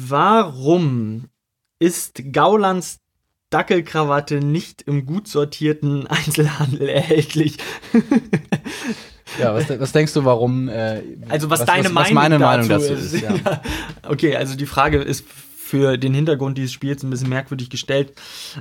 Warum 0.09 1.25
ist 1.81 2.23
Gaulands 2.33 3.01
Dackelkrawatte 3.51 4.37
nicht 4.37 4.83
im 4.83 5.05
gut 5.05 5.27
sortierten 5.27 6.07
Einzelhandel 6.09 6.89
erhältlich? 6.89 7.57
Ja, 9.41 9.53
was, 9.55 9.69
was 9.69 9.93
denkst 9.93 10.15
du, 10.15 10.25
warum? 10.25 10.69
Äh, 10.69 11.03
Also 11.29 11.51
was, 11.51 11.65
deine 11.67 11.91
Meinung, 11.91 11.97
was 12.07 12.13
meine 12.13 12.39
Meinung 12.39 12.69
dazu, 12.69 12.95
dazu 12.95 13.17
ist? 13.17 13.21
ja. 13.21 13.35
okay, 14.09 14.35
also 14.37 14.57
die 14.57 14.65
Frage 14.65 14.99
ist 15.03 15.25
für 15.67 15.99
den 15.99 16.15
Hintergrund 16.15 16.57
dieses 16.57 16.73
Spiels 16.73 17.03
ein 17.03 17.11
bisschen 17.11 17.29
merkwürdig 17.29 17.71
gestellt. 17.71 18.13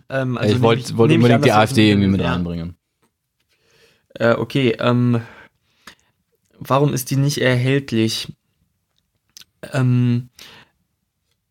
Ähm, 0.09 0.37
also 0.37 0.55
ich 0.55 0.61
wollte 0.61 0.97
wollt 0.97 1.11
ich 1.11 1.17
an, 1.17 1.21
unbedingt 1.21 1.45
die 1.45 1.51
AfD 1.51 1.89
irgendwie 1.89 2.09
mit 2.09 2.21
ja. 2.21 2.33
reinbringen. 2.33 2.75
Äh, 4.15 4.33
okay, 4.33 4.75
ähm, 4.79 5.21
warum 6.57 6.93
ist 6.93 7.11
die 7.11 7.17
nicht 7.17 7.37
erhältlich? 7.37 8.33
Ähm, 9.71 10.29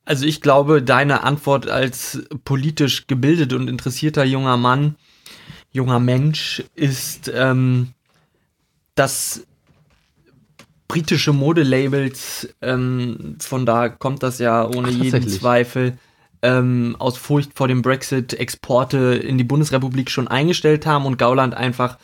also 0.05 0.27
ich 0.27 0.41
glaube, 0.41 0.83
deine 0.83 1.23
Antwort 1.23 1.69
als 1.69 2.23
politisch 2.45 3.07
gebildet 3.07 3.53
und 3.53 3.69
interessierter 3.69 4.25
junger 4.25 4.57
Mann, 4.57 4.97
junger 5.71 6.01
Mensch, 6.01 6.65
ist, 6.75 7.31
ähm, 7.33 7.93
dass 8.97 9.47
britische 10.89 11.33
Modelabels, 11.33 12.49
ähm, 12.63 13.37
von 13.41 13.67
da 13.67 13.89
kommt 13.89 14.23
das 14.23 14.39
ja 14.39 14.67
ohne 14.67 14.89
Ach, 14.89 14.93
jeden. 14.93 15.29
Zweifel, 15.29 15.99
ähm, 16.43 16.97
aus 16.99 17.17
Furcht 17.17 17.53
vor 17.55 17.69
dem 17.69 17.83
Brexit 17.83 18.35
Exporte 18.35 19.15
in 19.15 19.39
die 19.39 19.45
Bundesrepublik 19.45 20.11
schon 20.11 20.29
eingestellt 20.29 20.87
haben 20.87 21.07
und 21.07 21.17
Gauland 21.19 21.55
einfach 21.55 21.99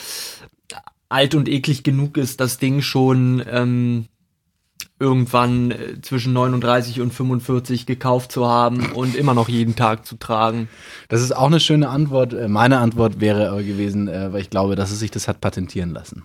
alt 1.10 1.34
und 1.34 1.48
eklig 1.48 1.82
genug 1.82 2.16
ist, 2.16 2.40
das 2.40 2.58
Ding 2.58 2.80
schon 2.82 3.42
ähm, 3.50 4.06
irgendwann 4.98 5.70
äh, 5.72 6.00
zwischen 6.02 6.32
39 6.32 7.00
und 7.00 7.12
45 7.12 7.86
gekauft 7.86 8.30
zu 8.32 8.46
haben 8.46 8.92
und 8.92 9.16
immer 9.16 9.34
noch 9.34 9.48
jeden 9.48 9.74
Tag 9.74 10.06
zu 10.06 10.16
tragen. 10.16 10.68
Das 11.08 11.20
ist 11.20 11.32
auch 11.32 11.46
eine 11.46 11.58
schöne 11.58 11.88
Antwort. 11.88 12.32
Äh, 12.32 12.48
Meine 12.48 12.78
Antwort 12.78 13.20
wäre 13.20 13.50
aber 13.50 13.62
gewesen, 13.62 14.08
äh, 14.08 14.32
weil 14.32 14.42
ich 14.42 14.50
glaube, 14.50 14.76
dass 14.76 14.90
es 14.90 15.00
sich 15.00 15.10
das 15.10 15.26
hat 15.26 15.40
patentieren 15.40 15.90
lassen. 15.90 16.24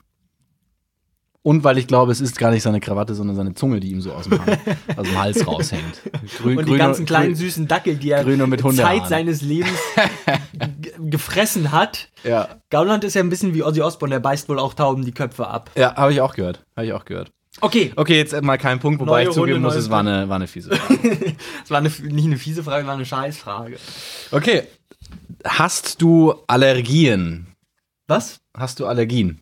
Und 1.45 1.63
weil 1.63 1.77
ich 1.77 1.86
glaube, 1.86 2.12
es 2.12 2.21
ist 2.21 2.39
gar 2.39 2.49
nicht 2.49 2.63
seine 2.63 2.79
Krawatte, 2.79 3.13
sondern 3.13 3.36
seine 3.36 3.53
Zunge, 3.53 3.79
die 3.79 3.91
ihm 3.91 4.01
so 4.01 4.13
aus 4.13 4.23
dem, 4.27 4.43
Hals, 4.43 4.58
aus 4.97 5.05
dem 5.08 5.19
Hals 5.21 5.45
raushängt. 5.47 6.01
Grün, 6.39 6.58
und 6.58 6.67
die 6.67 6.75
ganzen 6.75 7.05
kleinen 7.05 7.34
grün- 7.34 7.36
süßen 7.36 7.67
Dackel, 7.67 7.97
die 7.97 8.10
er 8.10 8.23
mit 8.47 8.62
Zeit 8.75 9.05
seines 9.08 9.43
Lebens 9.43 9.77
gefressen 10.99 11.71
hat. 11.71 12.10
Ja, 12.23 12.49
Gauland 12.71 13.03
ist 13.03 13.13
ja 13.13 13.21
ein 13.21 13.29
bisschen 13.29 13.53
wie 13.53 13.62
Ozzy 13.63 13.81
Osbourne, 13.81 14.15
der 14.15 14.19
beißt 14.21 14.49
wohl 14.49 14.58
auch 14.58 14.73
Tauben 14.73 15.05
die 15.05 15.12
Köpfe 15.12 15.47
ab. 15.47 15.69
ja 15.75 15.95
habe 15.95 16.13
ich 16.13 16.21
auch 16.21 16.34
gehört. 16.34 16.65
Habe 16.75 16.88
ich 16.88 16.93
auch 16.93 17.05
gehört. 17.05 17.31
Okay, 17.62 17.93
Okay, 17.95 18.17
jetzt 18.17 18.39
mal 18.41 18.58
kein 18.58 18.79
Punkt, 18.79 18.99
wobei 18.99 19.21
Neue 19.23 19.29
ich 19.29 19.36
zugeben 19.36 19.63
Runde, 19.63 19.67
muss, 19.67 19.75
es 19.75 19.89
war 19.91 19.99
eine, 19.99 20.27
war 20.27 20.38
eine 20.38 20.47
fiese 20.47 20.75
Frage. 20.75 21.36
das 21.62 21.69
war 21.69 21.77
eine, 21.77 21.89
nicht 21.89 22.25
eine 22.25 22.38
fiese 22.38 22.63
Frage, 22.63 22.88
war 22.88 22.95
eine 22.95 23.05
Scheißfrage. 23.05 23.77
Okay. 24.31 24.63
Hast 25.45 26.01
du 26.01 26.34
Allergien? 26.47 27.47
Was? 28.08 28.39
Hast 28.58 28.79
du 28.79 28.88
Allergien? 28.88 29.39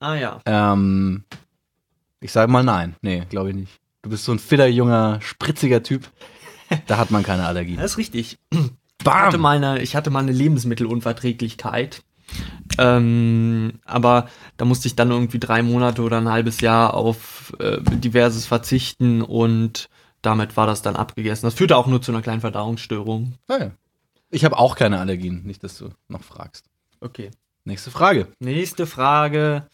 Ah 0.00 0.14
ja. 0.14 0.40
Ähm, 0.46 1.24
ich 2.20 2.32
sage 2.32 2.50
mal 2.50 2.64
nein. 2.64 2.96
Nee, 3.02 3.24
glaube 3.28 3.50
ich 3.50 3.56
nicht. 3.56 3.80
Du 4.02 4.10
bist 4.10 4.24
so 4.24 4.32
ein 4.32 4.38
fitter, 4.38 4.66
junger, 4.66 5.20
spritziger 5.20 5.82
Typ. 5.82 6.08
Da 6.86 6.96
hat 6.96 7.10
man 7.10 7.22
keine 7.22 7.46
Allergien. 7.46 7.76
Das 7.76 7.92
ist 7.92 7.98
richtig. 7.98 8.38
Ich 8.50 9.06
hatte 9.06 9.36
mal 9.36 9.56
eine, 9.58 9.82
ich 9.82 9.94
hatte 9.94 10.10
mal 10.10 10.20
eine 10.20 10.32
Lebensmittelunverträglichkeit. 10.32 12.02
Ähm, 12.78 13.80
aber 13.84 14.28
da 14.56 14.64
musste 14.64 14.88
ich 14.88 14.96
dann 14.96 15.10
irgendwie 15.10 15.38
drei 15.38 15.62
Monate 15.62 16.02
oder 16.02 16.16
ein 16.18 16.30
halbes 16.30 16.60
Jahr 16.62 16.94
auf 16.94 17.52
äh, 17.60 17.78
diverses 17.82 18.46
verzichten 18.46 19.20
und 19.20 19.90
damit 20.22 20.56
war 20.56 20.66
das 20.66 20.82
dann 20.82 20.96
abgegessen. 20.96 21.46
Das 21.46 21.54
führte 21.54 21.76
auch 21.76 21.86
nur 21.86 22.00
zu 22.00 22.12
einer 22.12 22.22
kleinen 22.22 22.40
Verdauungsstörung. 22.40 23.34
Ah, 23.46 23.58
ja. 23.58 23.70
Ich 24.30 24.44
habe 24.44 24.58
auch 24.58 24.74
keine 24.74 24.98
Allergien. 24.98 25.44
Nicht, 25.44 25.62
dass 25.62 25.78
du 25.78 25.90
noch 26.08 26.22
fragst. 26.22 26.64
Okay. 27.00 27.30
Nächste 27.66 27.90
Frage. 27.90 28.28
Nächste 28.40 28.86
Frage. 28.86 29.66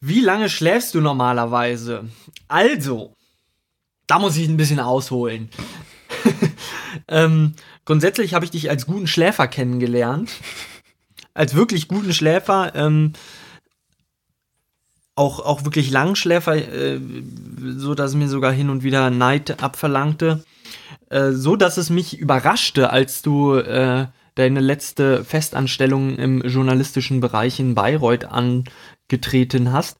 Wie 0.00 0.20
lange 0.20 0.50
schläfst 0.50 0.94
du 0.94 1.00
normalerweise? 1.00 2.04
Also, 2.48 3.14
da 4.06 4.18
muss 4.18 4.36
ich 4.36 4.46
ein 4.46 4.58
bisschen 4.58 4.80
ausholen. 4.80 5.48
ähm, 7.08 7.54
grundsätzlich 7.86 8.34
habe 8.34 8.44
ich 8.44 8.50
dich 8.50 8.68
als 8.68 8.84
guten 8.84 9.06
Schläfer 9.06 9.48
kennengelernt. 9.48 10.30
Als 11.32 11.54
wirklich 11.54 11.88
guten 11.88 12.12
Schläfer. 12.12 12.74
Ähm, 12.74 13.14
auch, 15.14 15.40
auch 15.40 15.64
wirklich 15.64 15.90
Langschläfer, 15.90 16.56
äh, 16.56 17.00
so 17.76 17.94
dass 17.94 18.14
mir 18.14 18.28
sogar 18.28 18.52
hin 18.52 18.68
und 18.68 18.82
wieder 18.82 19.08
Neid 19.08 19.62
abverlangte. 19.62 20.44
Äh, 21.08 21.32
so 21.32 21.56
dass 21.56 21.78
es 21.78 21.88
mich 21.88 22.18
überraschte, 22.18 22.90
als 22.90 23.22
du 23.22 23.54
äh, 23.54 24.08
deine 24.36 24.60
letzte 24.60 25.24
Festanstellung 25.24 26.16
im 26.16 26.42
journalistischen 26.42 27.20
Bereich 27.20 27.58
in 27.58 27.74
Bayreuth 27.74 28.26
angetreten 28.26 29.72
hast. 29.72 29.98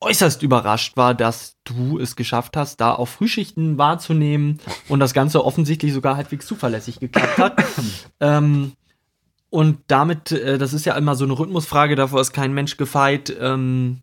Äußerst 0.00 0.42
überrascht 0.42 0.96
war, 0.96 1.14
dass 1.14 1.56
du 1.64 1.98
es 1.98 2.16
geschafft 2.16 2.56
hast, 2.56 2.80
da 2.80 2.94
auch 2.94 3.06
Frühschichten 3.06 3.78
wahrzunehmen 3.78 4.60
und 4.88 5.00
das 5.00 5.12
Ganze 5.12 5.44
offensichtlich 5.44 5.92
sogar 5.92 6.16
halbwegs 6.16 6.46
zuverlässig 6.46 7.00
geklappt 7.00 7.38
hat. 7.38 7.64
ähm, 8.20 8.72
und 9.50 9.78
damit, 9.88 10.32
äh, 10.32 10.58
das 10.58 10.72
ist 10.72 10.86
ja 10.86 10.96
immer 10.96 11.14
so 11.14 11.24
eine 11.24 11.38
Rhythmusfrage, 11.38 11.96
davor 11.96 12.20
ist 12.20 12.32
kein 12.32 12.52
Mensch 12.52 12.76
gefeit. 12.76 13.34
Ähm, 13.40 14.02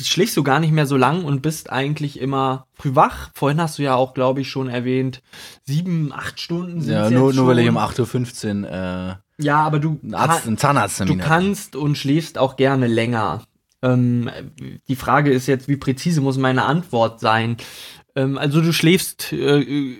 schläfst 0.00 0.36
du 0.36 0.42
gar 0.42 0.60
nicht 0.60 0.72
mehr 0.72 0.86
so 0.86 0.96
lang 0.96 1.24
und 1.24 1.42
bist 1.42 1.70
eigentlich 1.70 2.20
immer 2.20 2.66
früh 2.74 2.94
wach. 2.94 3.30
Vorhin 3.34 3.60
hast 3.60 3.78
du 3.78 3.82
ja 3.82 3.94
auch, 3.94 4.14
glaube 4.14 4.40
ich, 4.40 4.48
schon 4.50 4.68
erwähnt, 4.68 5.22
sieben, 5.64 6.12
acht 6.12 6.40
Stunden 6.40 6.80
sind 6.80 6.92
Ja, 6.94 7.10
nur, 7.10 7.32
nur 7.32 7.46
weil 7.46 7.58
ich 7.60 7.68
um 7.68 7.76
8.15 7.78 8.62
Uhr 8.62 8.70
äh, 8.70 9.42
Ja, 9.42 9.56
aber 9.62 9.78
du, 9.78 9.98
einen, 10.02 10.14
Arzt, 10.14 10.46
einen 10.46 10.56
du 10.56 10.60
Zahnarzttermin 10.60 11.20
hatte. 11.20 11.28
kannst 11.28 11.76
und 11.76 11.96
schläfst 11.96 12.38
auch 12.38 12.56
gerne 12.56 12.86
länger. 12.86 13.42
Ähm, 13.82 14.30
die 14.88 14.96
Frage 14.96 15.30
ist 15.30 15.46
jetzt, 15.46 15.68
wie 15.68 15.76
präzise 15.76 16.20
muss 16.20 16.36
meine 16.38 16.64
Antwort 16.64 17.20
sein? 17.20 17.56
Ähm, 18.16 18.36
also 18.38 18.60
du 18.60 18.72
schläfst 18.72 19.32
äh, 19.32 19.60
äh, 19.60 19.96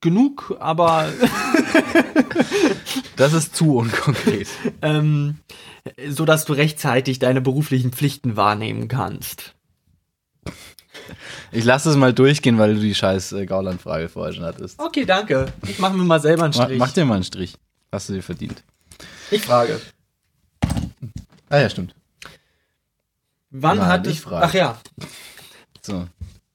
genug, 0.00 0.56
aber 0.60 1.08
Das 3.16 3.32
ist 3.32 3.54
zu 3.56 3.76
unkonkret. 3.76 4.48
ähm, 4.82 5.38
so 6.08 6.24
dass 6.24 6.44
du 6.44 6.52
rechtzeitig 6.52 7.18
deine 7.18 7.40
beruflichen 7.40 7.92
Pflichten 7.92 8.36
wahrnehmen 8.36 8.88
kannst. 8.88 9.54
Ich 11.52 11.64
lasse 11.64 11.90
es 11.90 11.96
mal 11.96 12.12
durchgehen, 12.12 12.58
weil 12.58 12.74
du 12.74 12.80
die 12.80 12.94
scheiß 12.94 13.32
äh, 13.32 13.46
Gauland-Frage 13.46 14.08
vorher 14.08 14.32
schon 14.32 14.44
hattest. 14.44 14.80
Okay, 14.80 15.04
danke. 15.04 15.52
Ich 15.66 15.78
mache 15.78 15.94
mir 15.96 16.04
mal 16.04 16.20
selber 16.20 16.44
einen 16.44 16.52
Strich. 16.52 16.78
mach 16.78 16.92
dir 16.92 17.04
mal 17.04 17.14
einen 17.16 17.24
Strich. 17.24 17.54
Hast 17.92 18.08
du 18.08 18.14
dir 18.14 18.22
verdient. 18.22 18.62
ich 19.30 19.42
frage. 19.42 19.80
Ah 21.50 21.58
ja, 21.58 21.68
stimmt. 21.68 21.94
Wann 23.50 23.78
Nein, 23.78 23.86
hat 23.86 24.06
ich 24.06 24.20
frage. 24.20 24.46
Ach 24.46 24.54
ja, 24.54 24.78
So. 25.82 26.06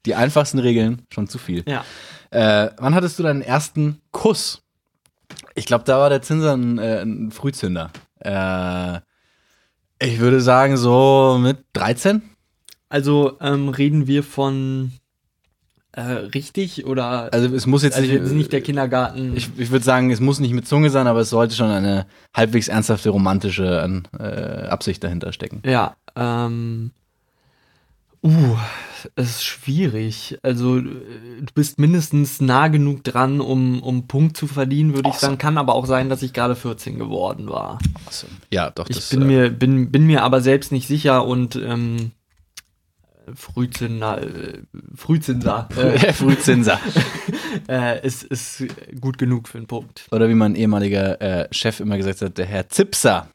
Die 0.05 0.15
einfachsten 0.15 0.59
Regeln, 0.59 1.03
schon 1.13 1.27
zu 1.27 1.37
viel. 1.37 1.63
ja. 1.67 1.83
Äh, 2.31 2.71
wann 2.77 2.93
hattest 2.93 3.17
du 3.17 3.23
deinen 3.23 3.41
ersten 3.41 4.01
Kuss? 4.11 4.61
Ich 5.59 5.65
glaube, 5.65 5.83
da 5.83 5.99
war 5.99 6.09
der 6.09 6.21
Zinser 6.21 6.55
ein, 6.55 6.77
äh, 6.77 7.01
ein 7.01 7.31
Frühzünder. 7.31 7.91
Äh, 8.19 8.99
ich 10.01 10.19
würde 10.19 10.39
sagen, 10.39 10.77
so 10.77 11.37
mit 11.41 11.57
13? 11.73 12.21
Also 12.87 13.37
ähm, 13.41 13.67
reden 13.67 14.07
wir 14.07 14.23
von 14.23 14.93
äh, 15.91 16.01
richtig 16.01 16.85
oder 16.85 17.33
Also 17.33 17.53
es 17.53 17.67
muss 17.67 17.83
jetzt 17.83 17.97
also 17.97 18.09
nicht, 18.09 18.31
nicht 18.31 18.53
der 18.53 18.61
Kindergarten? 18.61 19.35
Ich, 19.35 19.49
ich 19.57 19.69
würde 19.69 19.83
sagen, 19.83 20.11
es 20.11 20.21
muss 20.21 20.39
nicht 20.39 20.53
mit 20.53 20.65
Zunge 20.65 20.89
sein, 20.91 21.07
aber 21.07 21.19
es 21.19 21.29
sollte 21.29 21.55
schon 21.55 21.69
eine 21.69 22.05
halbwegs 22.33 22.69
ernsthafte 22.69 23.09
romantische 23.09 24.01
äh, 24.17 24.67
Absicht 24.67 25.03
dahinter 25.03 25.33
stecken. 25.33 25.61
Ja, 25.65 25.97
ähm. 26.15 26.91
Uh, 28.21 28.57
es 29.15 29.29
ist 29.29 29.43
schwierig. 29.43 30.37
Also, 30.43 30.77
äh, 30.77 30.81
du 30.81 31.53
bist 31.53 31.79
mindestens 31.79 32.41
nah 32.41 32.67
genug 32.67 33.03
dran, 33.03 33.39
um, 33.39 33.81
um 33.81 34.07
Punkt 34.07 34.35
zu 34.35 34.47
verdienen, 34.47 34.93
würde 34.93 35.09
ich 35.09 35.15
Awesome. 35.15 35.31
sagen. 35.31 35.37
Kann 35.37 35.57
aber 35.57 35.73
auch 35.75 35.85
sein, 35.85 36.09
dass 36.09 36.21
ich 36.21 36.33
gerade 36.33 36.55
14 36.55 36.99
geworden 36.99 37.47
war. 37.47 37.79
Ja, 38.51 38.71
doch, 38.71 38.89
Ich 38.89 38.95
das 38.97 39.09
bin, 39.09 39.21
äh, 39.21 39.25
mir, 39.25 39.49
bin, 39.49 39.91
bin 39.91 40.05
mir 40.05 40.23
aber 40.23 40.41
selbst 40.41 40.71
nicht 40.71 40.87
sicher 40.87 41.25
und 41.25 41.55
ähm, 41.55 42.11
Frühzinser, 43.35 44.21
äh, 44.21 44.61
Frühzinser 44.95 45.69
äh, 45.77 46.13
Frühzinser. 46.13 46.79
äh, 47.69 48.05
ist, 48.05 48.23
ist 48.23 48.65
gut 48.99 49.17
genug 49.17 49.47
für 49.47 49.59
einen 49.59 49.67
Punkt. 49.67 50.07
Oder 50.11 50.29
wie 50.29 50.35
mein 50.35 50.55
ehemaliger 50.55 51.21
äh, 51.21 51.47
Chef 51.51 51.79
immer 51.79 51.97
gesagt 51.97 52.21
hat, 52.21 52.37
der 52.37 52.45
Herr 52.45 52.69
Zipser. 52.69 53.29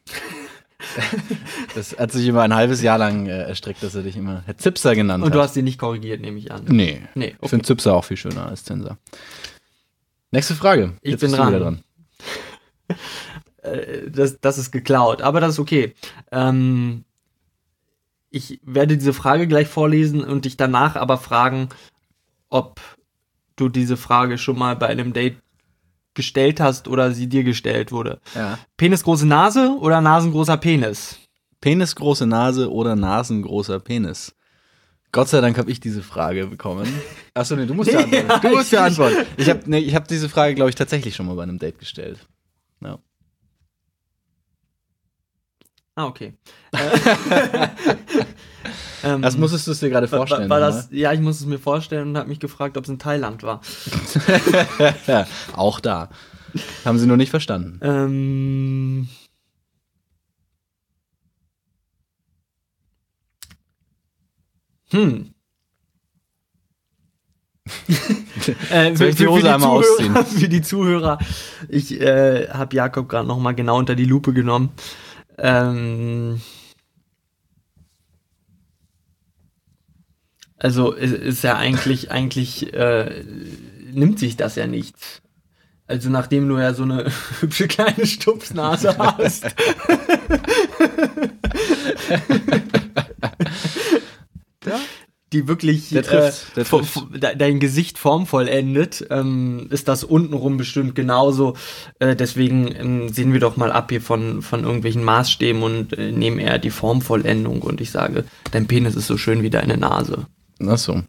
Das 1.73 1.97
hat 1.97 2.11
sich 2.11 2.27
immer 2.27 2.41
ein 2.41 2.53
halbes 2.53 2.81
Jahr 2.81 2.97
lang 2.97 3.27
äh, 3.27 3.43
erstreckt, 3.43 3.81
dass 3.83 3.95
er 3.95 4.03
dich 4.03 4.17
immer 4.17 4.43
Herr 4.45 4.57
Zipser 4.57 4.95
genannt 4.95 5.23
Und 5.23 5.29
hat. 5.29 5.35
du 5.35 5.41
hast 5.41 5.55
ihn 5.55 5.63
nicht 5.65 5.79
korrigiert, 5.79 6.21
nehme 6.21 6.37
ich 6.37 6.51
an. 6.51 6.65
Nee. 6.67 7.01
Nee, 7.15 7.27
Ich 7.27 7.35
okay. 7.39 7.49
finde 7.49 7.65
Zipser 7.65 7.95
auch 7.95 8.03
viel 8.05 8.17
schöner 8.17 8.47
als 8.47 8.63
Zinser. 8.63 8.97
Nächste 10.31 10.55
Frage. 10.55 10.97
Ich 11.01 11.11
Jetzt 11.11 11.21
bin 11.21 11.31
du 11.31 11.37
dran. 11.37 11.53
wieder 11.53 11.77
Äh, 13.63 14.11
das, 14.11 14.39
das 14.41 14.59
ist 14.59 14.71
geklaut, 14.71 15.23
aber 15.23 15.39
das 15.41 15.53
ist 15.53 15.59
okay. 15.59 15.95
Ähm, 16.31 17.03
ich 18.29 18.59
werde 18.63 18.95
diese 18.95 19.11
Frage 19.13 19.47
gleich 19.47 19.67
vorlesen 19.67 20.23
und 20.23 20.45
dich 20.45 20.55
danach 20.55 20.95
aber 20.95 21.17
fragen, 21.17 21.69
ob 22.49 22.79
du 23.55 23.67
diese 23.69 23.97
Frage 23.97 24.37
schon 24.37 24.59
mal 24.59 24.75
bei 24.75 24.85
einem 24.85 25.13
Date 25.13 25.37
gestellt 26.15 26.59
hast 26.59 26.87
oder 26.87 27.11
sie 27.11 27.27
dir 27.27 27.43
gestellt 27.43 27.91
wurde. 27.91 28.19
Ja. 28.33 28.57
Penis 28.77 29.03
große 29.03 29.27
Nase 29.27 29.77
oder 29.79 30.01
nasengroßer 30.01 30.57
Penis? 30.57 31.17
Penis 31.61 31.95
große 31.95 32.25
Nase 32.25 32.71
oder 32.71 32.95
nasengroßer 32.95 33.79
Penis? 33.79 34.33
Gott 35.11 35.29
sei 35.29 35.39
Dank 35.39 35.57
habe 35.57 35.71
ich 35.71 35.79
diese 35.79 36.03
Frage 36.03 36.47
bekommen. 36.47 36.87
Achso, 37.33 37.55
nee, 37.55 37.65
du 37.65 37.73
musst 37.73 37.91
ja 37.91 37.99
antworten. 38.03 38.41
Du 38.41 38.49
musst 38.49 38.71
ja 38.71 38.79
ich- 38.81 38.85
antworten. 38.99 39.25
Ich 39.37 39.49
habe 39.49 39.61
nee, 39.65 39.79
ich 39.79 39.95
hab 39.95 40.07
diese 40.07 40.27
Frage, 40.29 40.55
glaube 40.55 40.69
ich, 40.69 40.75
tatsächlich 40.75 41.15
schon 41.15 41.25
mal 41.25 41.35
bei 41.35 41.43
einem 41.43 41.57
Date 41.59 41.79
gestellt. 41.79 42.19
Ja. 42.81 42.99
Ah, 45.95 46.05
okay. 46.07 46.33
ähm, 49.03 49.21
Das 49.21 49.37
musstest 49.37 49.67
du 49.67 49.71
es 49.71 49.79
dir 49.79 49.89
gerade 49.89 50.11
war, 50.11 50.19
vorstellen. 50.19 50.49
war 50.49 50.59
nochmal. 50.59 50.81
das, 50.81 50.89
ja, 50.91 51.13
ich 51.13 51.19
muss 51.21 51.39
es 51.39 51.45
mir 51.45 51.59
vorstellen 51.59 52.09
und 52.09 52.17
habe 52.17 52.29
mich 52.29 52.39
gefragt, 52.39 52.77
ob 52.77 52.83
es 52.83 52.89
in 52.89 52.99
Thailand 52.99 53.43
war. 53.43 53.61
ja, 55.07 55.25
auch 55.55 55.79
da. 55.79 56.09
Haben 56.83 56.99
sie 56.99 57.07
nur 57.07 57.17
nicht 57.17 57.29
verstanden. 57.29 57.79
Ähm. 57.81 59.07
Hm. 64.91 65.31
äh, 68.69 68.95
Soll 68.95 69.07
ich 69.09 69.15
die 69.15 69.27
Hose 69.27 69.51
einmal 69.53 69.81
Zuhörer, 69.83 70.19
ausziehen? 70.19 70.39
für 70.39 70.49
die 70.49 70.61
Zuhörer, 70.61 71.19
ich 71.67 71.99
äh, 71.99 72.47
habe 72.49 72.75
Jakob 72.75 73.09
gerade 73.09 73.27
noch 73.27 73.39
mal 73.39 73.53
genau 73.53 73.77
unter 73.77 73.95
die 73.95 74.05
Lupe 74.05 74.33
genommen. 74.33 74.69
Ähm, 75.37 76.41
also 80.57 80.95
es 80.95 81.11
ist 81.11 81.43
ja 81.43 81.57
eigentlich, 81.57 82.11
eigentlich 82.11 82.73
äh, 82.73 83.23
nimmt 83.91 84.19
sich 84.19 84.37
das 84.37 84.55
ja 84.55 84.67
nichts. 84.67 85.21
Also 85.87 86.09
nachdem 86.09 86.49
du 86.49 86.57
ja 86.57 86.73
so 86.73 86.83
eine 86.83 87.11
hübsche 87.41 87.67
kleine 87.67 88.05
Stupsnase 88.05 88.97
hast. 88.97 89.45
Die 95.35 95.49
wirklich 95.49 95.89
Der 95.89 96.03
trifft, 96.03 96.51
äh, 96.51 96.55
der 96.55 96.63
trifft. 96.63 97.03
dein 97.37 97.59
Gesicht 97.59 97.97
formvollendet, 97.97 99.05
ähm, 99.09 99.67
ist 99.69 99.89
das 99.89 100.05
untenrum 100.05 100.55
bestimmt 100.55 100.95
genauso. 100.95 101.57
Äh, 101.99 102.15
deswegen 102.15 102.73
ähm, 102.73 103.09
sehen 103.09 103.33
wir 103.33 103.41
doch 103.41 103.57
mal 103.57 103.69
ab 103.69 103.89
hier 103.89 103.99
von, 103.99 104.41
von 104.41 104.63
irgendwelchen 104.63 105.03
Maßstäben 105.03 105.61
und 105.61 105.97
äh, 105.97 106.13
nehmen 106.13 106.39
eher 106.39 106.57
die 106.57 106.69
Formvollendung 106.69 107.61
und 107.63 107.81
ich 107.81 107.91
sage, 107.91 108.23
dein 108.51 108.65
Penis 108.67 108.95
ist 108.95 109.07
so 109.07 109.17
schön 109.17 109.43
wie 109.43 109.49
deine 109.49 109.75
Nase. 109.75 110.25
Ach 110.65 110.77
so. 110.77 111.01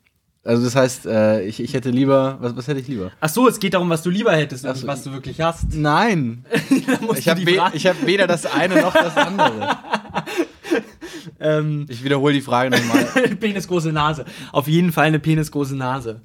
Also 0.43 0.65
das 0.65 0.75
heißt, 0.75 1.07
äh, 1.07 1.43
ich, 1.43 1.61
ich 1.61 1.75
hätte 1.75 1.91
lieber, 1.91 2.39
was, 2.41 2.57
was 2.57 2.67
hätte 2.67 2.81
ich 2.81 2.89
lieber? 2.89 3.13
Ach 3.21 3.29
so, 3.29 3.47
es 3.47 3.61
geht 3.61 3.75
darum, 3.75 3.91
was 3.91 4.03
du 4.03 4.11
lieber 4.11 4.33
hättest, 4.33 4.65
so. 4.65 4.87
was 4.89 5.05
du 5.05 5.13
wirklich 5.13 5.41
hast. 5.41 5.73
Nein. 5.73 6.45
Ich 7.17 7.29
habe 7.29 7.47
we 7.47 7.59
hab 7.59 8.07
weder 8.07 8.27
das 8.27 8.45
eine 8.45 8.81
noch 8.83 8.93
das 8.93 9.17
andere. 9.17 9.77
ähm, 11.41 11.87
Ich 11.89 12.05
wiederhole 12.05 12.33
die 12.35 12.41
Frage 12.41 12.71
nochmal. 12.71 13.05
penisgroße 13.41 13.93
Nase. 13.93 14.25
Auf 14.53 14.69
jeden 14.69 14.93
Fall 14.93 15.07
eine 15.07 15.19
penisgroße 15.19 15.77
Nase. 15.77 16.23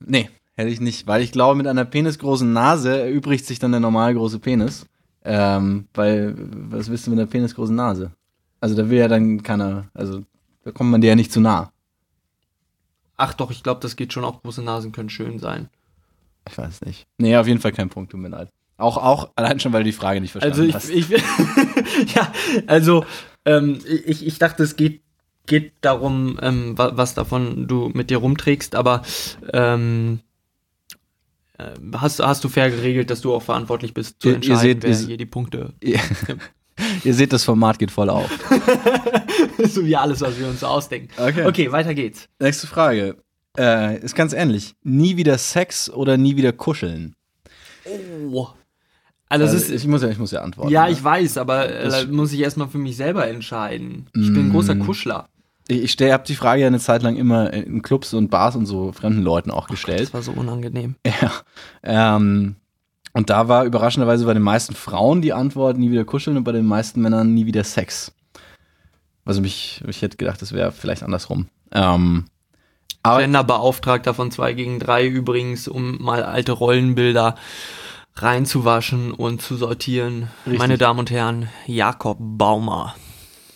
Nee, 0.00 0.28
hätte 0.54 0.70
ich 0.70 0.80
nicht, 0.80 1.06
weil 1.06 1.22
ich 1.22 1.32
glaube, 1.32 1.56
mit 1.56 1.66
einer 1.66 1.84
penisgroßen 1.84 2.52
Nase 2.52 3.00
erübrigt 3.00 3.46
sich 3.46 3.58
dann 3.58 3.70
der 3.72 3.80
normal 3.80 4.14
große 4.14 4.38
Penis. 4.38 4.86
Ähm, 5.24 5.86
weil, 5.94 6.34
was 6.36 6.90
willst 6.90 7.06
du 7.06 7.10
mit 7.10 7.18
einer 7.18 7.28
penisgroßen 7.28 7.74
Nase? 7.74 8.12
Also 8.60 8.74
da 8.74 8.88
will 8.90 8.98
ja 8.98 9.08
dann 9.08 9.42
keiner, 9.42 9.88
also 9.94 10.22
da 10.64 10.70
kommt 10.70 10.90
man 10.90 11.00
dir 11.00 11.08
ja 11.08 11.14
nicht 11.16 11.32
zu 11.32 11.40
nah. 11.40 11.70
Ach 13.16 13.32
doch, 13.34 13.50
ich 13.50 13.62
glaube, 13.62 13.80
das 13.80 13.96
geht 13.96 14.12
schon. 14.12 14.24
Auch 14.24 14.42
große 14.42 14.62
Nasen 14.62 14.92
können 14.92 15.08
schön 15.08 15.38
sein. 15.38 15.68
Ich 16.50 16.58
weiß 16.58 16.82
nicht. 16.82 17.06
Nee, 17.18 17.36
auf 17.36 17.46
jeden 17.46 17.60
Fall 17.60 17.72
kein 17.72 17.88
Punkt, 17.88 18.10
tut 18.12 18.20
mir 18.20 18.28
leid. 18.28 18.48
Auch, 18.76 18.96
auch 18.98 19.30
allein 19.36 19.60
schon, 19.60 19.72
weil 19.72 19.84
du 19.84 19.90
die 19.90 19.96
Frage 19.96 20.20
nicht 20.20 20.32
verstanden 20.32 20.60
Also 20.60 20.68
ich, 20.68 20.74
hast. 20.74 20.90
ich 20.90 21.08
ja, 22.14 22.32
also 22.66 23.04
ähm, 23.44 23.78
ich, 24.06 24.26
ich 24.26 24.38
dachte, 24.38 24.62
es 24.62 24.76
geht 24.76 25.02
geht 25.46 25.72
darum, 25.82 26.38
ähm, 26.40 26.78
wa- 26.78 26.92
was 26.94 27.12
davon 27.12 27.68
du 27.68 27.90
mit 27.92 28.08
dir 28.08 28.16
rumträgst, 28.16 28.74
aber 28.74 29.02
ähm, 29.52 30.20
äh, 31.58 31.64
hast, 31.96 32.20
hast 32.20 32.42
du 32.44 32.48
fair 32.48 32.70
geregelt, 32.70 33.10
dass 33.10 33.20
du 33.20 33.34
auch 33.34 33.42
verantwortlich 33.42 33.92
bist 33.92 34.22
zu 34.22 34.28
Ihr- 34.28 34.32
ihr 34.32 34.36
entscheiden, 34.36 34.60
seht, 34.60 34.82
wer 34.82 34.90
ihr 34.90 35.06
hier 35.06 35.16
die 35.18 35.26
Punkte, 35.26 35.74
ihr, 35.82 36.00
ihr 37.04 37.12
seht, 37.12 37.32
das 37.34 37.44
Format 37.44 37.78
geht 37.78 37.90
voll 37.90 38.08
auf. 38.08 38.30
so 39.68 39.84
wie 39.84 39.94
alles, 39.96 40.22
was 40.22 40.38
wir 40.38 40.48
uns 40.48 40.60
so 40.60 40.66
ausdenken. 40.66 41.10
Okay. 41.18 41.44
Okay, 41.46 41.70
weiter 41.72 41.92
geht's. 41.94 42.26
Nächste 42.40 42.66
Frage. 42.66 43.16
Äh, 43.58 43.98
ist 44.00 44.14
ganz 44.16 44.32
ähnlich. 44.32 44.74
Nie 44.82 45.16
wieder 45.18 45.36
Sex 45.38 45.90
oder 45.90 46.16
nie 46.16 46.36
wieder 46.36 46.52
kuscheln? 46.52 47.14
Oh. 47.84 48.48
Also, 49.42 49.56
Also 49.56 49.72
ist, 49.72 49.82
ich, 49.82 49.86
muss 49.88 50.02
ja, 50.02 50.08
ich 50.08 50.18
muss 50.18 50.30
ja 50.30 50.40
antworten. 50.42 50.70
ja, 50.70 50.86
ne? 50.86 50.92
ich 50.92 51.02
weiß, 51.02 51.38
aber 51.38 51.68
äh, 51.70 52.06
muss 52.06 52.32
ich 52.32 52.40
erstmal 52.40 52.68
für 52.68 52.78
mich 52.78 52.96
selber 52.96 53.26
entscheiden. 53.28 54.06
Ich 54.14 54.32
bin 54.32 54.46
ein 54.48 54.50
großer 54.52 54.74
Mm. 54.74 54.80
Kuschler. 54.80 55.28
Ich, 55.68 55.82
ich 55.84 55.92
stell, 55.92 56.12
hab 56.12 56.24
die 56.24 56.34
Frage 56.34 56.60
ja 56.62 56.66
eine 56.66 56.78
Zeit 56.80 57.02
lang 57.02 57.16
immer 57.16 57.52
in 57.52 57.82
Clubs 57.82 58.12
und 58.14 58.30
Bars 58.30 58.54
und 58.56 58.66
so 58.66 58.92
fremden 58.92 59.22
Leuten 59.22 59.50
auch 59.50 59.66
gestellt. 59.68 60.00
Das 60.02 60.14
war 60.14 60.22
so 60.22 60.32
unangenehm. 60.32 60.94
Ja. 61.06 61.32
Ähm, 62.16 62.56
und 63.12 63.30
da 63.30 63.46
war 63.48 63.64
überraschenderweise 63.64 64.24
bei 64.26 64.34
den 64.34 64.42
meisten 64.42 64.74
Frauen 64.74 65.22
die 65.22 65.32
Antwort 65.32 65.78
nie 65.78 65.90
wieder 65.90 66.04
kuscheln 66.04 66.36
und 66.36 66.44
bei 66.44 66.52
den 66.52 66.66
meisten 66.66 67.00
Männern 67.00 67.32
nie 67.32 67.46
wieder 67.46 67.62
Sex. 67.64 68.12
Also 69.24 69.40
mich, 69.40 69.82
ich 69.86 70.02
hätte 70.02 70.16
gedacht, 70.16 70.42
das 70.42 70.52
wäre 70.52 70.72
vielleicht 70.72 71.02
andersrum. 71.02 71.46
Ähm, 71.72 72.24
aber 73.02 73.20
Genderbeauftragter 73.20 74.14
von 74.14 74.30
2 74.30 74.52
gegen 74.54 74.78
3 74.80 75.06
übrigens, 75.06 75.68
um 75.68 76.02
mal 76.02 76.22
alte 76.22 76.52
Rollenbilder 76.52 77.36
reinzuwaschen 78.16 79.12
und 79.12 79.42
zu 79.42 79.56
sortieren. 79.56 80.28
Richtig. 80.46 80.58
Meine 80.58 80.78
Damen 80.78 81.00
und 81.00 81.10
Herren, 81.10 81.48
Jakob 81.66 82.18
Baumer. 82.20 82.94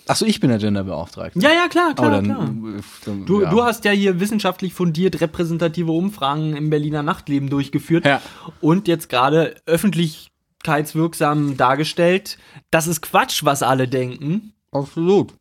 achso, 0.06 0.24
ich 0.24 0.40
bin 0.40 0.50
der 0.50 0.58
Genderbeauftragte. 0.58 1.38
Ja, 1.38 1.50
ja, 1.50 1.68
klar, 1.68 1.90
Oh, 1.92 1.94
klar, 1.94 2.10
dann, 2.10 2.24
klar. 2.24 2.42
äh, 2.44 2.82
dann, 3.04 3.26
Du, 3.26 3.42
ja. 3.42 3.50
du 3.50 3.62
hast 3.62 3.84
ja 3.84 3.92
hier 3.92 4.18
wissenschaftlich 4.20 4.74
fundiert 4.74 5.20
repräsentative 5.20 5.92
Umfragen 5.92 6.56
im 6.56 6.70
Berliner 6.70 7.02
Nachtleben 7.02 7.48
durchgeführt 7.50 8.04
Ja. 8.06 8.20
und 8.60 8.88
jetzt 8.88 9.08
gerade 9.08 9.54
öffentlichkeitswirksam 9.66 11.56
dargestellt. 11.56 12.38
Das 12.70 12.86
ist 12.86 13.00
Quatsch, 13.02 13.44
was 13.44 13.62
alle 13.62 13.86
denken. 13.88 14.52
Absolut. 14.72 15.34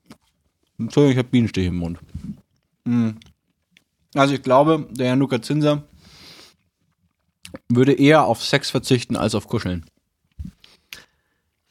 Entschuldigung, 0.79 1.11
ich 1.13 1.17
habe 1.17 1.29
Bienenstich 1.29 1.65
im 1.65 1.77
Mund. 1.77 1.97
Hm. 2.85 3.17
Also 4.13 4.33
ich 4.35 4.41
glaube, 4.43 4.87
der 4.91 5.07
Herr 5.07 5.15
Luca 5.15 5.41
Zinser 5.41 5.83
würde 7.69 7.93
eher 7.93 8.25
auf 8.25 8.43
Sex 8.43 8.69
verzichten 8.69 9.15
als 9.15 9.35
auf 9.35 9.47
Kuscheln. 9.47 9.85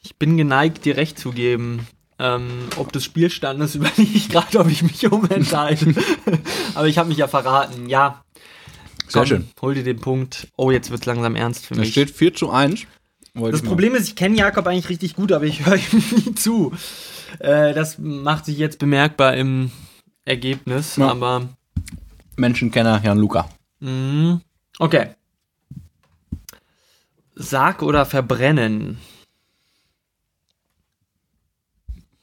Ich 0.01 0.15
bin 0.17 0.37
geneigt, 0.37 0.85
dir 0.85 0.97
recht 0.97 1.19
zu 1.19 1.31
geben. 1.31 1.87
Ähm, 2.19 2.47
ob 2.77 2.91
des 2.91 3.03
Spielstandes 3.05 3.75
überlege 3.75 4.01
ich 4.17 4.29
gerade, 4.29 4.59
ob 4.59 4.67
ich 4.69 4.81
mich 4.81 5.11
umentscheide. 5.11 5.93
Aber 6.75 6.87
ich 6.87 6.97
habe 6.97 7.09
mich 7.09 7.17
ja 7.19 7.27
verraten. 7.27 7.87
Ja. 7.89 8.23
Sehr 9.07 9.25
schön. 9.25 9.47
Hol 9.61 9.75
dir 9.75 9.83
den 9.83 9.99
Punkt. 10.01 10.47
Oh, 10.57 10.71
jetzt 10.71 10.89
wird's 10.89 11.05
langsam 11.05 11.35
ernst 11.35 11.65
für 11.67 11.75
Da 11.75 11.81
mich. 11.81 11.91
steht 11.91 12.09
4 12.09 12.33
zu 12.33 12.49
1. 12.49 12.81
Wollte 13.35 13.57
das 13.57 13.61
Problem 13.67 13.93
ist, 13.93 14.07
ich 14.07 14.15
kenne 14.15 14.35
Jakob 14.35 14.65
eigentlich 14.65 14.89
richtig 14.89 15.15
gut, 15.15 15.31
aber 15.31 15.45
ich 15.45 15.65
höre 15.65 15.75
ihm 15.75 16.03
nie 16.15 16.33
zu. 16.35 16.73
Äh, 17.39 17.73
das 17.75 17.99
macht 17.99 18.45
sich 18.45 18.57
jetzt 18.57 18.79
bemerkbar 18.79 19.35
im 19.35 19.69
Ergebnis, 20.25 20.95
Ja. 20.95 21.09
aber 21.11 21.47
Menschenkenner 22.35 22.99
Herrn 22.99 23.19
Luca. 23.19 23.47
mh, 23.79 24.39
okay. 24.79 25.09
Sarg 27.37 27.81
oder 27.83 28.05
verbrennen? 28.05 28.97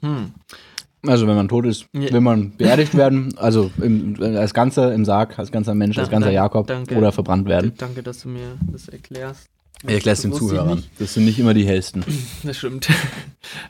Hm. 0.01 0.33
Also 1.07 1.27
wenn 1.27 1.37
man 1.37 1.49
tot 1.49 1.67
ist, 1.67 1.87
Ja. 1.93 2.12
will 2.12 2.21
man 2.21 2.57
beerdigt 2.57 2.95
werden, 2.95 3.37
also 3.37 3.71
im, 3.81 4.17
als 4.21 4.55
ganzer 4.55 4.95
im 4.95 5.05
Sarg, 5.05 5.39
als 5.39 5.53
ganzer 5.53 5.75
Mensch, 5.75 5.99
als 5.99 6.09
ganzer 6.11 6.31
Jakob 6.31 6.67
danke. 6.67 6.95
oder 6.97 7.12
verbrannt 7.12 7.47
werden. 7.47 7.73
Danke, 7.77 8.03
dass 8.03 8.23
du 8.23 8.29
mir 8.29 8.57
das 8.73 8.89
erklärst. 8.89 9.47
Ich 9.87 9.91
erkläre 9.91 10.15
es 10.15 10.23
den 10.23 10.33
Zuhörern. 10.33 10.83
Das 10.99 11.12
sind 11.12 11.27
nicht 11.27 11.39
immer 11.39 11.53
die 11.53 11.67
hellsten. 11.67 12.05
Das 12.43 12.57
stimmt. 12.57 12.89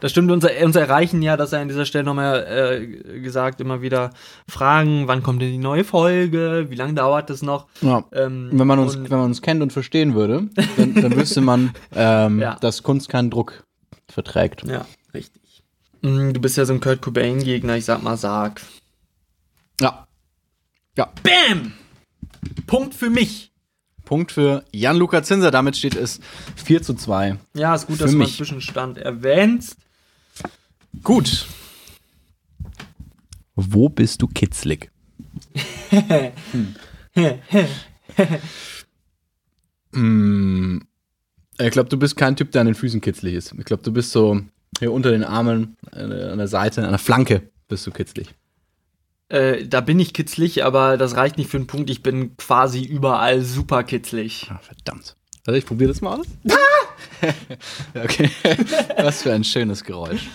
Das 0.01 0.11
stimmt. 0.11 0.31
Uns, 0.31 0.45
uns 0.45 0.77
erreichen 0.77 1.23
ja, 1.23 1.37
dass 1.37 1.53
er 1.53 1.61
an 1.61 1.69
dieser 1.69 1.85
Stelle 1.87 2.05
nochmal 2.05 2.47
äh, 2.47 3.21
gesagt, 3.21 3.61
immer 3.61 3.83
wieder 3.83 4.11
Fragen, 4.49 5.09
wann 5.09 5.23
kommt 5.23 5.41
denn 5.43 5.51
die 5.51 5.59
neue 5.59 5.85
Folge, 5.85 6.67
wie 6.69 6.75
lange 6.75 6.95
dauert 6.95 7.31
das 7.31 7.43
noch? 7.43 7.67
Ja. 7.81 8.05
Ähm, 8.13 8.51
Wenn 8.53 8.67
man 8.67 8.79
uns, 8.79 8.95
wenn 8.97 9.09
man 9.19 9.27
uns 9.27 9.43
kennt 9.43 9.63
und 9.63 9.73
verstehen 9.73 10.15
würde, 10.15 10.49
dann, 10.77 10.95
dann 10.95 11.17
wüsste 11.17 11.41
man, 11.41 11.73
ähm, 11.95 12.41
Ja. 12.41 12.57
dass 12.61 12.83
Kunst 12.83 13.09
keinen 13.09 13.31
Druck 13.31 13.65
verträgt. 14.09 14.65
Ja, 14.67 14.85
richtig. 15.15 15.63
Mm, 16.03 16.33
Du 16.33 16.41
bist 16.41 16.57
ja 16.57 16.65
so 16.65 16.73
ein 16.73 16.81
Kurt 16.81 17.01
Cobain-Gegner, 17.03 17.77
ich 17.77 17.85
sag 17.85 18.03
mal, 18.03 18.17
sag. 18.17 18.61
Ja. 19.81 20.07
Ja. 20.97 21.09
Bam! 21.23 21.73
Punkt 22.67 22.95
für 22.95 23.11
mich. 23.11 23.51
Punkt 24.05 24.33
für 24.33 24.65
Jan-Luca 24.71 25.23
Zinser. 25.23 25.51
Damit 25.51 25.77
steht 25.77 25.97
es 25.97 26.21
4 26.63 26.83
zu 26.83 26.95
2. 26.95 27.37
Ja, 27.55 27.75
ist 27.75 27.87
gut, 27.87 28.01
dass 28.01 28.11
du 28.13 28.19
mal. 28.19 28.29
Zwischenstand 28.29 28.99
erwähnst. 28.99 29.77
Gut. 31.03 31.47
Wo 33.55 33.89
bist 33.89 34.23
du 34.23 34.27
kitzlig? 34.27 34.91
Hm. 39.93 40.83
Ich 41.61 41.71
glaube, 41.71 41.89
du 41.89 41.97
bist 41.97 42.17
kein 42.17 42.35
Typ, 42.35 42.51
der 42.51 42.63
an 42.63 42.67
den 42.67 42.75
Füßen 42.75 43.01
kitzlig 43.01 43.35
ist. 43.35 43.55
Ich 43.57 43.65
glaube, 43.65 43.83
du 43.83 43.93
bist 43.93 44.11
so 44.11 44.41
hier 44.81 44.93
unter 44.93 45.13
den 45.13 45.23
Armen, 45.23 45.77
an 45.93 46.39
der 46.39 46.49
Seite, 46.49 46.83
an 46.83 46.91
der 46.91 46.99
Flanke 46.99 47.49
bist 47.69 47.87
du 47.87 47.93
kitzlig. 47.93 48.35
Äh, 49.29 49.67
da 49.67 49.81
bin 49.81 50.01
ich 50.01 50.13
kitzlig, 50.13 50.65
aber 50.65 50.97
das 50.97 51.17
reicht 51.17 51.39
nicht 51.39 51.49
für 51.49 51.57
einen 51.59 51.69
Punkt. 51.69 51.91
Ich 51.91 52.03
bin 52.03 52.37
quasi 52.37 52.83
überall 52.83 53.41
super 53.43 53.85
kitzlig. 53.85 54.49
Ah, 54.51 54.59
verdammt. 54.59 55.17
Also 55.47 55.59
ich 55.59 55.67
probiere 55.67 55.89
das 55.93 56.01
mal 56.01 56.21
aus. 56.21 56.27
okay. 57.95 58.31
Was 58.97 59.23
für 59.23 59.33
ein 59.33 59.45
schönes 59.45 59.85
Geräusch. 59.85 60.29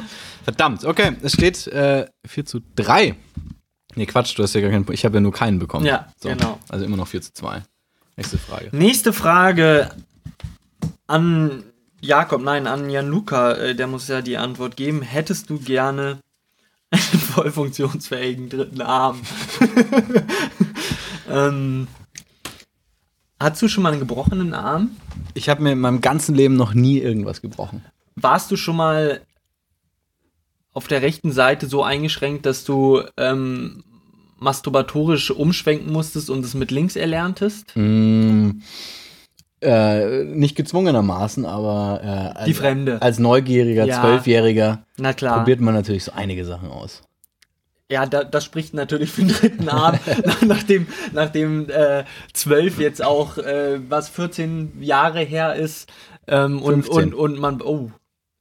Verdammt. 0.43 0.85
Okay, 0.85 1.15
es 1.21 1.33
steht 1.33 1.67
äh, 1.67 2.05
4 2.27 2.45
zu 2.45 2.61
3. 2.75 3.15
Nee, 3.95 4.05
Quatsch, 4.05 4.37
du 4.37 4.43
hast 4.43 4.53
ja 4.53 4.61
gar 4.61 4.69
keinen. 4.69 4.85
Ich 4.91 5.03
habe 5.05 5.15
ja 5.15 5.21
nur 5.21 5.33
keinen 5.33 5.59
bekommen. 5.59 5.85
Ja, 5.85 6.07
genau. 6.21 6.59
Also 6.69 6.85
immer 6.85 6.97
noch 6.97 7.07
4 7.07 7.21
zu 7.21 7.33
2. 7.33 7.63
Nächste 8.17 8.37
Frage. 8.37 8.69
Nächste 8.71 9.13
Frage 9.13 9.89
an 11.07 11.63
Jakob, 12.01 12.41
nein, 12.41 12.67
an 12.67 12.89
Jan-Luca, 12.89 13.53
äh, 13.53 13.75
der 13.75 13.87
muss 13.87 14.07
ja 14.07 14.21
die 14.21 14.37
Antwort 14.37 14.75
geben. 14.75 15.01
Hättest 15.01 15.49
du 15.49 15.57
gerne 15.57 16.19
einen 16.91 17.01
voll 17.01 17.51
funktionsfähigen 17.51 18.49
dritten 18.49 18.81
Arm? 18.81 19.21
ähm, 21.29 21.87
hast 23.39 23.61
du 23.61 23.67
schon 23.67 23.83
mal 23.83 23.91
einen 23.91 23.99
gebrochenen 23.99 24.53
Arm? 24.53 24.91
Ich 25.33 25.49
habe 25.49 25.61
mir 25.63 25.71
in 25.73 25.79
meinem 25.79 26.01
ganzen 26.01 26.35
Leben 26.35 26.55
noch 26.55 26.73
nie 26.73 26.99
irgendwas 26.99 27.41
gebrochen. 27.41 27.83
Warst 28.15 28.51
du 28.51 28.57
schon 28.57 28.75
mal 28.75 29.21
auf 30.73 30.87
der 30.87 31.01
rechten 31.01 31.31
Seite 31.31 31.67
so 31.67 31.83
eingeschränkt, 31.83 32.45
dass 32.45 32.63
du 32.63 33.01
ähm, 33.17 33.83
masturbatorisch 34.37 35.31
umschwenken 35.31 35.91
musstest 35.91 36.29
und 36.29 36.43
es 36.45 36.53
mit 36.53 36.71
links 36.71 36.95
erlerntest? 36.95 37.71
Mm, 37.75 38.61
äh, 39.61 40.23
nicht 40.23 40.55
gezwungenermaßen, 40.55 41.45
aber 41.45 42.01
äh, 42.03 42.07
als, 42.37 42.45
Die 42.45 42.53
Fremde. 42.53 43.01
als 43.01 43.19
neugieriger 43.19 43.85
Ja. 43.85 43.99
Zwölfjähriger 44.01 44.83
Na 44.97 45.13
klar. 45.13 45.37
probiert 45.39 45.59
man 45.59 45.73
natürlich 45.73 46.03
so 46.05 46.11
einige 46.13 46.45
Sachen 46.45 46.69
aus. 46.69 47.01
Ja, 47.91 48.05
da, 48.05 48.23
das 48.23 48.45
spricht 48.45 48.75
natürlich 48.75 49.11
für 49.11 49.21
den 49.21 49.33
dritten 49.33 49.67
Arm, 49.67 49.97
nach, 50.25 50.41
nachdem, 50.43 50.87
nachdem 51.11 51.69
äh, 51.69 52.03
12 52.33 52.79
jetzt 52.79 53.03
auch, 53.03 53.37
äh, 53.39 53.79
was 53.89 54.09
14 54.09 54.81
Jahre 54.81 55.21
her 55.21 55.55
ist. 55.55 55.89
Ähm, 56.27 56.61
und, 56.61 56.83
15. 56.83 56.95
und, 56.95 57.13
und 57.15 57.39
man, 57.39 57.61
oh, 57.63 57.91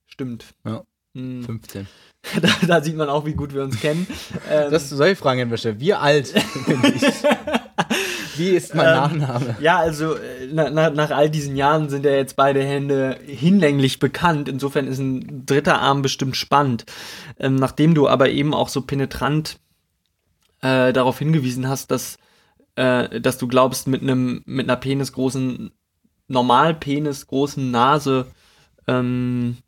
stimmt. 0.07 0.45
Ja. 0.67 0.83
Hm, 1.17 1.43
15. 1.45 1.89
da, 2.43 2.49
da 2.67 2.83
sieht 2.83 2.97
man 2.97 3.09
auch, 3.09 3.25
wie 3.25 3.33
gut 3.33 3.55
wir 3.55 3.63
uns 3.63 3.81
kennen. 3.81 4.07
Ähm, 4.51 4.71
Das 4.71 4.91
solche 4.91 5.17
Fragen 5.17 5.39
hätten 5.39 5.51
wir 5.51 5.57
stellen. 5.57 5.81
Wie 5.81 5.95
alt 5.95 6.35
bin 6.67 6.85
ich? 6.95 7.03
Wie 8.37 8.51
ist 8.51 8.75
mein 8.75 8.87
Ähm, 9.13 9.19
Nachname? 9.19 9.57
ja, 9.61 9.79
also 9.79 10.15
äh, 10.15 10.49
na, 10.53 10.71
na, 10.71 10.91
nach 10.91 11.11
all 11.11 11.31
diesen 11.31 11.57
Jahren 11.57 11.89
sind 11.89 12.05
ja 12.05 12.13
jetzt 12.13 12.37
beide 12.37 12.63
Hände 12.63 13.19
hinlänglich 13.27 13.99
bekannt. 13.99 14.49
Insofern 14.49 14.87
ist 14.87 14.99
ein 14.99 15.45
dritter 15.47 15.81
Arm 15.81 16.03
bestimmt 16.03 16.37
spannend. 16.37 16.85
Ähm, 17.39 17.57
nachdem 17.57 17.95
du 17.95 18.09
aber 18.09 18.31
eben 18.31 18.55
auch 18.55 18.69
so 18.69 18.83
penetrant 18.83 19.59
äh, 20.61 20.93
darauf 20.93 21.19
hingewiesen 21.19 21.69
hast, 21.69 21.91
dass, 21.91 22.19
äh, 22.77 23.21
dass 23.21 23.39
du 23.39 23.47
glaubst, 23.49 23.87
mit 23.87 24.03
einem 24.03 24.43
mit 24.45 24.69
einer 24.69 24.77
penisgroßen, 24.77 25.71
normal 26.29 26.75
penisgroßen 26.75 27.71
Nase 27.71 28.27
ähm, 28.87 29.59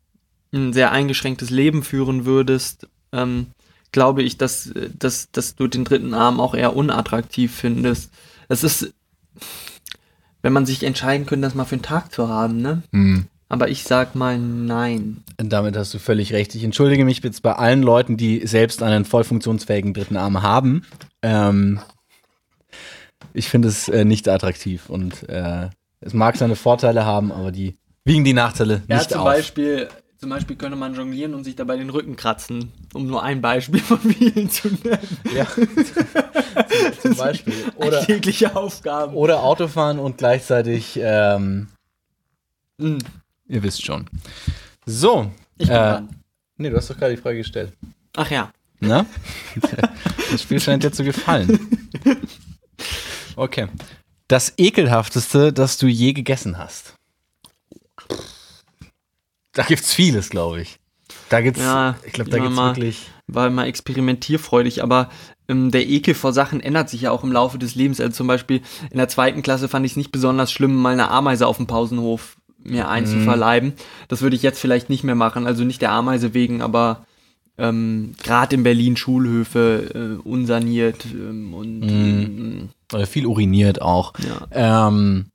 ein 0.53 0.73
sehr 0.73 0.91
eingeschränktes 0.91 1.49
Leben 1.49 1.81
führen 1.83 2.25
würdest, 2.25 2.87
ähm, 3.13 3.47
glaube 3.91 4.23
ich, 4.23 4.37
dass, 4.37 4.71
dass, 4.97 5.31
dass 5.31 5.55
du 5.55 5.67
den 5.67 5.83
dritten 5.83 6.13
Arm 6.13 6.39
auch 6.39 6.55
eher 6.55 6.75
unattraktiv 6.75 7.53
findest. 7.53 8.11
Das 8.47 8.63
ist, 8.63 8.93
wenn 10.41 10.53
man 10.53 10.65
sich 10.65 10.83
entscheiden 10.83 11.25
könnte, 11.25 11.47
das 11.47 11.55
mal 11.55 11.65
für 11.65 11.75
einen 11.75 11.83
Tag 11.83 12.11
zu 12.11 12.29
haben, 12.29 12.61
ne? 12.61 12.83
Hm. 12.91 13.25
Aber 13.49 13.67
ich 13.67 13.83
sag 13.83 14.15
mal 14.15 14.39
nein. 14.39 15.23
Damit 15.35 15.75
hast 15.75 15.93
du 15.93 15.99
völlig 15.99 16.31
recht. 16.31 16.55
Ich 16.55 16.63
entschuldige 16.63 17.03
mich 17.03 17.21
jetzt 17.21 17.41
bei 17.43 17.51
allen 17.51 17.83
Leuten, 17.83 18.15
die 18.15 18.47
selbst 18.47 18.81
einen 18.81 19.03
voll 19.03 19.25
funktionsfähigen 19.25 19.93
dritten 19.93 20.15
Arm 20.15 20.41
haben. 20.41 20.85
Ähm, 21.21 21.81
ich 23.33 23.49
finde 23.49 23.67
es 23.67 23.89
äh, 23.89 24.05
nicht 24.05 24.29
attraktiv 24.29 24.89
und 24.89 25.27
äh, 25.27 25.69
es 25.99 26.13
mag 26.13 26.37
seine 26.37 26.55
Vorteile 26.55 27.05
haben, 27.05 27.31
aber 27.33 27.51
die 27.51 27.75
wiegen 28.05 28.23
die 28.23 28.33
Nachteile 28.33 28.83
Ja, 28.87 28.97
nicht 28.97 29.11
zum 29.11 29.19
auf. 29.19 29.25
Beispiel, 29.25 29.89
zum 30.21 30.29
Beispiel 30.29 30.55
könnte 30.55 30.77
man 30.77 30.93
jonglieren 30.93 31.33
und 31.33 31.43
sich 31.43 31.55
dabei 31.55 31.77
den 31.77 31.89
Rücken 31.89 32.15
kratzen, 32.15 32.71
um 32.93 33.07
nur 33.07 33.23
ein 33.23 33.41
Beispiel 33.41 33.79
von 33.81 33.99
vielen 33.99 34.51
zu 34.51 34.67
nennen. 34.67 35.17
Ja. 35.35 35.47
zum 37.01 37.15
Beispiel. 37.15 37.55
Oder, 37.75 37.97
Alltägliche 38.01 38.55
Aufgaben. 38.55 39.15
oder 39.15 39.41
Autofahren 39.41 39.97
und 39.97 40.19
gleichzeitig, 40.19 40.99
ähm, 41.01 41.69
Hm, 42.79 42.99
ihr 43.47 43.63
wisst 43.63 43.83
schon. 43.83 44.05
So. 44.85 45.31
ich 45.57 45.67
bin 45.67 45.75
äh, 45.75 45.79
dran. 45.79 46.09
nee, 46.57 46.69
du 46.69 46.77
hast 46.77 46.91
doch 46.91 46.97
gerade 46.97 47.15
die 47.15 47.21
Frage 47.21 47.37
gestellt. 47.39 47.73
Ach 48.15 48.29
ja. 48.29 48.51
Na? 48.79 49.05
Das 50.31 50.43
Spiel 50.43 50.59
scheint 50.61 50.83
dir 50.83 50.91
zu 50.93 51.03
gefallen. 51.03 51.59
Okay. 53.35 53.67
Das 54.29 54.53
ekelhafteste, 54.57 55.51
das 55.51 55.77
du 55.77 55.87
je 55.87 56.13
gegessen 56.13 56.57
hast. 56.57 56.93
Da 59.53 59.63
gibt's 59.63 59.93
vieles, 59.93 60.29
glaube 60.29 60.61
ich. 60.61 60.77
Da 61.29 61.41
gibt's, 61.41 61.59
Ja, 61.61 61.95
ich 62.05 62.13
glaube, 62.13 62.29
da 62.29 62.37
gibt's 62.37 62.55
mal. 62.55 62.75
wirklich. 62.75 63.09
war 63.27 63.47
immer 63.47 63.65
experimentierfreudig, 63.67 64.83
aber 64.83 65.09
ähm, 65.47 65.71
der 65.71 65.87
Ekel 65.87 66.13
vor 66.13 66.33
Sachen 66.33 66.61
ändert 66.61 66.89
sich 66.89 67.01
ja 67.01 67.11
auch 67.11 67.23
im 67.23 67.31
Laufe 67.31 67.57
des 67.57 67.75
Lebens. 67.75 67.99
Also 67.99 68.13
zum 68.13 68.27
Beispiel 68.27 68.61
in 68.91 68.97
der 68.97 69.07
zweiten 69.09 69.41
Klasse 69.41 69.67
fand 69.67 69.85
ich 69.85 69.93
es 69.93 69.97
nicht 69.97 70.11
besonders 70.11 70.51
schlimm, 70.51 70.75
mal 70.75 70.93
eine 70.93 71.09
Ameise 71.09 71.47
auf 71.47 71.57
dem 71.57 71.67
Pausenhof 71.67 72.37
mir 72.63 72.89
einzuverleiben. 72.89 73.73
Das 74.07 74.21
würde 74.21 74.35
ich 74.35 74.43
jetzt 74.43 74.59
vielleicht 74.59 74.89
nicht 74.89 75.03
mehr 75.03 75.15
machen, 75.15 75.47
also 75.47 75.63
nicht 75.63 75.81
der 75.81 75.91
Ameise 75.91 76.33
wegen, 76.33 76.61
aber 76.61 77.05
ähm, 77.57 78.13
gerade 78.23 78.55
in 78.55 78.63
Berlin 78.63 78.95
Schulhöfe 78.97 80.19
äh, 80.23 80.27
unsaniert 80.27 81.05
ähm, 81.11 81.53
und 81.53 81.83
ähm, 81.83 82.69
Oder 82.93 83.07
viel 83.07 83.25
uriniert 83.25 83.81
auch. 83.81 84.13
ja. 84.19 84.87
Ähm, 84.87 85.25
äh, 85.27 85.30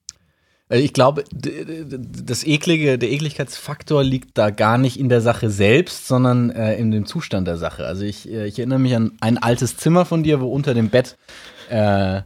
ich 0.69 0.93
glaube, 0.93 1.23
das 1.33 2.45
eklige, 2.45 2.99
der 2.99 3.11
Ekligkeitsfaktor 3.13 4.03
liegt 4.03 4.37
da 4.37 4.51
gar 4.51 4.79
nicht 4.79 4.99
in 4.99 5.09
der 5.09 5.21
Sache 5.21 5.49
selbst, 5.49 6.09
sondern 6.09 6.51
äh, 6.51 6.75
in 6.77 6.91
dem 6.91 7.07
Zustand 7.07 7.47
der 7.47 7.57
Sache. 7.57 7.87
Also 7.87 8.05
ich, 8.05 8.29
äh, 8.29 8.47
ich 8.47 8.59
erinnere 8.59 8.81
mich 8.81 8.97
an 8.97 9.13
ein 9.21 9.39
altes 9.39 9.77
Zimmer 9.77 10.05
von 10.05 10.25
dir, 10.25 10.41
wo 10.41 10.49
unter 10.49 10.75
dem 10.75 10.89
Bett 10.89 11.17
äh, 11.71 12.23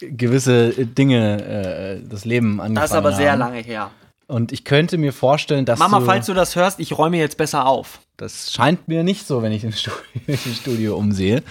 gewisse 0.00 0.70
Dinge 0.70 1.44
äh, 1.44 2.08
das 2.08 2.24
Leben 2.24 2.60
angefangen 2.60 2.74
Das 2.74 2.90
ist 2.90 2.96
aber 2.96 3.12
sehr 3.12 3.32
haben. 3.32 3.38
lange 3.38 3.60
her. 3.60 3.90
Und 4.26 4.52
ich 4.52 4.64
könnte 4.64 4.98
mir 4.98 5.12
vorstellen, 5.12 5.66
dass 5.66 5.78
Mama, 5.78 6.00
du, 6.00 6.06
falls 6.06 6.26
du 6.26 6.34
das 6.34 6.56
hörst, 6.56 6.80
ich 6.80 6.96
räume 6.96 7.18
jetzt 7.18 7.36
besser 7.36 7.66
auf. 7.66 8.00
das 8.16 8.52
scheint 8.52 8.88
mir 8.88 9.04
nicht 9.04 9.26
so, 9.26 9.42
wenn 9.42 9.52
ich 9.52 9.64
im 9.64 9.72
Studio, 9.72 9.98
im 10.26 10.54
Studio 10.54 10.96
umsehe. 10.96 11.42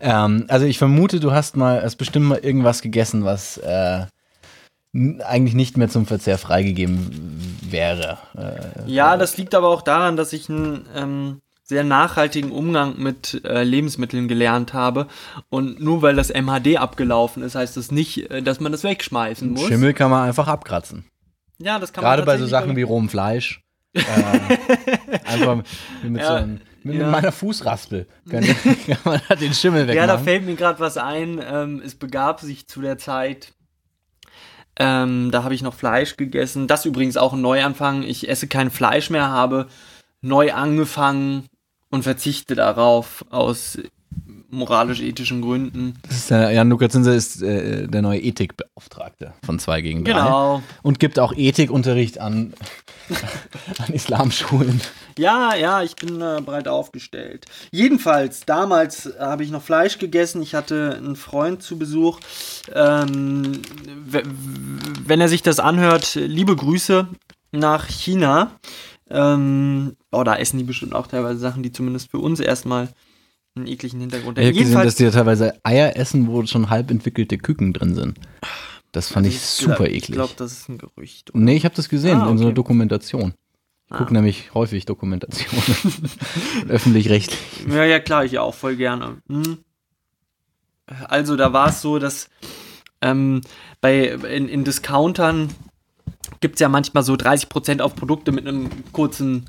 Ähm, 0.00 0.46
also 0.48 0.64
ich 0.64 0.78
vermute, 0.78 1.20
du 1.20 1.32
hast 1.32 1.56
mal, 1.56 1.82
hast 1.82 1.96
bestimmt 1.96 2.26
mal 2.26 2.38
irgendwas 2.38 2.80
gegessen, 2.80 3.24
was 3.24 3.58
äh, 3.58 4.06
eigentlich 4.94 5.54
nicht 5.54 5.76
mehr 5.76 5.88
zum 5.88 6.06
Verzehr 6.06 6.36
freigegeben 6.38 7.58
wäre. 7.70 8.18
Äh, 8.36 8.90
Ja, 8.90 9.16
das 9.16 9.36
liegt 9.38 9.54
aber 9.54 9.68
auch 9.68 9.82
daran, 9.82 10.16
dass 10.16 10.32
ich 10.32 10.50
einen 10.50 10.86
ähm, 10.94 11.40
sehr 11.62 11.82
nachhaltigen 11.84 12.50
Umgang 12.50 12.98
mit 12.98 13.42
äh, 13.44 13.62
Lebensmitteln 13.62 14.28
gelernt 14.28 14.74
habe. 14.74 15.06
Und 15.48 15.80
nur 15.80 16.02
weil 16.02 16.14
das 16.14 16.28
MHD 16.28 16.76
abgelaufen 16.76 17.42
ist, 17.42 17.54
heißt 17.54 17.76
das 17.78 17.90
nicht, 17.90 18.30
äh, 18.30 18.42
dass 18.42 18.60
man 18.60 18.72
das 18.72 18.84
wegschmeißen 18.84 19.50
muss. 19.50 19.66
Schimmel 19.66 19.94
kann 19.94 20.10
man 20.10 20.28
einfach 20.28 20.48
abkratzen. 20.48 21.06
Ja, 21.58 21.78
das 21.78 21.92
kann 21.92 22.02
Gerade 22.04 22.22
man 22.22 22.26
bei 22.26 22.38
so 22.38 22.46
Sachen 22.46 22.76
wie 22.76 22.82
rohem 22.82 23.08
Fleisch. 23.08 23.60
Äh, 23.94 25.18
Einfach 25.26 25.62
mit, 26.02 26.22
Ja, 26.22 26.26
so 26.26 26.32
einem, 26.32 26.60
mit 26.82 26.96
ja. 26.96 27.10
meiner 27.10 27.30
Fußraspel. 27.30 28.06
Kann, 28.30 28.42
kann 28.86 28.98
man 29.04 29.20
da 29.28 29.34
den 29.34 29.52
Schimmel 29.52 29.86
wegmachen. 29.86 29.96
Ja, 29.96 30.06
da 30.06 30.18
fällt 30.18 30.46
mir 30.46 30.54
gerade 30.54 30.80
was 30.80 30.96
ein. 30.96 31.38
Ähm, 31.46 31.82
es 31.84 31.94
begab 31.94 32.40
sich 32.40 32.66
zu 32.66 32.80
der 32.80 32.96
Zeit, 32.96 33.52
ähm, 34.78 35.30
da 35.30 35.44
habe 35.44 35.54
ich 35.54 35.62
noch 35.62 35.74
Fleisch 35.74 36.16
gegessen. 36.16 36.66
Das 36.66 36.84
übrigens 36.84 37.16
auch 37.16 37.32
ein 37.32 37.40
Neuanfang. 37.40 38.02
Ich 38.02 38.28
esse 38.28 38.48
kein 38.48 38.70
Fleisch 38.70 39.10
mehr, 39.10 39.28
habe 39.28 39.68
neu 40.20 40.52
angefangen 40.52 41.46
und 41.90 42.04
verzichte 42.04 42.54
darauf 42.54 43.24
aus 43.30 43.78
moralisch-ethischen 44.52 45.40
Gründen. 45.40 45.94
Das 46.02 46.16
ist 46.18 46.30
der, 46.30 46.50
Jan 46.52 46.68
Luca 46.68 46.88
Zinser 46.88 47.14
ist 47.14 47.42
äh, 47.42 47.88
der 47.88 48.02
neue 48.02 48.20
Ethikbeauftragte 48.20 49.32
von 49.44 49.58
2 49.58 49.80
gegen 49.80 50.04
3. 50.04 50.12
Genau. 50.12 50.62
Und 50.82 51.00
gibt 51.00 51.18
auch 51.18 51.32
Ethikunterricht 51.34 52.20
an, 52.20 52.52
an 53.78 53.94
Islamschulen. 53.94 54.80
Ja, 55.18 55.54
ja, 55.54 55.82
ich 55.82 55.96
bin 55.96 56.20
äh, 56.20 56.40
breit 56.44 56.68
aufgestellt. 56.68 57.46
Jedenfalls, 57.70 58.42
damals 58.46 59.06
äh, 59.06 59.18
habe 59.18 59.42
ich 59.42 59.50
noch 59.50 59.62
Fleisch 59.62 59.98
gegessen. 59.98 60.42
Ich 60.42 60.54
hatte 60.54 60.96
einen 60.96 61.16
Freund 61.16 61.62
zu 61.62 61.78
Besuch. 61.78 62.20
Ähm, 62.74 63.62
wenn 64.04 65.20
er 65.20 65.28
sich 65.28 65.42
das 65.42 65.60
anhört, 65.60 66.14
liebe 66.14 66.54
Grüße 66.54 67.08
nach 67.52 67.88
China. 67.88 68.52
Ähm, 69.10 69.96
oh, 70.10 70.24
da 70.24 70.36
essen 70.36 70.58
die 70.58 70.64
bestimmt 70.64 70.94
auch 70.94 71.06
teilweise 71.06 71.38
Sachen, 71.38 71.62
die 71.62 71.72
zumindest 71.72 72.10
für 72.10 72.18
uns 72.18 72.40
erstmal 72.40 72.88
einen 73.54 73.66
ekligen 73.66 74.00
Hintergrund 74.00 74.38
Ich 74.38 74.46
habe 74.46 74.56
gesehen, 74.58 74.82
dass 74.82 74.94
die 74.96 75.04
da 75.04 75.10
teilweise 75.10 75.54
Eier 75.64 75.96
essen, 75.96 76.26
wo 76.28 76.44
schon 76.46 76.70
halb 76.70 76.90
entwickelte 76.90 77.36
Küken 77.38 77.72
drin 77.72 77.94
sind. 77.94 78.18
Das 78.92 79.08
fand 79.08 79.26
ich 79.26 79.34
glaub- 79.58 79.76
super 79.76 79.86
Ich 79.88 79.96
eklig. 80.04 80.16
glaube, 80.16 80.32
das 80.36 80.52
ist 80.52 80.68
ein 80.68 80.78
Gerücht. 80.78 81.30
nee, 81.34 81.56
ich 81.56 81.64
habe 81.64 81.74
das 81.74 81.88
gesehen 81.88 82.20
Ah, 82.20 82.30
in 82.30 82.38
so 82.38 82.44
einer 82.44 82.50
okay. 82.50 82.54
Dokumentation. 82.56 83.34
Ich 83.90 83.98
gucke 83.98 84.14
nämlich 84.14 84.54
häufig 84.54 84.86
Dokumentationen. 84.86 85.62
Öffentlich-rechtlich. 86.68 87.38
Ja, 87.68 87.84
ja, 87.84 88.00
klar, 88.00 88.24
ich 88.24 88.38
auch 88.38 88.54
voll 88.54 88.76
gerne. 88.76 89.18
Hm. 89.28 89.58
Also, 91.08 91.36
da 91.36 91.52
war 91.52 91.68
es 91.68 91.82
so, 91.82 91.98
dass 91.98 92.28
ähm, 93.02 93.42
bei, 93.82 94.08
in, 94.08 94.48
in 94.48 94.64
Discountern 94.64 95.50
gibt 96.40 96.54
es 96.56 96.60
ja 96.60 96.68
manchmal 96.70 97.02
so 97.02 97.14
30% 97.14 97.80
auf 97.80 97.94
Produkte 97.94 98.32
mit 98.32 98.46
einem 98.46 98.70
kurzen, 98.92 99.44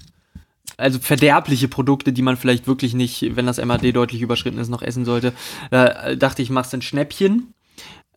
also 0.77 0.99
verderbliche 0.99 1.67
Produkte, 1.67 2.13
die 2.13 2.21
man 2.21 2.37
vielleicht 2.37 2.67
wirklich 2.67 2.93
nicht, 2.93 3.35
wenn 3.35 3.45
das 3.45 3.63
MAD 3.63 3.95
deutlich 3.95 4.21
überschritten 4.21 4.57
ist, 4.57 4.69
noch 4.69 4.81
essen 4.81 5.05
sollte. 5.05 5.33
Da 5.69 6.15
dachte 6.15 6.41
ich, 6.41 6.49
machst 6.49 6.73
ein 6.73 6.81
Schnäppchen. 6.81 7.53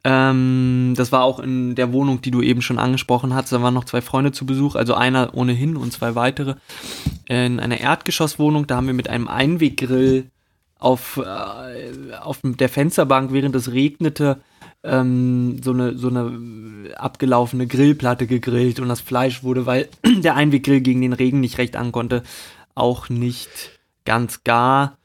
Ähm, 0.04 0.94
das 0.96 1.10
war 1.10 1.24
auch 1.24 1.40
in 1.40 1.74
der 1.74 1.92
Wohnung, 1.92 2.22
die 2.22 2.30
du 2.30 2.40
eben 2.40 2.62
schon 2.62 2.78
angesprochen 2.78 3.34
hast. 3.34 3.50
Da 3.50 3.60
waren 3.60 3.74
noch 3.74 3.84
zwei 3.84 4.00
Freunde 4.00 4.30
zu 4.30 4.46
Besuch, 4.46 4.76
also 4.76 4.94
einer 4.94 5.34
ohnehin 5.34 5.76
und 5.76 5.92
zwei 5.92 6.14
weitere 6.14 6.54
in 7.28 7.58
einer 7.58 7.80
Erdgeschosswohnung. 7.80 8.68
Da 8.68 8.76
haben 8.76 8.86
wir 8.86 8.94
mit 8.94 9.10
einem 9.10 9.26
Einweggrill 9.26 10.30
auf, 10.78 11.16
äh, 11.16 12.14
auf 12.20 12.38
der 12.42 12.68
Fensterbank, 12.68 13.32
während 13.32 13.56
es 13.56 13.72
regnete, 13.72 14.40
ähm, 14.86 15.60
so, 15.62 15.72
eine, 15.72 15.98
so 15.98 16.08
eine 16.08 16.96
abgelaufene 16.96 17.66
Grillplatte 17.66 18.26
gegrillt 18.26 18.80
und 18.80 18.88
das 18.88 19.00
Fleisch 19.00 19.42
wurde, 19.42 19.66
weil 19.66 19.88
der 20.22 20.36
Einweggrill 20.36 20.80
gegen 20.80 21.00
den 21.00 21.12
Regen 21.12 21.40
nicht 21.40 21.58
recht 21.58 21.76
ankonnte, 21.76 22.22
auch 22.74 23.08
nicht 23.08 23.48
ganz 24.04 24.44
gar. 24.44 24.96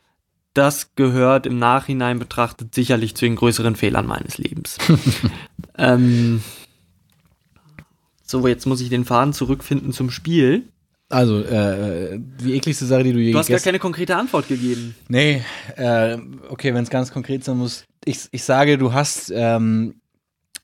Das 0.54 0.96
gehört 0.96 1.46
im 1.46 1.58
Nachhinein 1.60 2.20
betrachtet 2.20 2.76
sicherlich 2.76 3.16
zu 3.16 3.26
den 3.26 3.38
größeren 3.38 3.76
Fehlern 3.76 4.06
meines 4.06 4.38
Lebens. 4.38 4.78
ähm, 5.78 6.42
so, 8.24 8.48
jetzt 8.48 8.66
muss 8.66 8.82
ich 8.82 8.90
den 8.90 9.06
Faden 9.06 9.34
zurückfinden 9.34 9.94
zum 9.94 10.12
Spiel. 10.12 10.68
Also, 11.12 11.42
äh, 11.42 12.20
die 12.20 12.56
ekligste 12.56 12.86
Sache, 12.86 13.04
die 13.04 13.14
du 13.14 13.20
je 13.20 13.32
Du 13.32 13.38
hast 13.38 13.50
gar 13.50 13.60
keine 13.60 13.80
konkrete 13.80 14.16
Antwort 14.16 14.48
gegeben. 14.48 14.96
Nee, 15.08 15.44
äh, 15.76 16.18
okay, 16.50 16.74
wenn 16.74 16.84
es 16.84 16.90
ganz 16.90 17.12
konkret 17.12 17.44
sein 17.44 17.58
muss. 17.58 17.86
Ich, 18.06 18.28
ich 18.32 18.44
sage, 18.44 18.78
du 18.78 18.94
hast 18.94 19.32
ähm, 19.36 20.02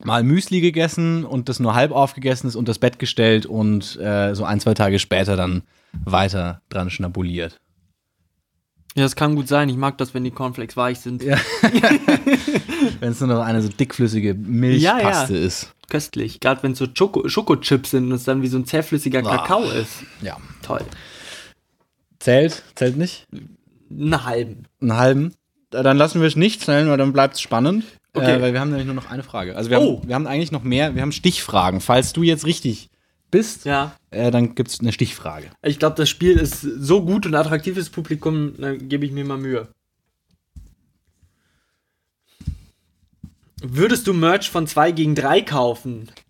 mal 0.04 0.24
Müsli 0.24 0.62
gegessen 0.62 1.24
und 1.26 1.50
das 1.50 1.60
nur 1.60 1.76
halb 1.76 1.92
aufgegessen 1.92 2.48
ist 2.48 2.56
und 2.56 2.68
das 2.68 2.80
Bett 2.80 3.00
gestellt 3.00 3.46
und 3.46 3.98
äh, 4.00 4.34
so 4.34 4.44
ein, 4.44 4.60
zwei 4.60 4.74
Tage 4.74 5.00
später 5.00 5.36
dann 5.36 5.64
weiter 6.06 6.62
dran 6.70 6.90
schnabuliert. 6.90 7.60
Ja, 8.98 9.04
das 9.04 9.16
kann 9.16 9.36
gut 9.36 9.48
sein. 9.48 9.70
Ich 9.70 9.78
mag 9.78 9.98
das, 10.00 10.14
wenn 10.16 10.24
die 10.24 10.32
Cornflakes 10.32 10.76
weich 10.76 11.00
sind. 11.00 11.22
Ja. 11.24 11.38
Wenn 13.00 13.12
es 13.12 13.20
nur 13.20 13.30
noch 13.30 13.42
eine 13.44 13.62
so 13.62 13.70
dickflüssige 13.70 14.34
Milchpaste 14.34 15.34
Ja, 15.34 15.40
ja. 15.40 15.46
ist. 15.46 15.74
Köstlich. 15.90 16.40
Gerade 16.40 16.64
wenn 16.64 16.72
es 16.74 16.80
so 16.80 16.88
Schoko 16.94 17.28
Schokochips 17.30 17.92
sind 17.92 18.06
und 18.06 18.12
es 18.14 18.24
dann 18.24 18.42
wie 18.42 18.48
so 18.48 18.58
ein 18.58 18.66
zähflüssiger 18.66 19.20
Ah. 19.26 19.38
Kakao 19.38 19.64
ist. 19.70 20.04
Ja. 20.22 20.38
Toll. 20.64 20.82
Zählt? 22.20 22.64
Zählt 22.76 22.98
nicht? 22.98 23.28
Einen 23.90 24.26
halben. 24.26 24.64
Einen 24.82 24.94
halben? 24.98 25.34
Äh, 25.72 25.84
Dann 25.84 25.98
lassen 25.98 26.20
wir 26.20 26.28
es 26.28 26.36
nicht 26.36 26.62
zählen, 26.62 26.90
weil 26.90 26.98
dann 26.98 27.14
bleibt 27.14 27.36
es 27.36 27.42
spannend. 27.42 27.86
Okay. 28.14 28.38
Äh, 28.38 28.42
weil 28.42 28.54
wir 28.54 28.60
haben 28.60 28.70
nämlich 28.70 28.86
nur 28.88 28.96
noch 28.96 29.10
eine 29.12 29.24
Frage. 29.24 29.56
Also 29.56 29.70
wir, 29.70 29.80
Oh. 29.80 30.00
haben, 30.00 30.08
wir 30.08 30.16
haben 30.16 30.28
eigentlich 30.28 30.52
noch 30.52 30.64
mehr, 30.64 30.96
wir 30.96 31.02
haben 31.04 31.12
Stichfragen. 31.12 31.82
Falls 31.82 32.14
du 32.14 32.24
jetzt 32.24 32.46
richtig 32.46 32.90
bist, 33.32 33.66
Ja. 33.66 33.96
äh, 34.12 34.32
dann 34.32 34.56
gibt 34.56 34.70
es 34.70 34.80
eine 34.80 34.92
Stichfrage. 34.92 35.50
Ich 35.62 35.80
glaube, 35.80 35.96
das 35.96 36.10
Spiel 36.10 36.38
ist 36.38 36.62
so 36.62 37.04
gut 37.04 37.26
und 37.26 37.36
attraktiv 37.36 37.76
fürs 37.76 37.90
Publikum, 37.90 38.54
da 38.58 38.76
gebe 38.76 39.06
ich 39.06 39.12
mir 39.12 39.26
mal 39.26 39.38
Mühe. 39.38 39.68
Würdest 43.62 44.08
du 44.08 44.14
Merch 44.14 44.50
von 44.50 44.68
2 44.68 44.92
gegen 44.92 45.16
3 45.16 45.42
kaufen? 45.42 46.10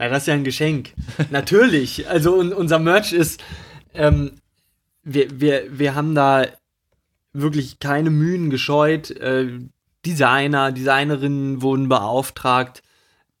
Ja, 0.00 0.08
das 0.08 0.24
ist 0.24 0.26
ja 0.26 0.34
ein 0.34 0.42
Geschenk. 0.44 0.92
Natürlich. 1.30 2.08
Also 2.08 2.34
un 2.36 2.52
unser 2.52 2.80
Merch 2.80 3.12
ist, 3.12 3.40
ähm, 3.94 4.32
wir, 5.04 5.40
wir, 5.40 5.78
wir 5.78 5.94
haben 5.94 6.16
da 6.16 6.46
wirklich 7.32 7.78
keine 7.78 8.10
Mühen 8.10 8.50
gescheut. 8.50 9.12
Äh, 9.12 9.60
Designer, 10.04 10.72
Designerinnen 10.72 11.62
wurden 11.62 11.88
beauftragt. 11.88 12.82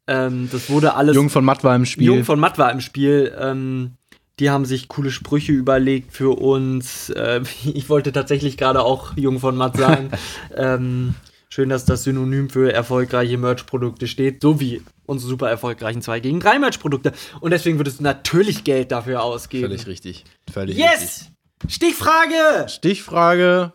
Ähm, 0.06 0.48
das 0.52 0.68
wurde 0.70 0.94
alles. 0.94 1.16
Jung 1.16 1.30
von 1.30 1.44
Matt 1.44 1.64
war 1.64 1.74
im 1.74 1.86
Spiel. 1.86 2.06
Jung 2.06 2.24
von 2.24 2.38
Matt 2.38 2.58
war 2.58 2.70
im 2.70 2.80
Spiel. 2.80 3.34
Ähm, 3.38 3.92
die 4.38 4.50
haben 4.50 4.64
sich 4.64 4.88
coole 4.88 5.10
Sprüche 5.10 5.52
überlegt 5.52 6.12
für 6.12 6.38
uns. 6.38 7.10
Äh, 7.10 7.42
ich 7.64 7.88
wollte 7.88 8.12
tatsächlich 8.12 8.56
gerade 8.56 8.82
auch 8.82 9.16
Jung 9.16 9.40
von 9.40 9.56
Matt 9.56 9.76
sagen. 9.76 10.10
ähm, 10.56 11.14
schön, 11.48 11.68
dass 11.68 11.84
das 11.84 12.04
Synonym 12.04 12.50
für 12.50 12.72
erfolgreiche 12.72 13.38
Merch-Produkte 13.38 14.06
steht, 14.06 14.42
so 14.42 14.60
wie 14.60 14.82
unsere 15.06 15.30
super 15.30 15.48
erfolgreichen 15.48 16.02
2 16.02 16.20
gegen 16.20 16.40
3 16.40 16.58
Merch-Produkte. 16.58 17.12
Und 17.40 17.52
deswegen 17.52 17.78
würdest 17.78 18.00
du 18.00 18.02
natürlich 18.02 18.64
Geld 18.64 18.92
dafür 18.92 19.22
ausgeben. 19.22 19.68
Völlig 19.68 19.86
richtig. 19.86 20.24
Völlig 20.52 20.76
richtig. 20.76 21.00
Yes! 21.00 21.30
Stichfrage! 21.68 22.68
Stichfrage. 22.68 23.72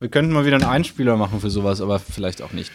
Wir 0.00 0.08
könnten 0.08 0.32
mal 0.32 0.44
wieder 0.46 0.56
einen 0.56 0.64
Einspieler 0.64 1.16
machen 1.16 1.40
für 1.40 1.50
sowas, 1.50 1.80
aber 1.80 1.98
vielleicht 1.98 2.40
auch 2.42 2.52
nicht. 2.52 2.70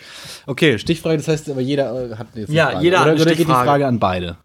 Okay, 0.45 0.77
Stichfrage, 0.77 1.17
das 1.17 1.27
heißt 1.29 1.49
aber 1.49 1.61
jeder 1.61 2.11
äh, 2.11 2.15
hat 2.17 2.27
jetzt 2.35 2.49
eine 2.49 2.57
Ja, 2.57 2.71
Frage. 2.71 2.83
jeder 2.83 2.99
hat 2.99 3.05
oder, 3.05 3.11
eine 3.13 3.21
oder 3.21 3.29
geht 3.31 3.39
die 3.39 3.43
Stichfrage. 3.43 3.67
Frage 3.69 3.87
an 3.87 3.99
beide? 3.99 4.37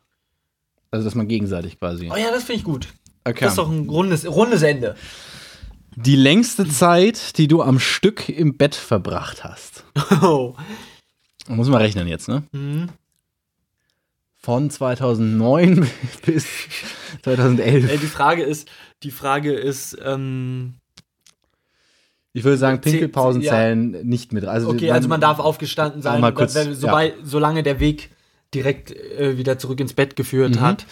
Also, 0.91 1.05
dass 1.05 1.14
man 1.14 1.26
gegenseitig 1.29 1.79
quasi. 1.79 2.09
Oh 2.12 2.16
ja, 2.16 2.31
das 2.31 2.45
finde 2.45 2.59
ich 2.61 2.64
gut. 2.64 2.89
Okay. 3.24 3.41
Das 3.41 3.53
ist 3.53 3.59
doch 3.59 3.68
ein 3.70 3.89
rundes, 3.89 4.26
rundes 4.26 4.62
Ende. 4.62 4.95
Die 5.97 6.16
längste 6.16 6.68
Zeit, 6.68 7.37
die 7.39 7.49
du 7.49 7.62
am 7.62 7.81
Stück 7.81 8.29
im 8.29 8.57
Bett 8.57 8.74
verbracht 8.76 9.43
hast. 9.45 9.85
Oh. 10.22 10.55
Muss 11.49 11.68
man 11.68 11.81
rechnen 11.81 12.07
jetzt, 12.07 12.29
ne? 12.29 12.45
Mhm. 12.53 12.89
Von 14.37 14.70
2009 14.70 15.91
bis 16.26 16.47
2011. 17.24 17.91
Ey, 17.91 17.99
die 17.99 18.07
Frage 18.07 18.45
ist, 18.45 18.68
die 19.03 19.11
Frage 19.11 19.53
ist, 19.53 19.99
ähm, 20.03 20.74
Ich 22.39 22.45
würde 22.45 22.57
sagen, 22.57 22.80
Pinkelpausen 22.80 23.43
ja. 23.43 23.53
zählen 23.53 23.91
nicht 24.07 24.32
mit. 24.32 24.45
Also 24.45 24.68
Okay, 24.70 24.91
also 24.91 25.09
man 25.09 25.20
darf 25.20 25.39
aufgestanden 25.39 26.03
sein, 26.03 26.20
mal 26.20 26.32
kurz, 26.32 26.55
wenn- 26.55 26.74
sobald, 26.74 27.14
solange 27.24 27.62
der 27.62 27.80
Weg 27.80 28.11
direkt 28.55 28.91
äh, 28.93 29.36
wieder 29.36 29.59
zurück 29.59 29.80
ins 29.80 29.93
Bett 29.93 30.16
geführt 30.16 30.57
Mhm. 30.57 30.61
hat. 30.61 30.86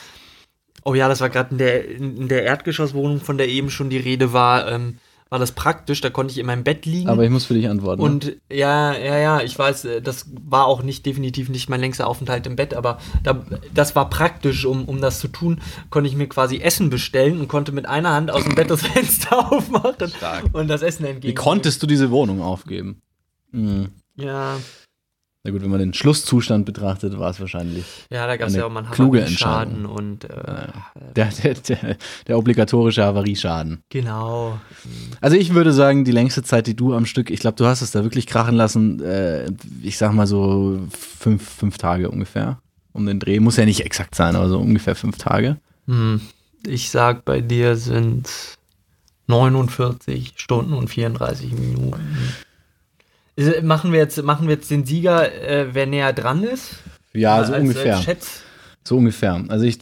Oh 0.84 0.94
ja, 0.94 1.08
das 1.08 1.20
war 1.20 1.30
gerade 1.30 1.50
in 1.52 1.58
der, 1.58 1.88
in 1.88 2.28
der 2.28 2.44
Erdgeschosswohnung, 2.44 3.20
von 3.20 3.38
der 3.38 3.48
eben 3.48 3.70
schon 3.70 3.90
die 3.90 3.96
Rede 3.96 4.32
war, 4.32 4.70
ähm, 4.70 4.98
war 5.28 5.38
das 5.38 5.52
praktisch. 5.52 6.00
Da 6.00 6.10
konnte 6.10 6.32
ich 6.32 6.38
in 6.38 6.46
meinem 6.46 6.64
Bett 6.64 6.86
liegen. 6.86 7.08
Aber 7.08 7.24
ich 7.24 7.30
muss 7.30 7.44
für 7.44 7.54
dich 7.54 7.68
antworten. 7.68 8.02
ne? 8.02 8.08
und 8.08 8.36
ja, 8.50 8.96
ja, 8.96 9.18
ja, 9.18 9.40
ich 9.40 9.58
weiß, 9.58 9.84
äh, 9.86 10.02
das 10.02 10.26
war 10.44 10.66
auch 10.66 10.82
nicht 10.82 11.04
definitiv 11.06 11.48
nicht 11.48 11.68
mein 11.68 11.80
längster 11.80 12.06
Aufenthalt 12.06 12.46
im 12.46 12.56
Bett, 12.56 12.74
aber 12.74 12.98
da, 13.22 13.44
das 13.74 13.96
war 13.96 14.08
praktisch, 14.10 14.64
um, 14.64 14.84
um 14.84 15.00
das 15.00 15.20
zu 15.20 15.28
tun, 15.28 15.60
konnte 15.90 16.08
ich 16.08 16.16
mir 16.16 16.28
quasi 16.28 16.58
Essen 16.58 16.90
bestellen 16.90 17.40
und 17.40 17.48
konnte 17.48 17.72
mit 17.72 17.86
einer 17.86 18.10
Hand 18.10 18.30
aus 18.30 18.44
dem 18.44 18.54
Bett 18.54 18.70
das 18.70 18.82
Fenster 18.86 19.52
aufmachen 19.52 20.08
Stark. 20.08 20.44
und 20.52 20.68
das 20.68 20.82
Essen 20.82 21.04
entgegen. 21.04 21.32
Wie 21.32 21.34
konntest 21.34 21.82
du 21.82 21.86
diese 21.86 22.10
Wohnung 22.10 22.40
aufgeben? 22.40 23.02
Mhm. 23.50 23.88
Ja, 24.16 24.56
Na 25.46 25.52
gut, 25.52 25.62
wenn 25.62 25.70
man 25.70 25.78
den 25.78 25.94
Schlusszustand 25.94 26.66
betrachtet, 26.66 27.16
war 27.20 27.30
es 27.30 27.38
wahrscheinlich 27.38 27.84
ja, 28.10 28.26
da 28.26 28.36
gab 28.36 28.48
es 28.48 28.56
ja 28.56 28.66
auch 28.66 28.70
mal 28.70 28.80
einen 28.80 28.90
kluge 28.90 29.20
Havarieschaden 29.20 29.86
und 29.86 30.24
äh, 30.24 30.66
der, 31.14 31.26
der, 31.26 31.54
der, 31.54 31.96
der 32.26 32.36
obligatorische 32.36 33.04
Havarieschaden. 33.04 33.84
genau. 33.88 34.58
Also 35.20 35.36
ich 35.36 35.54
würde 35.54 35.72
sagen, 35.72 36.04
die 36.04 36.10
längste 36.10 36.42
Zeit, 36.42 36.66
die 36.66 36.74
du 36.74 36.94
am 36.94 37.06
Stück, 37.06 37.30
ich 37.30 37.38
glaube, 37.38 37.54
du 37.54 37.64
hast 37.64 37.80
es 37.80 37.92
da 37.92 38.02
wirklich 38.02 38.26
krachen 38.26 38.56
lassen, 38.56 39.00
äh, 39.04 39.46
ich 39.84 39.98
sag 39.98 40.12
mal 40.14 40.26
so 40.26 40.80
fünf, 40.90 41.48
fünf 41.48 41.78
Tage 41.78 42.10
ungefähr 42.10 42.58
um 42.92 43.06
den 43.06 43.20
Dreh. 43.20 43.38
Muss 43.38 43.56
ja 43.56 43.66
nicht 43.66 43.84
exakt 43.84 44.16
sein, 44.16 44.34
aber 44.34 44.48
so 44.48 44.58
ungefähr 44.58 44.96
fünf 44.96 45.16
Tage. 45.16 45.58
Hm. 45.86 46.20
Ich 46.66 46.90
sag, 46.90 47.24
bei 47.24 47.40
dir 47.40 47.76
sind 47.76 48.28
49 49.28 50.32
Stunden 50.34 50.72
und 50.72 50.88
34 50.88 51.52
Minuten. 51.52 52.00
Machen 53.62 53.92
wir 53.92 53.98
jetzt, 53.98 54.22
machen 54.22 54.48
wir 54.48 54.54
jetzt 54.54 54.70
den 54.70 54.84
Sieger, 54.86 55.30
äh, 55.32 55.74
wer 55.74 55.86
näher 55.86 56.12
dran 56.12 56.42
ist? 56.42 56.76
Ja, 57.12 57.44
so 57.44 57.52
Als- 57.52 57.62
ungefähr. 57.62 57.96
Als. 58.06 58.42
So 58.84 58.96
ungefähr. 58.96 59.44
Also 59.48 59.64
ich, 59.64 59.78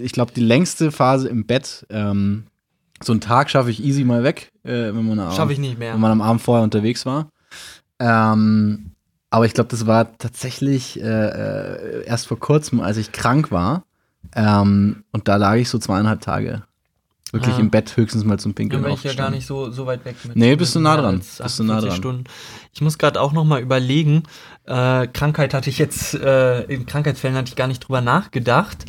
ich 0.00 0.12
glaube, 0.12 0.32
die 0.32 0.40
längste 0.42 0.90
Phase 0.92 1.28
im 1.28 1.46
Bett, 1.46 1.86
ähm, 1.88 2.44
so 3.02 3.12
einen 3.12 3.20
Tag 3.20 3.48
schaffe 3.50 3.70
ich 3.70 3.82
easy 3.82 4.04
mal 4.04 4.22
weg, 4.24 4.50
äh, 4.64 4.92
wenn, 4.92 5.06
man 5.06 5.30
ich 5.30 5.38
Abend- 5.38 5.58
nicht 5.58 5.78
mehr. 5.78 5.94
wenn 5.94 6.00
man 6.00 6.10
am 6.12 6.20
Abend 6.20 6.42
vorher 6.42 6.64
unterwegs 6.64 7.06
war. 7.06 7.28
Ähm, 8.00 8.90
aber 9.30 9.46
ich 9.46 9.54
glaube, 9.54 9.70
das 9.70 9.86
war 9.86 10.16
tatsächlich 10.18 11.00
äh, 11.00 11.04
äh, 11.04 12.04
erst 12.06 12.26
vor 12.26 12.38
kurzem, 12.38 12.80
als 12.80 12.96
ich 12.96 13.12
krank 13.12 13.50
war. 13.50 13.84
Ähm, 14.34 15.04
und 15.12 15.28
da 15.28 15.36
lag 15.36 15.54
ich 15.56 15.68
so 15.68 15.78
zweieinhalb 15.78 16.20
Tage. 16.20 16.62
Wirklich 17.34 17.56
Ah. 17.56 17.60
im 17.60 17.70
Bett 17.70 17.96
höchstens 17.96 18.24
mal 18.24 18.38
zum 18.38 18.52
Dann 18.52 18.54
Pinkeln 18.54 18.82
bin 18.82 18.92
ich 18.92 19.04
ja 19.04 19.12
gar 19.14 19.30
nicht 19.30 19.44
so, 19.46 19.70
so 19.70 19.86
weit 19.86 20.04
weg 20.04 20.16
mit. 20.24 20.36
Nee, 20.36 20.56
bist 20.56 20.74
du 20.74 20.78
mit 20.78 20.84
nah 20.84 20.96
dran. 20.96 21.18
Bist 21.18 21.38
du 21.58 21.64
nah 21.64 21.74
48 21.74 21.88
dran. 21.88 21.96
Stunden. 21.98 22.24
Ich 22.72 22.80
muss 22.80 22.96
gerade 22.98 23.20
auch 23.20 23.32
noch 23.32 23.44
mal 23.44 23.60
überlegen. 23.60 24.22
Äh, 24.66 25.06
Krankheit 25.08 25.52
hatte 25.52 25.68
ich 25.68 25.78
jetzt, 25.78 26.14
äh, 26.14 26.62
in 26.64 26.86
Krankheitsfällen 26.86 27.36
hatte 27.36 27.48
ich 27.48 27.56
gar 27.56 27.66
nicht 27.66 27.80
drüber 27.80 28.00
nachgedacht. 28.00 28.84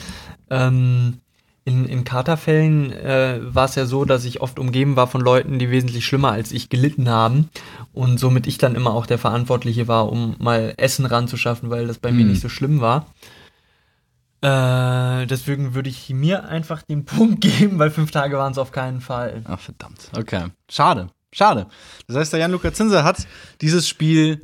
Ähm, 0.49 1.19
in, 1.67 1.85
in 1.85 2.03
Katerfällen 2.03 2.91
äh, 2.91 3.39
war 3.41 3.65
es 3.65 3.73
ja 3.73 3.87
so, 3.87 4.05
dass 4.05 4.23
ich 4.23 4.39
oft 4.41 4.59
umgeben 4.59 4.95
war 4.95 5.07
von 5.07 5.21
Leuten, 5.21 5.57
die 5.57 5.71
wesentlich 5.71 6.05
schlimmer 6.05 6.31
als 6.31 6.51
ich 6.51 6.69
gelitten 6.69 7.09
haben. 7.09 7.49
Und 7.93 8.19
somit 8.19 8.45
ich 8.45 8.59
dann 8.59 8.75
immer 8.75 8.93
auch 8.93 9.07
der 9.07 9.17
Verantwortliche 9.17 9.87
war, 9.87 10.11
um 10.11 10.35
mal 10.37 10.75
Essen 10.77 11.05
ranzuschaffen, 11.07 11.71
weil 11.71 11.87
das 11.87 11.97
bei 11.97 12.11
mir 12.11 12.23
Mhm. 12.23 12.29
nicht 12.31 12.41
so 12.41 12.49
schlimm 12.49 12.81
war. 12.81 13.07
Äh, 14.45 15.25
deswegen 15.27 15.73
würde 15.73 15.89
ich 15.89 16.09
mir 16.11 16.47
einfach 16.47 16.83
den 16.83 17.05
Punkt 17.05 17.41
geben, 17.41 17.79
weil 17.79 17.89
fünf 17.89 18.11
Tage 18.11 18.37
waren 18.37 18.51
es 18.51 18.57
auf 18.57 18.71
keinen 18.71 19.01
Fall. 19.01 19.41
Ach, 19.45 19.59
verdammt. 19.59 20.09
Okay. 20.15 20.45
Schade. 20.69 21.07
Schade. 21.31 21.67
Das 22.07 22.15
heißt, 22.15 22.33
der 22.33 22.41
Jan-Luca 22.41 22.71
Zinser 22.71 23.03
hat 23.03 23.27
dieses 23.61 23.87
Spiel 23.89 24.41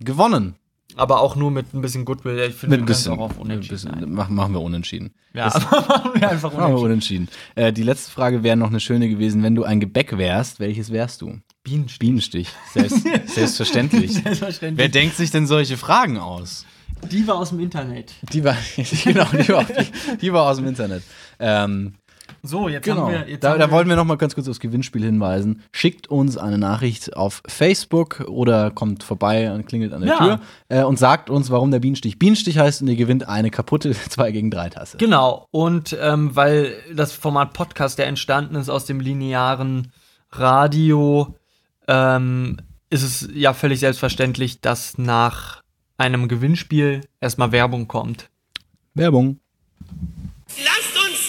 gewonnen. 0.00 0.54
Aber 0.96 1.20
auch 1.20 1.36
nur 1.36 1.50
mit 1.50 1.72
ein 1.74 1.80
bisschen 1.80 2.04
Goodwill. 2.04 2.38
Ich 2.40 2.56
finde, 2.56 2.76
Mit 2.76 2.82
ein 2.82 2.86
bisschen. 2.86 3.12
auch 3.12 3.18
auf 3.20 3.38
Unentschieden 3.38 3.90
bisschen 4.00 4.14
machen, 4.14 4.52
wir 4.52 4.60
unentschieden. 4.60 5.14
Ja, 5.32 5.46
machen 5.70 6.20
wir 6.20 6.28
einfach 6.28 6.52
Machen 6.52 6.74
wir 6.74 6.80
unentschieden. 6.80 7.28
unentschieden. 7.28 7.28
Äh, 7.54 7.72
die 7.72 7.84
letzte 7.84 8.10
Frage 8.10 8.42
wäre 8.42 8.56
noch 8.56 8.68
eine 8.70 8.80
schöne 8.80 9.08
gewesen. 9.08 9.42
Wenn 9.44 9.54
du 9.54 9.62
ein 9.64 9.78
Gebäck 9.80 10.18
wärst, 10.18 10.58
welches 10.60 10.90
wärst 10.92 11.22
du? 11.22 11.38
Bienenstich. 11.62 11.98
Bienenstich. 12.00 12.48
Selbst, 12.72 13.04
selbstverständlich. 13.34 14.14
Wer 14.16 14.22
Selbstverständlich. 14.22 14.90
denkt 14.90 15.16
sich 15.16 15.30
denn 15.30 15.46
solche 15.46 15.76
Fragen 15.76 16.18
aus? 16.18 16.66
Die 17.10 17.26
war 17.26 17.36
aus 17.36 17.50
dem 17.50 17.60
Internet. 17.60 18.12
Die 18.32 18.44
war, 18.44 18.56
genau, 19.04 19.24
die 19.32 19.48
war, 19.48 19.64
die, 19.64 20.16
die 20.20 20.32
war 20.32 20.46
aus 20.50 20.56
dem 20.56 20.66
Internet. 20.66 21.02
Ähm, 21.38 21.94
So, 22.42 22.68
jetzt 22.68 22.84
genau. 22.84 23.06
haben 23.06 23.12
wir. 23.12 23.28
Jetzt 23.28 23.42
da 23.42 23.50
haben 23.50 23.58
da 23.58 23.66
wir, 23.68 23.72
wollten 23.72 23.88
wir 23.88 23.96
noch 23.96 24.04
mal 24.04 24.16
ganz 24.16 24.34
kurz 24.34 24.48
aufs 24.48 24.60
Gewinnspiel 24.60 25.02
hinweisen. 25.02 25.62
Schickt 25.72 26.08
uns 26.08 26.36
eine 26.36 26.58
Nachricht 26.58 27.16
auf 27.16 27.42
Facebook 27.46 28.20
oder 28.28 28.70
kommt 28.70 29.02
vorbei 29.02 29.50
und 29.52 29.66
klingelt 29.66 29.92
an 29.92 30.02
der 30.02 30.10
Ja. 30.10 30.18
Tür 30.18 30.40
äh, 30.68 30.82
und 30.84 30.98
sagt 30.98 31.30
uns, 31.30 31.50
warum 31.50 31.70
der 31.70 31.80
Bienenstich 31.80 32.18
Bienenstich 32.18 32.58
heißt 32.58 32.82
und 32.82 32.88
ihr 32.88 32.96
gewinnt 32.96 33.26
eine 33.28 33.50
kaputte 33.50 33.92
2 34.08 34.30
gegen 34.32 34.50
3 34.50 34.70
Tasse. 34.70 34.98
Genau. 34.98 35.46
Und 35.50 35.96
ähm, 36.00 36.36
weil 36.36 36.74
das 36.94 37.12
Format 37.12 37.54
Podcast 37.54 37.98
ja 37.98 38.04
entstanden 38.04 38.54
ist 38.56 38.68
aus 38.68 38.84
dem 38.84 39.00
linearen 39.00 39.90
Radio, 40.30 41.34
ähm, 41.88 42.58
ist 42.90 43.02
es 43.02 43.28
ja 43.34 43.52
völlig 43.54 43.80
selbstverständlich, 43.80 44.60
dass 44.60 44.98
nach 44.98 45.62
einem 45.98 46.28
Gewinnspiel 46.28 47.02
erstmal 47.20 47.52
Werbung 47.52 47.88
kommt. 47.88 48.30
Werbung. 48.94 49.40
Lasst 50.56 50.96
uns 50.96 51.20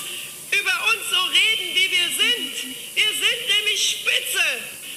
über 0.52 0.76
uns 0.90 1.04
so 1.10 1.22
reden, 1.28 1.76
wie 1.76 1.90
wir 1.92 2.08
sind. 2.16 2.76
Wir 2.96 3.12
sind 3.12 3.42
nämlich 3.58 4.00
spitze, 4.00 4.46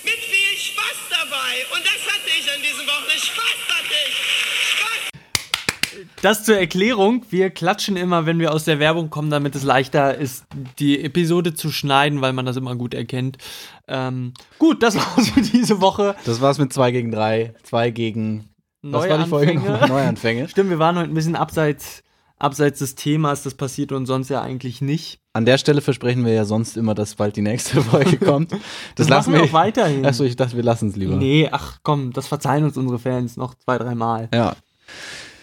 mit 0.05 0.21
viel 0.21 0.57
Spaß 0.59 0.99
dabei. 1.11 1.67
Und 1.75 1.85
das 1.85 2.07
hatte 2.07 2.31
ich 2.39 2.47
an 2.55 2.61
diesem 2.63 2.87
Wochenende. 2.87 3.19
Spaß 3.19 3.59
hatte 3.69 3.95
ich. 4.09 4.15
Spaß. 4.77 6.13
Das 6.23 6.45
zur 6.45 6.57
Erklärung. 6.59 7.25
Wir 7.31 7.51
klatschen 7.51 7.97
immer, 7.97 8.27
wenn 8.27 8.39
wir 8.39 8.53
aus 8.53 8.65
der 8.65 8.79
Werbung 8.79 9.11
kommen, 9.11 9.31
damit 9.31 9.55
es 9.55 9.63
leichter 9.63 10.17
ist, 10.17 10.45
die 10.79 11.03
Episode 11.03 11.55
zu 11.55 11.71
schneiden, 11.71 12.21
weil 12.21 12.33
man 12.35 12.47
das 12.47 12.57
immer 12.57 12.77
gut 12.77 12.95
erkennt. 12.95 13.39
Ähm, 13.89 14.35
gut, 14.59 14.83
das 14.83 14.97
war's 14.97 15.31
für 15.31 15.41
diese 15.41 15.81
Woche. 15.81 16.15
Das 16.25 16.41
war's 16.43 16.59
mit 16.59 16.73
2 16.73 16.91
gegen 16.93 17.11
3. 17.11 17.55
2 17.65 17.91
gegen. 17.91 18.52
Was 18.83 19.09
war 19.09 19.19
die 19.19 19.29
Folge 19.31 19.55
Neuanfänge. 19.55 19.73
nochmal? 19.73 19.89
Neuanfänge. 20.05 20.49
Stimmt, 20.49 20.71
wir 20.71 20.79
waren 20.79 20.97
heute 20.97 21.09
ein 21.09 21.15
bisschen 21.15 21.37
abseits, 21.37 22.03
abseits 22.39 22.81
des 22.81 22.95
Themas. 22.97 23.43
Das 23.43 23.55
passiert 23.55 23.93
uns 23.93 24.09
sonst 24.09 24.29
ja 24.29 24.43
eigentlich 24.43 24.81
nicht. 24.81 25.21
An 25.35 25.47
der 25.47 25.57
Stelle 25.59 25.81
versprechen 25.81 26.25
wir 26.27 26.33
ja 26.33 26.45
sonst 26.45 26.77
immer, 26.77 26.95
dass 26.95 27.15
bald 27.15 27.37
die 27.37 27.43
nächste 27.43 27.81
Folge 27.83 28.19
kommt. 28.19 28.53
Das, 28.53 28.61
Das 28.97 29.09
lassen 29.09 29.33
machen 29.33 29.43
wir 29.43 29.49
auch 29.49 29.53
weiterhin. 29.53 30.05
Achso, 30.05 30.25
ich 30.25 30.37
dachte, 30.37 30.57
wir 30.57 30.65
lassen 30.65 30.89
es 30.89 30.97
lieber. 30.97 31.17
Nee, 31.17 31.49
ach 31.51 31.79
komm, 31.83 32.13
das 32.13 32.27
verzeihen 32.27 32.65
uns 32.65 32.77
unsere 32.77 32.99
Fans 32.99 33.37
noch 33.37 33.55
zwei, 33.55 33.79
dreimal. 33.79 34.29
Ja. 34.35 34.57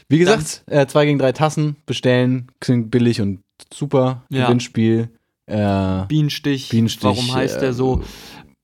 Wie 0.10 0.18
gesagt, 0.18 0.64
2 0.66 0.76
äh, 0.76 0.88
zwei 0.88 1.06
gegen 1.06 1.20
3 1.20 1.32
Tassen 1.34 1.76
bestellen, 1.86 2.52
klingt 2.60 2.90
billig 2.92 3.22
und 3.22 3.44
super. 3.72 4.24
Ja. 4.30 4.46
Gewinnspiel. 4.46 5.10
Äh, 5.46 6.06
Bienenstich, 6.08 6.70
Bienenstich, 6.70 7.04
warum 7.04 7.34
heißt 7.34 7.58
äh, 7.58 7.62
der 7.62 7.74
so? 7.74 8.02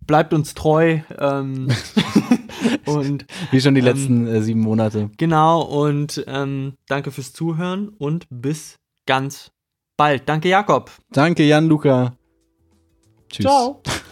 Bleibt 0.05 0.34
uns 0.34 0.53
treu. 0.55 0.99
Ähm, 1.17 1.67
und 2.86 3.26
wie 3.51 3.61
schon 3.61 3.76
die 3.76 3.80
Ähm, 3.82 3.86
letzten 3.86 4.28
äh, 4.28 4.41
sieben 4.41 4.61
Monate. 4.61 5.09
genau, 5.18 5.61
und 5.61 6.24
ähm, 6.28 6.74
danke 6.88 7.11
fürs 7.11 7.34
Zuhören 7.34 7.89
und 7.89 8.28
bis 8.30 8.78
ganz 9.05 9.51
bald. 9.97 10.28
Danke, 10.28 10.49
Jakob. 10.49 10.91
Danke, 11.11 11.43
Jan 11.43 11.68
Luca. 11.68 12.13
Tschüss. 13.30 13.45
Ciao. 13.45 13.82